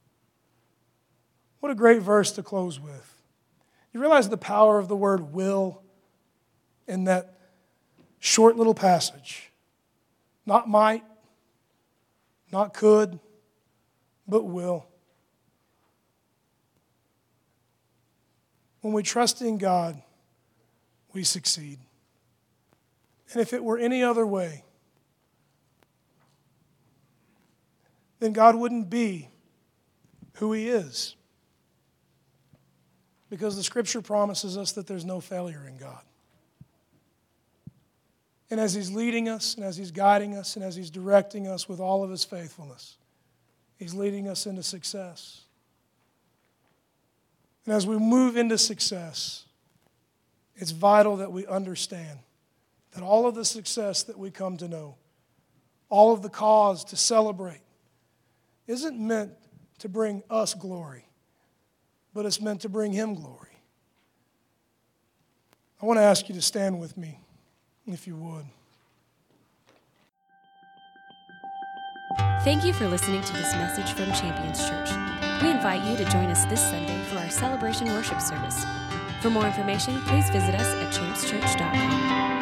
What 1.60 1.72
a 1.72 1.76
great 1.76 2.02
verse 2.02 2.32
to 2.34 2.44
close 2.44 2.80
with. 2.80 3.22
You 3.94 4.00
realize 4.00 4.30
the 4.30 4.38
power 4.38 4.80
of 4.80 4.88
the 4.88 4.96
word 4.96 5.34
will 5.34 5.82
in 6.88 7.06
that 7.06 7.38
short 8.20 8.56
little 8.56 8.74
passage. 8.74 9.52
Not 10.46 10.70
might, 10.70 11.04
not 12.52 12.74
could, 12.74 13.20
but 14.28 14.44
will. 14.44 14.88
When 18.82 18.94
we 18.94 19.04
trust 19.04 19.42
in 19.42 19.58
God, 19.58 20.02
we 21.12 21.24
succeed. 21.24 21.80
And 23.34 23.42
if 23.42 23.52
it 23.52 23.62
were 23.62 23.78
any 23.78 24.04
other 24.04 24.26
way, 24.26 24.64
then 28.20 28.32
God 28.32 28.56
wouldn't 28.56 28.90
be 28.90 29.30
who 30.36 30.54
He 30.54 30.70
is. 30.70 31.17
Because 33.30 33.56
the 33.56 33.64
scripture 33.64 34.02
promises 34.02 34.58
us 34.58 34.72
that 34.74 34.88
there's 34.88 35.06
no 35.06 35.20
failure 35.20 35.66
in 35.68 35.78
God. 35.78 36.02
And 38.50 38.60
as 38.60 38.74
He's 38.74 38.92
leading 38.92 39.28
us, 39.28 39.56
and 39.56 39.66
as 39.66 39.76
He's 39.76 39.92
guiding 39.92 40.36
us, 40.36 40.56
and 40.56 40.64
as 40.64 40.76
He's 40.76 40.90
directing 40.90 41.48
us 41.48 41.68
with 41.68 41.80
all 41.80 42.04
of 42.04 42.10
His 42.10 42.24
faithfulness, 42.24 42.98
He's 43.78 43.94
leading 43.94 44.28
us 44.28 44.46
into 44.46 44.64
success. 44.64 45.42
And 47.66 47.76
as 47.76 47.86
we 47.86 47.98
move 47.98 48.38
into 48.38 48.58
success, 48.58 49.44
it's 50.56 50.72
vital 50.72 51.18
that 51.18 51.32
we 51.32 51.46
understand 51.46 52.20
that 52.92 53.04
all 53.04 53.28
of 53.28 53.36
the 53.36 53.46
success 53.46 54.04
that 54.04 54.18
we 54.18 54.32
come 54.32 54.56
to 54.58 54.68
know, 54.68 54.96
all 55.90 56.14
of 56.14 56.22
the 56.22 56.30
cause 56.30 56.86
to 56.86 56.96
celebrate, 56.96 57.62
isn't 58.68 58.98
meant 58.98 59.34
to 59.80 59.90
bring 59.90 60.24
us 60.30 60.54
glory, 60.54 61.07
but 62.18 62.26
it's 62.26 62.42
meant 62.42 62.62
to 62.62 62.68
bring 62.68 62.92
Him 62.92 63.14
glory. 63.14 63.62
I 65.80 65.86
want 65.86 66.00
to 66.00 66.02
ask 66.02 66.28
you 66.28 66.34
to 66.34 66.42
stand 66.42 66.80
with 66.80 66.98
me, 66.98 67.20
if 67.86 68.08
you 68.08 68.16
would. 68.16 68.44
Thank 72.44 72.66
you 72.66 72.74
for 72.74 72.88
listening 72.88 73.22
to 73.22 73.34
this 73.34 73.54
message 73.54 73.92
from 73.92 74.12
Champions 74.14 74.68
Church. 74.68 74.90
We 75.44 75.52
invite 75.52 75.88
you 75.88 75.96
to 75.96 76.12
join 76.12 76.32
us 76.32 76.44
this 76.46 76.60
Sunday 76.60 77.00
for 77.04 77.20
our 77.20 77.30
celebration 77.30 77.86
worship 77.90 78.20
service. 78.20 78.66
For 79.22 79.30
more 79.30 79.46
information, 79.46 80.02
please 80.06 80.28
visit 80.32 80.56
us 80.56 80.74
at 80.74 80.92
championschurch.com. 80.92 82.37